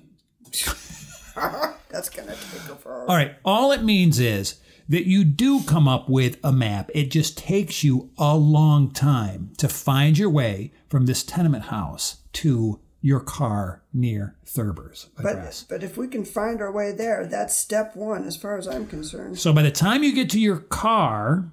That's 1.88 2.08
going 2.10 2.28
to 2.28 2.34
take 2.34 2.62
her 2.62 2.74
for 2.74 3.08
All 3.08 3.16
right. 3.16 3.36
All 3.44 3.72
it 3.72 3.82
means 3.82 4.18
is 4.18 4.60
that 4.88 5.06
you 5.06 5.24
do 5.24 5.62
come 5.62 5.86
up 5.86 6.08
with 6.08 6.38
a 6.42 6.52
map. 6.52 6.90
It 6.94 7.10
just 7.10 7.36
takes 7.38 7.84
you 7.84 8.10
a 8.18 8.36
long 8.36 8.90
time 8.90 9.52
to 9.58 9.68
find 9.68 10.16
your 10.16 10.30
way 10.30 10.72
from 10.88 11.06
this 11.06 11.22
tenement 11.22 11.64
house 11.64 12.18
to 12.34 12.80
your 13.00 13.20
car 13.20 13.82
near 13.92 14.36
Thurber's 14.44 15.08
address. 15.18 15.62
But, 15.62 15.76
but 15.76 15.84
if 15.84 15.96
we 15.96 16.08
can 16.08 16.24
find 16.24 16.60
our 16.60 16.72
way 16.72 16.92
there, 16.92 17.26
that's 17.26 17.56
step 17.56 17.94
one 17.94 18.24
as 18.24 18.36
far 18.36 18.58
as 18.58 18.66
I'm 18.66 18.86
concerned. 18.86 19.38
So 19.38 19.52
by 19.52 19.62
the 19.62 19.70
time 19.70 20.02
you 20.02 20.14
get 20.14 20.30
to 20.30 20.40
your 20.40 20.58
car, 20.58 21.52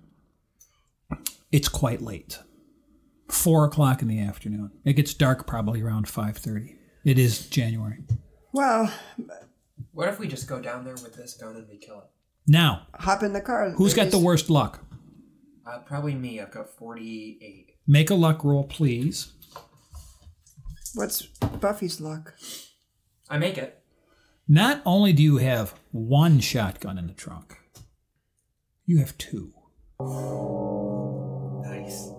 it's 1.52 1.70
quite 1.70 2.02
late. 2.02 2.40
Four 3.30 3.66
o'clock 3.66 4.02
in 4.02 4.08
the 4.08 4.20
afternoon. 4.20 4.72
It 4.84 4.94
gets 4.94 5.14
dark 5.14 5.46
probably 5.46 5.82
around 5.82 6.08
five 6.08 6.38
thirty. 6.38 6.76
It 7.04 7.20
is 7.20 7.48
January. 7.48 8.04
Well, 8.56 8.90
What 9.92 10.08
if 10.08 10.18
we 10.18 10.30
just 10.30 10.48
go 10.48 10.62
down 10.62 10.86
there 10.86 10.94
with 10.94 11.14
this 11.14 11.34
gun 11.34 11.58
and 11.58 11.68
we 11.68 11.76
kill 11.76 11.98
it? 11.98 12.06
Now, 12.48 12.88
hop 12.94 13.22
in 13.22 13.34
the 13.34 13.42
car. 13.42 13.72
who's 13.72 13.94
got 13.94 14.12
the 14.12 14.18
worst 14.18 14.50
luck? 14.50 14.80
Uh, 15.68 15.80
probably 15.80 16.16
me. 16.16 16.40
I've 16.40 16.52
got 16.52 16.70
48. 16.70 17.76
Make 17.86 18.10
a 18.10 18.16
luck 18.16 18.46
roll, 18.46 18.64
please. 18.64 19.34
What's 20.94 21.24
Buffy's 21.24 22.00
luck? 22.00 22.34
I 23.30 23.40
make 23.40 23.58
it. 23.58 23.84
Not 24.48 24.82
only 24.86 25.12
do 25.12 25.22
you 25.22 25.38
have 25.38 25.74
one 25.92 26.40
shotgun 26.40 26.98
in 26.98 27.08
the 27.08 27.14
trunk, 27.14 27.58
you 28.86 29.00
have 29.00 29.18
two. 29.18 29.52
Nice. 30.00 32.10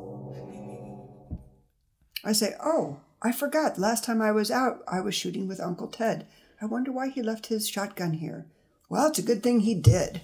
I 2.25 2.33
say, 2.33 2.55
oh, 2.63 3.01
I 3.27 3.33
forgot. 3.33 3.77
Last 3.77 4.05
time 4.05 4.23
I 4.23 4.31
was 4.31 4.53
out, 4.53 4.85
I 4.87 5.01
was 5.01 5.13
shooting 5.13 5.49
with 5.49 5.59
Uncle 5.61 5.89
Ted. 5.89 6.29
I 6.63 6.67
wonder 6.67 6.93
why 6.93 7.09
he 7.09 7.23
left 7.23 7.47
his 7.47 7.69
shotgun 7.69 8.13
here. 8.13 8.47
Well, 8.89 9.09
it's 9.09 9.19
a 9.19 9.23
good 9.23 9.43
thing 9.43 9.61
he 9.61 9.75
did. 9.75 10.21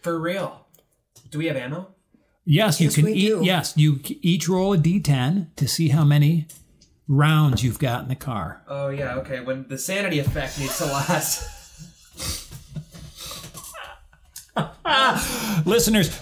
For 0.00 0.18
real. 0.18 0.64
Do 1.30 1.36
we 1.36 1.46
have 1.48 1.56
ammo? 1.56 1.88
Yes, 2.46 2.80
you 2.80 2.86
Yes, 2.86 2.94
can 2.94 3.08
eat. 3.08 3.26
do. 3.26 3.40
Yes, 3.44 3.74
you 3.76 4.00
each 4.22 4.48
roll 4.48 4.72
a 4.72 4.78
d10 4.78 5.54
to 5.56 5.68
see 5.68 5.88
how 5.90 6.02
many 6.02 6.46
rounds 7.06 7.62
you've 7.62 7.78
got 7.78 8.02
in 8.04 8.08
the 8.08 8.14
car. 8.16 8.62
Oh, 8.68 8.88
yeah, 8.88 9.16
okay. 9.16 9.40
When 9.40 9.68
the 9.68 9.76
sanity 9.76 10.18
effect 10.18 10.58
needs 10.58 10.78
to 10.78 10.86
last. 10.86 11.46
Listeners, 15.66 16.18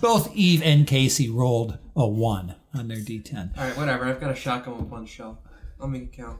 both 0.00 0.34
Eve 0.34 0.62
and 0.64 0.84
Casey 0.84 1.30
rolled 1.30 1.78
a 1.94 2.08
one 2.08 2.56
on 2.76 2.88
their 2.88 2.98
d10. 2.98 3.56
Alright, 3.56 3.76
whatever. 3.76 4.04
I've 4.04 4.20
got 4.20 4.30
a 4.30 4.34
shotgun 4.34 4.78
with 4.78 4.88
one 4.88 5.06
shell. 5.06 5.42
I'll 5.80 5.88
make 5.88 6.02
it 6.02 6.12
count. 6.12 6.38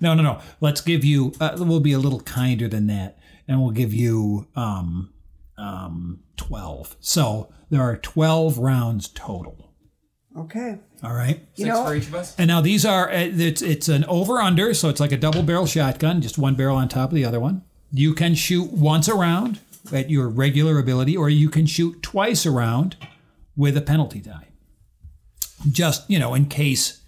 No, 0.00 0.14
no, 0.14 0.22
no. 0.22 0.40
Let's 0.60 0.80
give 0.80 1.04
you. 1.04 1.32
Uh, 1.40 1.56
we'll 1.58 1.80
be 1.80 1.92
a 1.92 1.98
little 1.98 2.20
kinder 2.20 2.68
than 2.68 2.86
that, 2.88 3.18
and 3.46 3.60
we'll 3.62 3.70
give 3.70 3.92
you 3.92 4.48
um, 4.56 5.12
um, 5.56 6.20
twelve. 6.36 6.96
So 7.00 7.52
there 7.70 7.82
are 7.82 7.96
twelve 7.96 8.58
rounds 8.58 9.08
total. 9.08 9.72
Okay. 10.36 10.78
All 11.02 11.14
right. 11.14 11.40
You 11.56 11.64
Six 11.64 11.68
know, 11.68 11.84
for 11.84 11.94
each 11.94 12.06
of 12.06 12.14
us? 12.14 12.34
And 12.38 12.48
now 12.48 12.60
these 12.60 12.84
are 12.84 13.08
uh, 13.10 13.14
it's 13.18 13.62
it's 13.62 13.88
an 13.88 14.04
over 14.06 14.40
under, 14.40 14.74
so 14.74 14.88
it's 14.88 15.00
like 15.00 15.12
a 15.12 15.16
double 15.16 15.42
barrel 15.42 15.66
shotgun, 15.66 16.22
just 16.22 16.38
one 16.38 16.54
barrel 16.54 16.76
on 16.76 16.88
top 16.88 17.10
of 17.10 17.14
the 17.14 17.24
other 17.24 17.40
one. 17.40 17.62
You 17.92 18.14
can 18.14 18.34
shoot 18.34 18.72
once 18.72 19.06
a 19.08 19.14
round 19.14 19.60
at 19.92 20.08
your 20.08 20.28
regular 20.28 20.78
ability, 20.78 21.16
or 21.16 21.28
you 21.28 21.50
can 21.50 21.66
shoot 21.66 22.02
twice 22.02 22.46
a 22.46 22.50
round 22.50 22.96
with 23.56 23.76
a 23.76 23.82
penalty 23.82 24.20
die. 24.20 24.48
Just 25.70 26.08
you 26.10 26.18
know, 26.18 26.34
in 26.34 26.46
case 26.46 27.02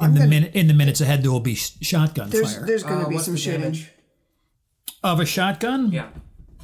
in 0.00 0.12
the 0.14 0.18
gonna- 0.20 0.30
minute 0.30 0.54
in 0.54 0.66
the 0.68 0.74
minutes 0.74 1.00
ahead 1.00 1.22
there 1.22 1.30
will 1.30 1.40
be 1.40 1.54
sh- 1.54 1.76
shotgun 1.80 2.30
there's 2.30 2.54
fire 2.56 2.66
there's 2.66 2.82
going 2.82 3.00
to 3.00 3.06
Uh, 3.06 3.08
be 3.10 3.18
some 3.18 3.36
shooting. 3.36 3.60
damage? 3.60 3.90
of 5.02 5.20
a 5.20 5.26
shotgun. 5.26 5.90
Yeah. 5.92 6.08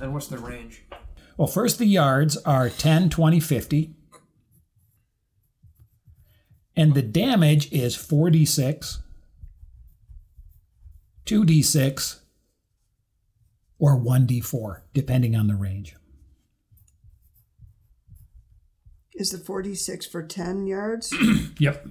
And 0.01 0.15
what's 0.15 0.27
the 0.29 0.39
range? 0.39 0.83
Well, 1.37 1.47
first 1.49 1.79
the 1.79 1.87
yards 1.87 2.37
are 2.39 2.71
10, 2.71 3.11
20, 3.11 3.39
50. 3.41 3.95
And 6.77 6.95
the 6.95 7.03
damage 7.03 7.71
is 7.73 7.97
4d6, 7.97 8.99
2d6, 11.27 12.21
or 13.79 13.97
1d4, 13.99 14.83
depending 14.95 15.37
on 15.37 15.47
the 15.49 15.55
range. 15.57 15.95
Is 19.21 19.29
the 19.33 19.39
46 19.39 20.07
for 20.07 20.23
10 20.23 20.67
yards? 20.67 21.15
Yep. 21.59 21.89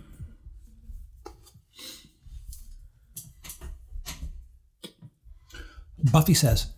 Buffy 6.11 6.33
says, 6.33 6.71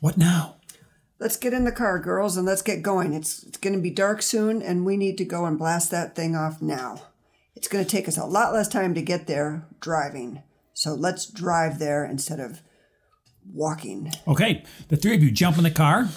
What 0.00 0.18
now? 0.18 0.56
let's 1.18 1.38
get 1.38 1.54
in 1.54 1.64
the 1.64 1.72
car, 1.72 1.98
girls, 2.00 2.36
and 2.36 2.44
let's 2.44 2.60
get 2.60 2.82
going. 2.82 3.14
It's, 3.14 3.42
it's 3.44 3.56
going 3.56 3.74
to 3.74 3.80
be 3.80 3.88
dark 3.88 4.20
soon, 4.20 4.60
and 4.60 4.84
we 4.84 4.98
need 4.98 5.16
to 5.18 5.24
go 5.24 5.46
and 5.46 5.58
blast 5.58 5.90
that 5.92 6.14
thing 6.14 6.36
off 6.36 6.60
now. 6.60 7.00
It's 7.54 7.68
going 7.68 7.82
to 7.82 7.90
take 7.90 8.08
us 8.08 8.18
a 8.18 8.26
lot 8.26 8.52
less 8.52 8.68
time 8.68 8.92
to 8.92 9.00
get 9.00 9.26
there 9.26 9.66
driving. 9.80 10.42
So 10.74 10.92
let's 10.92 11.24
drive 11.24 11.78
there 11.78 12.04
instead 12.04 12.40
of 12.40 12.60
walking. 13.50 14.12
Okay, 14.28 14.64
the 14.88 14.96
three 14.96 15.14
of 15.14 15.22
you 15.22 15.30
jump 15.30 15.56
in 15.56 15.64
the 15.64 15.70
car. 15.70 16.08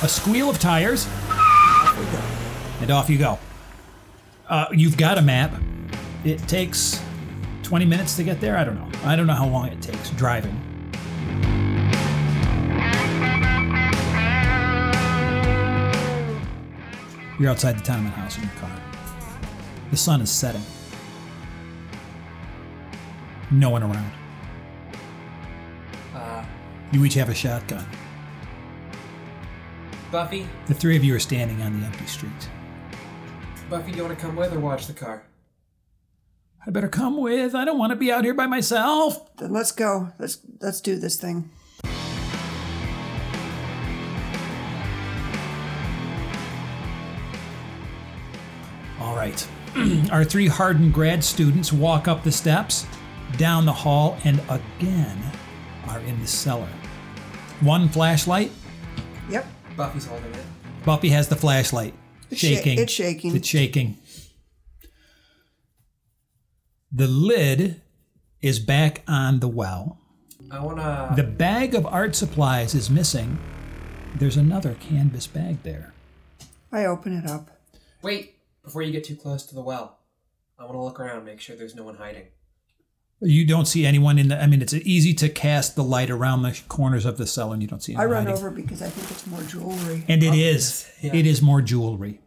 A 0.00 0.08
squeal 0.08 0.48
of 0.48 0.58
tires, 0.60 1.06
and 2.80 2.90
off 2.90 3.10
you 3.10 3.18
go. 3.18 3.38
Uh, 4.48 4.66
you've 4.72 4.96
got 4.96 5.18
a 5.18 5.22
map. 5.22 5.52
It 6.24 6.38
takes 6.46 7.02
20 7.64 7.84
minutes 7.84 8.14
to 8.16 8.22
get 8.24 8.40
there. 8.40 8.56
I 8.56 8.62
don't 8.64 8.76
know. 8.76 8.88
I 9.04 9.16
don't 9.16 9.26
know 9.26 9.34
how 9.34 9.48
long 9.48 9.66
it 9.68 9.82
takes 9.82 10.10
driving. 10.10 10.54
You're 17.38 17.50
outside 17.50 17.78
the 17.78 17.82
tenement 17.82 18.14
house 18.14 18.36
in 18.36 18.42
your 18.42 18.52
car. 18.54 18.70
The 19.90 19.96
sun 19.96 20.20
is 20.20 20.30
setting. 20.30 20.62
No 23.50 23.70
one 23.70 23.82
around. 23.84 24.12
Uh, 26.14 26.44
You 26.92 27.04
each 27.04 27.14
have 27.14 27.28
a 27.28 27.34
shotgun. 27.34 27.86
Buffy? 30.10 30.46
The 30.66 30.74
three 30.74 30.96
of 30.96 31.04
you 31.04 31.14
are 31.14 31.20
standing 31.20 31.60
on 31.62 31.80
the 31.80 31.86
empty 31.86 32.06
street. 32.06 32.32
Buffy, 33.68 33.90
do 33.90 33.98
you 33.98 34.04
want 34.04 34.18
to 34.18 34.24
come 34.24 34.36
with 34.36 34.52
or 34.54 34.60
watch 34.60 34.86
the 34.86 34.94
car? 34.94 35.22
I 36.66 36.70
better 36.70 36.88
come 36.88 37.20
with. 37.20 37.54
I 37.54 37.64
don't 37.64 37.78
want 37.78 37.90
to 37.90 37.96
be 37.96 38.10
out 38.10 38.24
here 38.24 38.34
by 38.34 38.46
myself. 38.46 39.36
Then 39.36 39.52
let's 39.52 39.72
go. 39.72 40.12
Let's 40.18 40.38
let's 40.60 40.80
do 40.80 40.96
this 40.96 41.16
thing. 41.16 41.50
All 49.00 49.14
right. 49.14 49.48
Our 50.10 50.24
three 50.24 50.46
hardened 50.46 50.92
grad 50.92 51.22
students 51.22 51.72
walk 51.72 52.08
up 52.08 52.24
the 52.24 52.32
steps, 52.32 52.86
down 53.36 53.64
the 53.64 53.72
hall, 53.72 54.18
and 54.24 54.40
again 54.48 55.22
are 55.86 56.00
in 56.00 56.20
the 56.20 56.26
cellar. 56.26 56.68
One 57.60 57.88
flashlight. 57.88 58.50
Yep. 59.30 59.46
Buffy's 59.78 60.06
holding 60.06 60.34
it. 60.34 60.44
Buffy 60.84 61.08
has 61.10 61.28
the 61.28 61.36
flashlight. 61.36 61.94
It's 62.30 62.40
sha- 62.40 62.48
Shaking. 62.48 62.78
it's 62.80 62.92
shaking. 62.92 63.36
It's 63.36 63.46
shaking. 63.48 63.96
The 66.90 67.06
lid 67.06 67.80
is 68.42 68.58
back 68.58 69.02
on 69.06 69.38
the 69.38 69.46
well. 69.46 69.98
I 70.50 70.58
wanna. 70.58 71.12
The 71.14 71.22
bag 71.22 71.76
of 71.76 71.86
art 71.86 72.16
supplies 72.16 72.74
is 72.74 72.90
missing. 72.90 73.38
There's 74.16 74.36
another 74.36 74.74
canvas 74.80 75.28
bag 75.28 75.62
there. 75.62 75.94
I 76.72 76.84
open 76.86 77.16
it 77.16 77.30
up. 77.30 77.48
Wait 78.02 78.34
before 78.64 78.82
you 78.82 78.90
get 78.90 79.04
too 79.04 79.14
close 79.16 79.44
to 79.46 79.54
the 79.54 79.60
well. 79.62 79.98
I 80.58 80.64
want 80.64 80.74
to 80.74 80.82
look 80.82 80.98
around, 80.98 81.24
make 81.24 81.40
sure 81.40 81.54
there's 81.54 81.76
no 81.76 81.84
one 81.84 81.94
hiding. 81.94 82.26
You 83.20 83.44
don't 83.46 83.66
see 83.66 83.84
anyone 83.84 84.16
in 84.18 84.28
the. 84.28 84.40
I 84.40 84.46
mean, 84.46 84.62
it's 84.62 84.72
easy 84.74 85.12
to 85.14 85.28
cast 85.28 85.74
the 85.74 85.82
light 85.82 86.08
around 86.08 86.42
the 86.42 86.58
corners 86.68 87.04
of 87.04 87.18
the 87.18 87.26
cell, 87.26 87.52
and 87.52 87.60
you 87.60 87.66
don't 87.68 87.82
see 87.82 87.94
I 87.96 88.02
anyone 88.02 88.12
run 88.12 88.26
hiding. 88.26 88.38
over 88.38 88.50
because 88.50 88.80
I 88.80 88.88
think 88.88 89.10
it's 89.10 89.26
more 89.26 89.42
jewelry. 89.42 90.04
And 90.06 90.22
it 90.22 90.28
Oh, 90.28 90.32
is. 90.34 90.38
yes. 90.38 90.90
Yeah. 91.02 91.14
It 91.16 91.26
is 91.26 91.42
more 91.42 91.60
jewelry. 91.60 92.20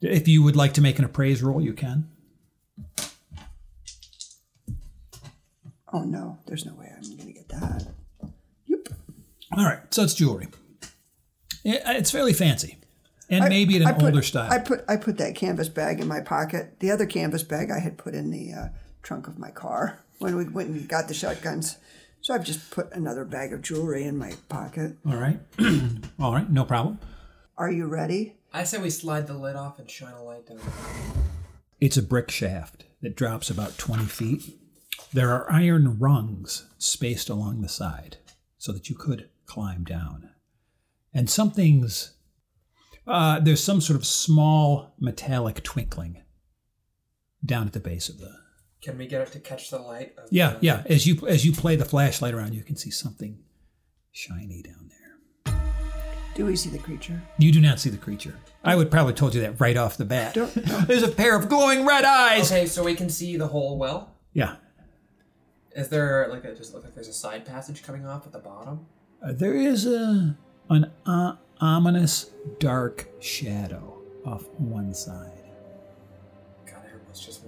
If 0.00 0.28
you 0.28 0.42
would 0.44 0.54
like 0.54 0.72
to 0.74 0.80
make 0.80 0.98
an 1.00 1.04
appraise 1.04 1.42
roll, 1.42 1.60
you 1.60 1.72
can. 1.72 2.08
Oh 5.92 6.02
no, 6.02 6.38
there's 6.46 6.64
no 6.66 6.74
way 6.74 6.92
I'm 6.94 7.02
going 7.16 7.26
to 7.28 7.32
get 7.32 7.48
that. 7.50 7.86
Yep. 8.66 8.88
All 9.56 9.64
right, 9.64 9.78
so 9.94 10.02
it's 10.02 10.14
jewelry. 10.14 10.48
It- 11.64 11.82
it's 11.86 12.10
fairly 12.10 12.32
fancy, 12.32 12.78
and 13.30 13.44
I- 13.44 13.48
maybe 13.48 13.76
in 13.76 13.82
an 13.82 13.88
I 13.88 13.92
put, 13.92 14.02
older 14.04 14.22
style. 14.22 14.50
I 14.52 14.58
put 14.58 14.84
I 14.88 14.96
put 14.96 15.18
that 15.18 15.34
canvas 15.34 15.68
bag 15.68 16.00
in 16.00 16.06
my 16.08 16.20
pocket. 16.20 16.78
The 16.80 16.90
other 16.90 17.06
canvas 17.06 17.42
bag 17.42 17.70
I 17.70 17.78
had 17.78 17.96
put 17.96 18.14
in 18.14 18.30
the 18.30 18.52
uh, 18.52 18.68
trunk 19.04 19.28
of 19.28 19.38
my 19.38 19.50
car 19.50 20.00
when 20.18 20.36
we 20.36 20.44
went 20.44 20.70
and 20.70 20.88
got 20.88 21.06
the 21.06 21.14
shotguns. 21.14 21.78
So 22.20 22.34
I've 22.34 22.44
just 22.44 22.70
put 22.70 22.90
another 22.92 23.24
bag 23.24 23.52
of 23.52 23.62
jewelry 23.62 24.04
in 24.04 24.16
my 24.16 24.32
pocket. 24.48 24.96
All 25.06 25.16
right, 25.16 25.38
all 26.18 26.32
right, 26.32 26.50
no 26.50 26.64
problem. 26.64 26.98
Are 27.56 27.70
you 27.70 27.86
ready? 27.86 28.36
I 28.52 28.64
say 28.64 28.78
we 28.78 28.90
slide 28.90 29.26
the 29.26 29.34
lid 29.34 29.56
off 29.56 29.78
and 29.78 29.90
shine 29.90 30.14
a 30.14 30.22
light 30.22 30.46
down. 30.46 30.58
It's 31.80 31.96
a 31.96 32.02
brick 32.02 32.30
shaft 32.30 32.84
that 33.02 33.16
drops 33.16 33.50
about 33.50 33.78
20 33.78 34.04
feet. 34.06 34.42
There 35.12 35.30
are 35.30 35.50
iron 35.50 35.98
rungs 35.98 36.66
spaced 36.78 37.28
along 37.28 37.60
the 37.60 37.68
side 37.68 38.16
so 38.58 38.72
that 38.72 38.88
you 38.88 38.96
could 38.96 39.28
climb 39.46 39.84
down. 39.84 40.30
And 41.12 41.28
something's. 41.28 42.14
Uh, 43.06 43.38
there's 43.38 43.62
some 43.62 43.82
sort 43.82 43.98
of 43.98 44.06
small 44.06 44.94
metallic 44.98 45.62
twinkling 45.62 46.22
down 47.44 47.66
at 47.66 47.74
the 47.74 47.80
base 47.80 48.08
of 48.08 48.18
the. 48.18 48.43
Can 48.84 48.98
we 48.98 49.06
get 49.06 49.22
it 49.22 49.32
to 49.32 49.40
catch 49.40 49.70
the 49.70 49.78
light? 49.78 50.12
Of 50.18 50.28
Yeah, 50.30 50.54
the- 50.54 50.58
yeah. 50.66 50.82
As 50.86 51.06
you 51.06 51.26
as 51.26 51.44
you 51.46 51.52
play 51.52 51.74
the 51.74 51.86
flashlight 51.86 52.34
around, 52.34 52.52
you 52.54 52.62
can 52.62 52.76
see 52.76 52.90
something 52.90 53.38
shiny 54.12 54.62
down 54.62 54.90
there. 54.90 55.54
Do 56.34 56.44
we 56.46 56.54
see 56.56 56.68
the 56.68 56.78
creature? 56.78 57.22
You 57.38 57.50
do 57.50 57.60
not 57.62 57.80
see 57.80 57.88
the 57.90 57.96
creature. 57.96 58.36
I 58.62 58.76
would 58.76 58.90
probably 58.90 59.14
told 59.14 59.34
you 59.34 59.40
that 59.42 59.58
right 59.60 59.76
off 59.76 59.96
the 59.96 60.04
bat. 60.04 60.34
Don't- 60.34 60.52
There's 60.86 61.02
a 61.02 61.10
pair 61.10 61.34
of 61.36 61.48
glowing 61.48 61.86
red 61.86 62.04
eyes. 62.04 62.50
Okay, 62.52 62.66
so 62.66 62.84
we 62.84 62.94
can 62.94 63.08
see 63.08 63.36
the 63.36 63.46
whole 63.48 63.78
well. 63.78 64.14
Yeah, 64.34 64.56
Is 65.76 65.88
there 65.88 66.26
like 66.28 66.44
a 66.44 66.54
just 66.54 66.74
look 66.74 66.82
like 66.84 66.94
there's 66.94 67.08
a 67.08 67.12
side 67.12 67.46
passage 67.46 67.82
coming 67.84 68.04
off 68.04 68.26
at 68.26 68.32
the 68.32 68.38
bottom? 68.40 68.84
Uh, 69.24 69.32
there 69.32 69.54
is 69.54 69.86
a 69.86 70.36
an 70.70 70.90
uh, 71.06 71.36
ominous 71.60 72.30
dark 72.58 73.06
shadow 73.20 74.02
off 74.26 74.44
one 74.58 74.92
side. 74.92 75.30
God, 76.66 76.82
I 76.84 76.98
almost 77.00 77.24
just 77.24 77.43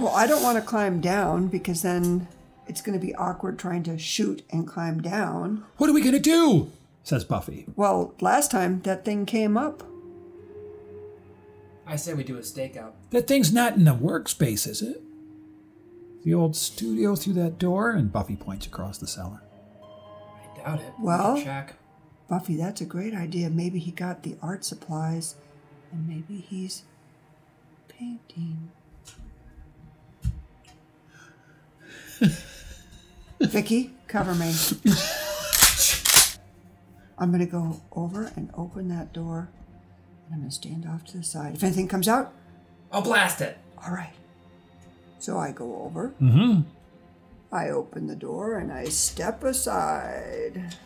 Well, 0.00 0.14
I 0.14 0.26
don't 0.26 0.42
want 0.42 0.56
to 0.56 0.62
climb 0.62 1.00
down 1.00 1.48
because 1.48 1.82
then 1.82 2.26
it's 2.66 2.80
going 2.80 2.98
to 2.98 3.04
be 3.04 3.14
awkward 3.16 3.58
trying 3.58 3.82
to 3.84 3.98
shoot 3.98 4.42
and 4.50 4.66
climb 4.66 5.02
down. 5.02 5.64
What 5.76 5.90
are 5.90 5.92
we 5.92 6.00
gonna 6.02 6.18
do? 6.18 6.70
Says 7.02 7.24
Buffy. 7.24 7.66
Well, 7.76 8.14
last 8.20 8.50
time 8.50 8.80
that 8.82 9.04
thing 9.04 9.26
came 9.26 9.56
up. 9.56 9.82
I 11.86 11.96
say 11.96 12.14
we 12.14 12.22
do 12.24 12.36
a 12.36 12.40
stakeout. 12.40 12.92
That 13.10 13.26
thing's 13.26 13.52
not 13.52 13.74
in 13.74 13.84
the 13.84 13.94
workspace, 13.94 14.66
is 14.68 14.80
it? 14.80 15.02
The 16.22 16.34
old 16.34 16.54
studio 16.54 17.16
through 17.16 17.32
that 17.34 17.58
door, 17.58 17.90
and 17.90 18.12
Buffy 18.12 18.36
points 18.36 18.66
across 18.66 18.98
the 18.98 19.06
cellar. 19.06 19.42
I 19.82 20.62
doubt 20.62 20.80
it. 20.80 20.92
Well- 21.00 21.34
We 21.34 21.44
check. 21.44 21.74
Buffy, 22.28 22.54
that's 22.56 22.80
a 22.80 22.84
great 22.84 23.12
idea. 23.12 23.50
Maybe 23.50 23.80
he 23.80 23.90
got 23.90 24.22
the 24.22 24.36
art 24.40 24.64
supplies 24.64 25.34
and 25.90 26.06
maybe 26.06 26.36
he's 26.40 26.84
painting. 27.88 28.70
Vicky, 33.40 33.92
cover 34.06 34.34
me. 34.34 34.52
I'm 37.18 37.30
going 37.30 37.44
to 37.44 37.50
go 37.50 37.80
over 37.92 38.32
and 38.36 38.50
open 38.54 38.88
that 38.88 39.12
door. 39.12 39.50
And 40.26 40.34
I'm 40.34 40.40
going 40.40 40.50
to 40.50 40.54
stand 40.54 40.86
off 40.86 41.04
to 41.06 41.18
the 41.18 41.22
side. 41.22 41.54
If 41.54 41.62
anything 41.62 41.88
comes 41.88 42.08
out, 42.08 42.32
I'll 42.92 43.02
blast 43.02 43.40
it. 43.40 43.58
all 43.84 43.92
right. 43.92 44.12
So 45.18 45.38
I 45.38 45.52
go 45.52 45.82
over. 45.82 46.14
Mm-hmm. 46.20 46.62
I 47.52 47.70
open 47.70 48.06
the 48.06 48.16
door 48.16 48.58
and 48.58 48.72
I 48.72 48.84
step 48.84 49.44
aside. 49.44 50.76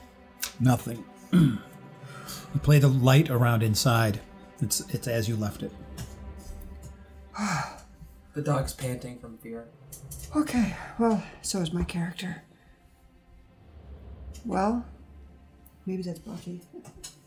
Nothing. 0.58 1.04
you 1.32 1.58
play 2.62 2.78
the 2.78 2.88
light 2.88 3.30
around 3.30 3.62
inside. 3.62 4.20
It's 4.60 4.80
it's 4.92 5.06
as 5.06 5.28
you 5.28 5.36
left 5.36 5.62
it. 5.62 5.72
The 8.34 8.42
dog's 8.42 8.72
panting 8.72 9.18
from 9.20 9.38
fear. 9.38 9.68
Okay, 10.34 10.74
well, 10.98 11.22
so 11.42 11.60
is 11.60 11.72
my 11.72 11.84
character. 11.84 12.42
Well, 14.44 14.84
maybe 15.86 16.02
that's 16.02 16.18
Buffy. 16.18 16.60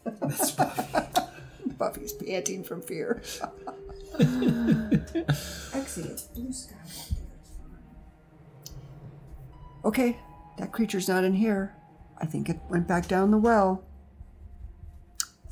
That's 0.03 0.51
Buffy. 0.51 1.08
Buffy's 1.78 2.12
panting 2.12 2.64
from 2.64 2.82
fear. 2.82 3.22
Actually, 5.74 6.10
it's 6.10 6.24
blue 6.24 6.51
sky. 6.51 6.76
Okay, 9.86 10.20
that 10.58 10.74
creature's 10.74 11.08
not 11.08 11.24
in 11.24 11.34
here. 11.34 11.74
I 12.18 12.26
think 12.26 12.49
it 12.49 12.60
went 12.70 12.88
back 12.88 13.08
down 13.08 13.32
the 13.32 13.38
well. 13.38 13.84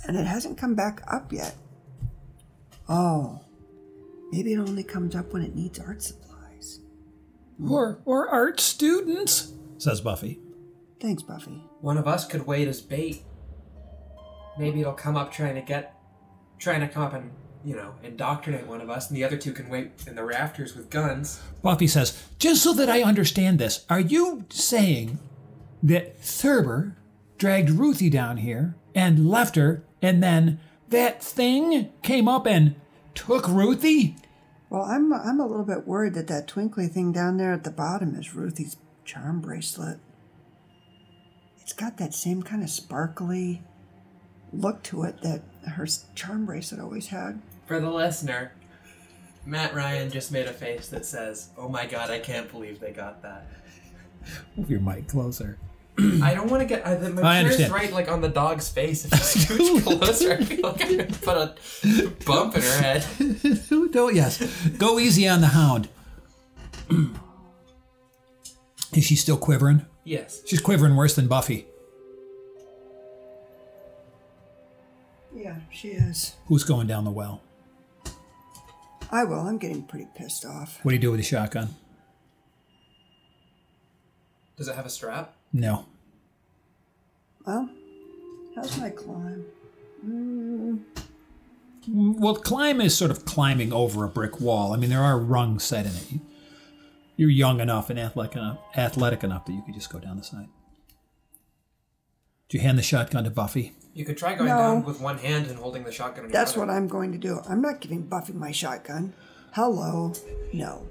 And 0.05 0.17
it 0.17 0.25
hasn't 0.25 0.57
come 0.57 0.75
back 0.75 1.01
up 1.07 1.31
yet. 1.31 1.55
Oh, 2.89 3.39
maybe 4.35 4.51
it 4.51 4.59
only 4.59 4.83
comes 4.83 5.15
up 5.15 5.31
when 5.31 5.41
it 5.41 5.55
needs 5.55 5.79
art 5.79 6.01
supplies. 6.01 6.81
Or 7.69 8.01
or 8.03 8.27
art 8.27 8.59
students, 8.59 9.53
says 9.77 10.01
Buffy. 10.01 10.39
Thanks, 10.99 11.23
Buffy. 11.23 11.63
One 11.79 11.97
of 11.97 12.05
us 12.05 12.27
could 12.27 12.45
wait 12.45 12.67
as 12.67 12.81
bait. 12.81 13.23
Maybe 14.59 14.81
it'll 14.81 14.93
come 14.93 15.15
up 15.15 15.31
trying 15.31 15.55
to 15.55 15.61
get, 15.61 15.95
trying 16.59 16.81
to 16.81 16.87
come 16.89 17.03
up 17.03 17.13
and 17.13 17.31
you 17.63 17.77
know 17.77 17.95
indoctrinate 18.03 18.67
one 18.67 18.81
of 18.81 18.89
us, 18.89 19.07
and 19.09 19.15
the 19.15 19.23
other 19.23 19.37
two 19.37 19.53
can 19.53 19.69
wait 19.69 19.91
in 20.05 20.15
the 20.15 20.23
rafters 20.25 20.75
with 20.75 20.89
guns. 20.89 21.39
Buffy 21.61 21.87
says, 21.87 22.21
just 22.37 22.61
so 22.61 22.73
that 22.73 22.89
I 22.89 23.03
understand 23.03 23.57
this, 23.57 23.85
are 23.89 24.01
you 24.01 24.43
saying 24.49 25.17
that 25.81 26.17
Thurber 26.17 26.97
dragged 27.37 27.69
Ruthie 27.69 28.09
down 28.09 28.37
here 28.37 28.75
and 28.93 29.29
left 29.29 29.55
her, 29.55 29.85
and 30.01 30.21
then 30.21 30.59
that 30.89 31.23
thing 31.23 31.89
came 32.03 32.27
up 32.27 32.45
and 32.45 32.75
took 33.13 33.47
Ruthie? 33.47 34.17
Well, 34.75 34.83
I'm 34.83 35.13
I'm 35.13 35.39
a 35.39 35.47
little 35.47 35.63
bit 35.63 35.87
worried 35.87 36.15
that 36.15 36.27
that 36.27 36.49
twinkly 36.49 36.87
thing 36.87 37.13
down 37.13 37.37
there 37.37 37.53
at 37.53 37.63
the 37.63 37.71
bottom 37.71 38.13
is 38.13 38.35
Ruthie's 38.35 38.75
charm 39.05 39.39
bracelet. 39.39 39.99
It's 41.61 41.71
got 41.71 41.95
that 41.95 42.13
same 42.13 42.43
kind 42.43 42.61
of 42.61 42.69
sparkly 42.69 43.63
look 44.51 44.83
to 44.83 45.03
it 45.03 45.21
that 45.21 45.43
her 45.65 45.87
charm 46.13 46.45
bracelet 46.45 46.81
always 46.81 47.07
had. 47.07 47.41
For 47.67 47.79
the 47.79 47.89
listener, 47.89 48.51
Matt 49.45 49.73
Ryan 49.73 50.11
just 50.11 50.33
made 50.33 50.47
a 50.47 50.51
face 50.51 50.89
that 50.89 51.05
says, 51.05 51.51
"Oh 51.57 51.69
my 51.69 51.85
God, 51.85 52.09
I 52.09 52.19
can't 52.19 52.51
believe 52.51 52.81
they 52.81 52.91
got 52.91 53.21
that." 53.21 53.47
Move 54.57 54.69
your 54.69 54.81
mic 54.81 55.07
closer. 55.07 55.57
I 55.97 56.33
don't 56.33 56.49
want 56.49 56.61
to 56.61 56.67
get. 56.67 56.85
I, 56.85 56.95
the, 56.95 57.09
my 57.09 57.39
I 57.39 57.43
chair's 57.43 57.69
right 57.69 57.91
like 57.91 58.09
on 58.11 58.19
the 58.19 58.27
dog's 58.27 58.67
face. 58.67 59.05
If 59.05 59.13
I 59.13 59.17
scooch 59.17 59.83
closer, 59.83 60.33
I 60.33 60.43
feel 60.43 60.59
like 60.61 60.85
I'm 60.85 60.97
gonna 60.97 61.09
put 61.09 61.37
a 61.37 61.55
bump 62.25 62.55
in 62.55 62.61
her 62.61 62.81
head. 62.81 63.05
Don't 63.91 64.13
yes. 64.13 64.41
Go 64.77 64.99
easy 64.99 65.27
on 65.27 65.39
the 65.41 65.47
hound. 65.47 65.87
Is 68.93 69.05
she 69.05 69.15
still 69.15 69.37
quivering? 69.37 69.85
Yes. 70.03 70.41
She's 70.45 70.61
quivering 70.61 70.95
worse 70.95 71.15
than 71.15 71.27
Buffy. 71.27 71.65
Yeah, 75.33 75.57
she 75.69 75.89
is. 75.89 76.35
Who's 76.47 76.63
going 76.63 76.87
down 76.87 77.03
the 77.03 77.11
well? 77.11 77.41
I 79.11 79.25
will. 79.25 79.39
I'm 79.39 79.57
getting 79.57 79.83
pretty 79.83 80.07
pissed 80.15 80.45
off. 80.45 80.79
What 80.83 80.91
do 80.91 80.95
you 80.95 81.01
do 81.01 81.11
with 81.11 81.19
a 81.19 81.23
shotgun? 81.23 81.75
Does 84.57 84.69
it 84.69 84.75
have 84.75 84.85
a 84.85 84.89
strap? 84.89 85.34
No. 85.55 85.85
Well, 87.45 87.69
how's 88.55 88.77
my 88.77 88.89
climb? 88.89 89.45
Mm, 90.05 90.79
Well, 91.87 92.35
climb 92.35 92.81
is 92.81 92.97
sort 92.97 93.09
of 93.09 93.23
climbing 93.23 93.71
over 93.71 94.03
a 94.03 94.09
brick 94.09 94.41
wall. 94.41 94.73
I 94.73 94.77
mean, 94.77 94.89
there 94.89 95.01
are 95.01 95.17
rungs 95.17 95.63
set 95.63 95.85
in 95.85 95.93
it. 95.93 96.19
You're 97.15 97.29
young 97.29 97.61
enough 97.61 97.89
and 97.89 97.97
athletic 97.97 98.35
enough, 98.35 98.57
athletic 98.75 99.23
enough 99.23 99.45
that 99.45 99.53
you 99.53 99.61
could 99.65 99.75
just 99.75 99.89
go 99.89 99.99
down 99.99 100.17
the 100.17 100.23
side. 100.23 100.49
Do 102.49 102.57
you 102.57 102.61
hand 102.63 102.77
the 102.77 102.83
shotgun 102.83 103.23
to 103.23 103.29
Buffy? 103.29 103.73
You 103.93 104.03
could 104.03 104.17
try 104.17 104.35
going 104.35 104.49
No. 104.49 104.57
down 104.57 104.83
with 104.83 104.99
one 104.99 105.19
hand 105.19 105.47
and 105.47 105.57
holding 105.57 105.85
the 105.85 105.91
shotgun. 105.91 106.25
In 106.25 106.31
your 106.31 106.33
That's 106.33 106.51
other. 106.51 106.61
what 106.65 106.69
I'm 106.69 106.87
going 106.89 107.13
to 107.13 107.17
do. 107.17 107.39
I'm 107.47 107.61
not 107.61 107.79
giving 107.79 108.01
Buffy 108.01 108.33
my 108.33 108.51
shotgun. 108.51 109.13
Hello. 109.53 110.11
No. 110.51 110.85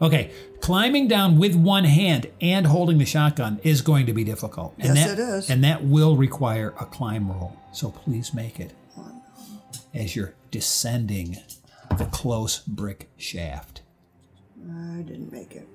Okay, 0.00 0.30
climbing 0.60 1.08
down 1.08 1.38
with 1.38 1.54
one 1.54 1.84
hand 1.84 2.26
and 2.40 2.66
holding 2.66 2.98
the 2.98 3.06
shotgun 3.06 3.58
is 3.62 3.80
going 3.80 4.04
to 4.06 4.12
be 4.12 4.24
difficult. 4.24 4.74
And 4.78 4.94
Yes, 4.94 5.08
that, 5.08 5.18
it 5.18 5.22
is. 5.22 5.50
And 5.50 5.64
that 5.64 5.84
will 5.84 6.16
require 6.16 6.74
a 6.78 6.84
climb 6.84 7.30
roll. 7.30 7.56
So 7.72 7.90
please 7.90 8.34
make 8.34 8.60
it 8.60 8.72
as 9.94 10.14
you're 10.14 10.34
descending 10.50 11.38
the 11.96 12.04
close 12.06 12.58
brick 12.60 13.08
shaft. 13.16 13.80
I 14.68 15.00
didn't 15.02 15.32
make 15.32 15.52
it. 15.52 15.66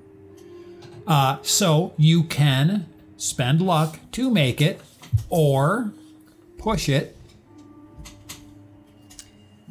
Uh, 1.08 1.38
so 1.42 1.94
you 1.98 2.24
can 2.24 2.88
spend 3.18 3.62
luck 3.62 3.98
to 4.12 4.30
make 4.30 4.62
it 4.62 4.80
or 5.30 5.92
push 6.60 6.88
it. 6.88 7.18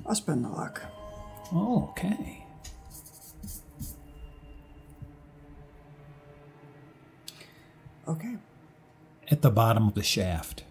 I'll 0.05 0.15
spend 0.17 0.45
the 0.45 0.49
luck. 0.49 0.83
Okay. 1.55 2.40
Okay. 8.11 8.37
At 9.31 9.43
the 9.43 9.51
bottom 9.51 9.87
of 9.87 9.95
the 9.95 10.03
shaft, 10.03 10.65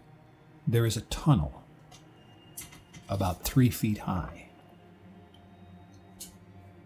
there 0.67 0.85
is 0.85 0.97
a 0.97 1.01
tunnel 1.01 1.63
about 3.07 3.43
three 3.43 3.69
feet 3.69 3.99
high 3.99 4.47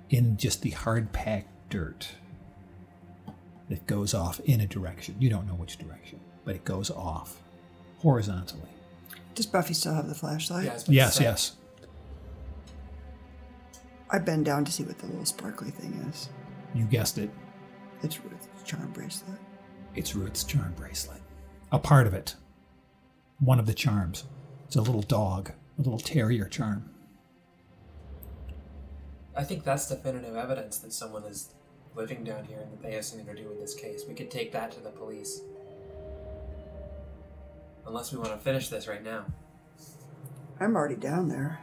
in 0.10 0.38
just 0.38 0.62
the 0.62 0.70
hard 0.72 1.12
packed 1.12 1.50
dirt 1.70 2.10
that 3.70 3.88
goes 3.88 4.14
off 4.14 4.40
in 4.42 4.62
a 4.62 4.68
direction. 4.68 5.16
You 5.20 5.30
don't 5.30 5.48
know 5.48 5.56
which 5.56 5.78
direction, 5.78 6.20
but 6.46 6.56
it 6.56 6.64
goes 6.64 6.92
off 6.92 7.42
horizontally. 8.00 8.70
Does 9.34 9.48
Buffy 9.48 9.74
still 9.74 9.96
have 9.96 10.08
the 10.08 10.14
flashlight? 10.16 10.66
Yeah, 10.66 10.72
I 10.72 10.74
was 10.76 10.84
about 10.84 10.92
to 10.92 10.96
Yes, 10.96 11.16
say. 11.16 11.24
yes. 11.24 11.56
I 14.12 14.20
bend 14.20 14.46
down 14.46 14.64
to 14.66 14.72
see 14.72 14.84
what 14.84 15.00
the 15.00 15.08
little 15.08 15.26
sparkly 15.26 15.72
thing 15.72 15.94
is. 16.12 16.30
You 16.76 16.86
guessed 16.86 17.18
it. 17.18 17.32
It's 18.04 18.24
Ruth's 18.24 18.48
charm 18.64 18.92
bracelet. 18.92 19.40
It's 19.96 20.16
Ruth's 20.16 20.44
charm 20.44 20.74
bracelet. 20.76 21.22
A 21.72 21.78
part 21.78 22.08
of 22.08 22.14
it. 22.14 22.36
One 23.40 23.60
of 23.60 23.66
the 23.66 23.74
charms. 23.74 24.24
It's 24.66 24.76
a 24.76 24.82
little 24.82 25.04
dog, 25.04 25.52
a 25.78 25.82
little 25.82 26.00
terrier 26.00 26.46
charm. 26.46 26.90
I 29.36 29.44
think 29.44 29.64
that's 29.64 29.88
definitive 29.88 30.36
evidence 30.36 30.78
that 30.80 30.94
someone 30.94 31.24
is 31.24 31.54
living 31.96 32.24
down 32.24 32.46
here 32.46 32.60
and 32.60 32.72
that 32.72 32.82
they 32.82 32.94
have 32.94 33.06
something 33.06 33.28
to 33.28 33.36
do 33.40 33.48
with 33.48 33.60
this 33.60 33.76
case. 33.76 34.04
We 34.08 34.16
could 34.16 34.32
take 34.32 34.52
that 34.54 34.72
to 34.72 34.80
the 34.80 34.90
police. 34.90 35.42
Unless 37.86 38.12
we 38.12 38.18
want 38.18 38.32
to 38.32 38.38
finish 38.38 38.70
this 38.70 38.88
right 38.88 39.04
now. 39.04 39.26
I'm 40.60 40.76
already 40.76 40.96
down 40.96 41.28
there. 41.28 41.60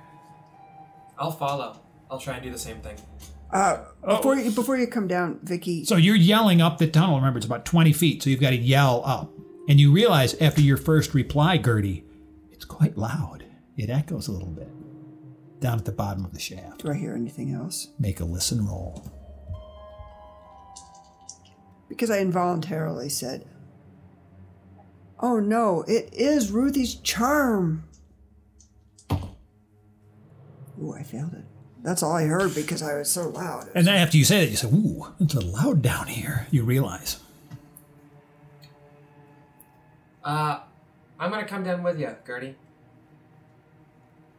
I'll 1.18 1.32
follow. 1.32 1.80
I'll 2.10 2.18
try 2.18 2.34
and 2.34 2.42
do 2.42 2.50
the 2.50 2.58
same 2.58 2.80
thing. 2.80 2.96
Uh, 3.52 3.84
before 4.06 4.36
you 4.36 4.50
before 4.52 4.76
you 4.76 4.86
come 4.86 5.08
down, 5.08 5.40
Vicky. 5.42 5.84
So 5.84 5.96
you're 5.96 6.16
yelling 6.16 6.60
up 6.60 6.78
the 6.78 6.86
tunnel. 6.86 7.16
Remember, 7.16 7.38
it's 7.38 7.46
about 7.46 7.64
20 7.64 7.92
feet, 7.92 8.22
so 8.22 8.30
you've 8.30 8.40
got 8.40 8.50
to 8.50 8.56
yell 8.56 9.02
up. 9.04 9.32
And 9.68 9.80
you 9.80 9.92
realize 9.92 10.34
after 10.40 10.60
your 10.60 10.76
first 10.76 11.14
reply, 11.14 11.58
Gertie, 11.58 12.04
it's 12.50 12.64
quite 12.64 12.96
loud. 12.96 13.44
It 13.76 13.90
echoes 13.90 14.28
a 14.28 14.32
little 14.32 14.48
bit 14.48 14.68
down 15.60 15.78
at 15.78 15.84
the 15.84 15.92
bottom 15.92 16.24
of 16.24 16.32
the 16.32 16.40
shaft. 16.40 16.82
Do 16.82 16.90
I 16.90 16.94
hear 16.94 17.14
anything 17.14 17.52
else? 17.52 17.88
Make 17.98 18.20
a 18.20 18.24
listen 18.24 18.66
roll. 18.66 19.04
Because 21.88 22.10
I 22.10 22.18
involuntarily 22.20 23.08
said, 23.08 23.46
"Oh 25.18 25.40
no, 25.40 25.82
it 25.88 26.08
is 26.12 26.52
Ruthie's 26.52 26.94
charm." 26.94 27.84
Ooh, 30.80 30.94
I 30.94 31.02
failed 31.02 31.34
it. 31.34 31.44
That's 31.82 32.02
all 32.02 32.12
I 32.12 32.24
heard 32.24 32.54
because 32.54 32.82
I 32.82 32.94
was 32.94 33.10
so 33.10 33.28
loud. 33.28 33.68
And 33.74 33.86
then 33.86 33.96
after 33.96 34.16
you 34.16 34.24
say 34.24 34.44
that, 34.44 34.50
you 34.50 34.56
say, 34.56 34.68
Ooh, 34.68 35.12
it's 35.18 35.34
a 35.34 35.40
loud 35.40 35.82
down 35.82 36.08
here. 36.08 36.46
You 36.50 36.64
realize. 36.64 37.18
Uh, 40.22 40.60
I'm 41.18 41.30
gonna 41.30 41.46
come 41.46 41.64
down 41.64 41.82
with 41.82 41.98
you, 41.98 42.14
Gertie. 42.26 42.56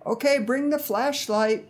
Okay, 0.06 0.40
bring 0.40 0.70
the 0.70 0.80
flashlight. 0.80 1.68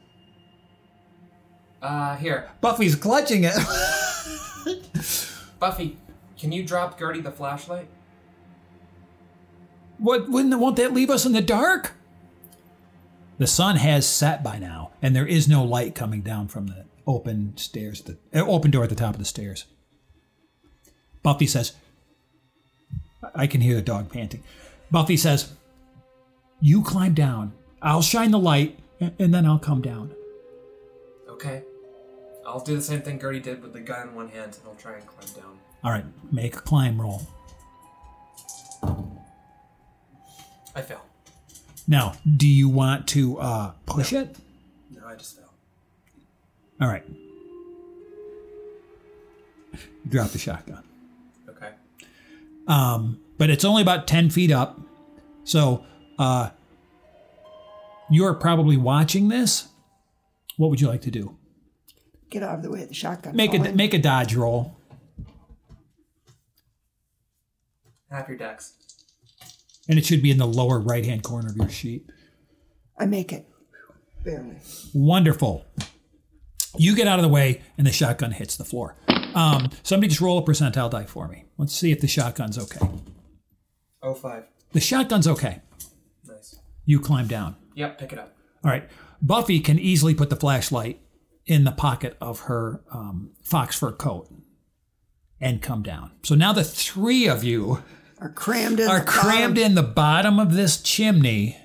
Uh, 1.81 2.15
here. 2.17 2.49
Buffy's 2.59 2.95
clutching 2.95 3.45
it. 3.45 3.55
Buffy, 5.59 5.97
can 6.37 6.51
you 6.51 6.63
drop 6.63 6.99
Gertie 6.99 7.21
the 7.21 7.31
flashlight? 7.31 7.87
what, 10.01 10.29
wouldn't, 10.29 10.59
won't 10.59 10.75
that 10.77 10.93
leave 10.93 11.09
us 11.09 11.25
in 11.25 11.31
the 11.31 11.41
dark? 11.41 11.93
The 13.41 13.47
sun 13.47 13.77
has 13.77 14.07
set 14.07 14.43
by 14.43 14.59
now, 14.59 14.91
and 15.01 15.15
there 15.15 15.25
is 15.25 15.47
no 15.47 15.63
light 15.63 15.95
coming 15.95 16.21
down 16.21 16.47
from 16.47 16.67
the 16.67 16.85
open 17.07 17.57
stairs, 17.57 18.03
the 18.03 18.19
uh, 18.35 18.45
open 18.45 18.69
door 18.69 18.83
at 18.83 18.91
the 18.91 18.95
top 18.95 19.15
of 19.15 19.17
the 19.17 19.25
stairs. 19.25 19.65
Buffy 21.23 21.47
says, 21.47 21.73
I 23.33 23.47
can 23.47 23.61
hear 23.61 23.73
the 23.73 23.81
dog 23.81 24.13
panting. 24.13 24.43
Buffy 24.91 25.17
says, 25.17 25.53
You 26.59 26.83
climb 26.83 27.15
down. 27.15 27.53
I'll 27.81 28.03
shine 28.03 28.29
the 28.29 28.37
light, 28.37 28.77
and 28.99 29.33
then 29.33 29.47
I'll 29.47 29.57
come 29.57 29.81
down. 29.81 30.13
Okay. 31.27 31.63
I'll 32.45 32.63
do 32.63 32.75
the 32.75 32.81
same 32.83 33.01
thing 33.01 33.19
Gertie 33.19 33.39
did 33.39 33.63
with 33.63 33.73
the 33.73 33.79
gun 33.79 34.09
in 34.09 34.13
one 34.13 34.27
hand, 34.27 34.55
and 34.59 34.67
I'll 34.67 34.75
try 34.75 34.97
and 34.97 35.07
climb 35.07 35.33
down. 35.33 35.57
All 35.83 35.89
right, 35.89 36.05
make 36.31 36.57
a 36.57 36.61
climb 36.61 37.01
roll. 37.01 37.23
I 40.75 40.83
fail. 40.83 41.01
Now, 41.87 42.13
do 42.37 42.47
you 42.47 42.69
want 42.69 43.07
to 43.09 43.37
uh, 43.39 43.71
push 43.85 44.13
it? 44.13 44.35
No, 44.95 45.05
I 45.05 45.15
just 45.15 45.37
fail. 45.37 45.51
All 46.79 46.87
right. 46.87 47.03
Drop 50.07 50.29
the 50.29 50.37
shotgun. 50.37 50.83
Okay. 51.49 51.69
Um, 52.67 53.19
but 53.37 53.49
it's 53.49 53.65
only 53.65 53.81
about 53.81 54.07
10 54.07 54.29
feet 54.29 54.51
up. 54.51 54.79
So 55.43 55.83
uh, 56.17 56.49
you're 58.09 58.33
probably 58.33 58.77
watching 58.77 59.29
this. 59.29 59.67
What 60.57 60.69
would 60.69 60.81
you 60.81 60.87
like 60.87 61.01
to 61.01 61.11
do? 61.11 61.35
Get 62.29 62.43
out 62.43 62.55
of 62.55 62.63
the 62.63 62.71
way 62.71 62.83
of 62.83 62.89
the 62.89 62.93
shotgun. 62.93 63.35
Make 63.35 63.53
a, 63.53 63.73
make 63.73 63.93
a 63.93 63.99
dodge 63.99 64.35
roll. 64.35 64.75
Have 68.09 68.27
your 68.27 68.37
decks. 68.37 68.73
And 69.91 69.99
it 69.99 70.05
should 70.05 70.21
be 70.23 70.31
in 70.31 70.37
the 70.37 70.47
lower 70.47 70.79
right 70.79 71.05
hand 71.05 71.21
corner 71.21 71.49
of 71.49 71.57
your 71.57 71.67
sheet. 71.67 72.09
I 72.97 73.05
make 73.05 73.33
it. 73.33 73.45
Barely. 74.23 74.55
Wonderful. 74.93 75.65
You 76.77 76.95
get 76.95 77.07
out 77.07 77.19
of 77.19 77.23
the 77.23 77.29
way, 77.29 77.61
and 77.77 77.85
the 77.85 77.91
shotgun 77.91 78.31
hits 78.31 78.55
the 78.55 78.63
floor. 78.63 78.95
Um, 79.35 79.69
somebody 79.83 80.07
just 80.07 80.21
roll 80.21 80.37
a 80.37 80.43
percentile 80.43 80.89
die 80.89 81.03
for 81.03 81.27
me. 81.27 81.43
Let's 81.57 81.75
see 81.75 81.91
if 81.91 81.99
the 81.99 82.07
shotgun's 82.07 82.57
okay. 82.57 82.79
Oh 84.01 84.13
five. 84.13 84.45
The 84.71 84.79
shotgun's 84.79 85.27
okay. 85.27 85.59
Nice. 86.25 86.57
You 86.85 87.01
climb 87.01 87.27
down. 87.27 87.57
Yep, 87.75 87.99
pick 87.99 88.13
it 88.13 88.19
up. 88.19 88.33
All 88.63 88.71
right. 88.71 88.89
Buffy 89.21 89.59
can 89.59 89.77
easily 89.77 90.15
put 90.15 90.29
the 90.29 90.37
flashlight 90.37 91.01
in 91.45 91.65
the 91.65 91.71
pocket 91.73 92.15
of 92.21 92.41
her 92.41 92.81
um, 92.93 93.31
fox 93.43 93.77
fur 93.77 93.91
coat 93.91 94.29
and 95.41 95.61
come 95.61 95.83
down. 95.83 96.11
So 96.23 96.33
now 96.33 96.53
the 96.53 96.63
three 96.63 97.27
of 97.27 97.43
you 97.43 97.83
Are 98.21 98.29
crammed 98.29 98.79
in. 98.79 98.87
are 98.87 98.99
the 98.99 99.05
crammed 99.05 99.55
bottom. 99.55 99.71
in 99.71 99.75
the 99.75 99.83
bottom 99.83 100.39
of 100.39 100.53
this 100.53 100.79
chimney, 100.81 101.57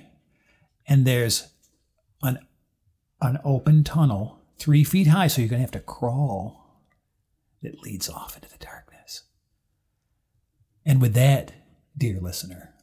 and 0.87 1.05
there's 1.05 1.49
an 2.23 2.39
an 3.21 3.37
open 3.45 3.83
tunnel 3.83 4.41
three 4.57 4.83
feet 4.83 5.07
high. 5.07 5.27
So 5.27 5.41
you're 5.41 5.49
gonna 5.49 5.61
have 5.61 5.71
to 5.71 5.79
crawl. 5.79 6.83
That 7.61 7.79
leads 7.81 8.09
off 8.09 8.35
into 8.35 8.49
the 8.49 8.63
darkness. 8.63 9.23
And 10.85 11.01
with 11.01 11.13
that, 11.13 11.53
dear 11.97 12.19
listener, 12.19 12.73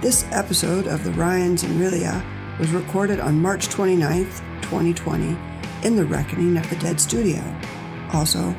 This 0.00 0.24
episode 0.30 0.86
of 0.86 1.04
The 1.04 1.12
Ryans 1.12 1.62
and 1.62 1.78
R'lyeh 1.78 2.24
was 2.58 2.70
recorded 2.70 3.20
on 3.20 3.42
March 3.42 3.68
29th, 3.68 4.40
2020, 4.62 5.36
in 5.82 5.96
the 5.96 6.06
Reckoning 6.06 6.56
of 6.56 6.66
the 6.70 6.76
Dead 6.76 6.98
studio, 6.98 7.42
also 8.14 8.56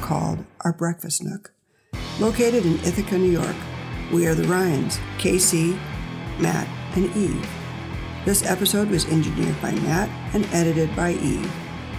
called 0.00 0.42
Our 0.60 0.72
Breakfast 0.72 1.22
Nook. 1.22 1.52
Located 2.18 2.64
in 2.64 2.76
Ithaca, 2.76 3.18
New 3.18 3.30
York, 3.30 3.56
we 4.12 4.26
are 4.26 4.34
the 4.34 4.48
Ryans, 4.48 4.98
Casey, 5.18 5.78
Matt, 6.38 6.68
and 6.96 7.14
Eve. 7.16 7.48
This 8.24 8.44
episode 8.44 8.90
was 8.90 9.06
engineered 9.06 9.60
by 9.62 9.72
Matt 9.72 10.08
and 10.34 10.46
edited 10.52 10.94
by 10.94 11.12
Eve. 11.12 11.52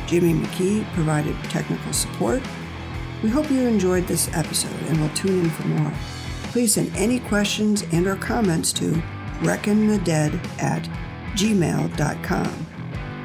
Jimmy 0.07 0.34
McKee 0.34 0.86
provided 0.93 1.36
technical 1.45 1.93
support. 1.93 2.41
We 3.24 3.30
hope 3.30 3.49
you 3.49 3.62
enjoyed 3.62 4.07
this 4.07 4.30
episode 4.34 4.82
and 4.88 4.99
will 4.99 5.09
tune 5.09 5.45
in 5.45 5.49
for 5.49 5.68
more 5.68 5.93
please 6.51 6.74
send 6.74 6.93
any 6.97 7.20
questions 7.20 7.84
and 7.93 8.05
or 8.05 8.18
comments 8.18 8.74
to 8.74 8.91
reckonthedead 9.39 10.62
at 10.62 10.84
gmail.com. 11.34 12.68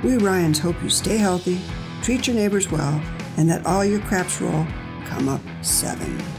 We 0.05 0.16
Ryans 0.18 0.61
hope 0.61 0.80
you 0.82 0.89
stay 0.89 1.16
healthy, 1.16 1.61
treat 2.03 2.26
your 2.26 2.37
neighbors 2.37 2.70
well, 2.70 3.03
and 3.37 3.51
that 3.51 3.66
all 3.66 3.84
your 3.84 4.01
craps 4.01 4.41
roll 4.41 4.66
come 5.07 5.28
up 5.28 5.41
seven. 5.62 6.36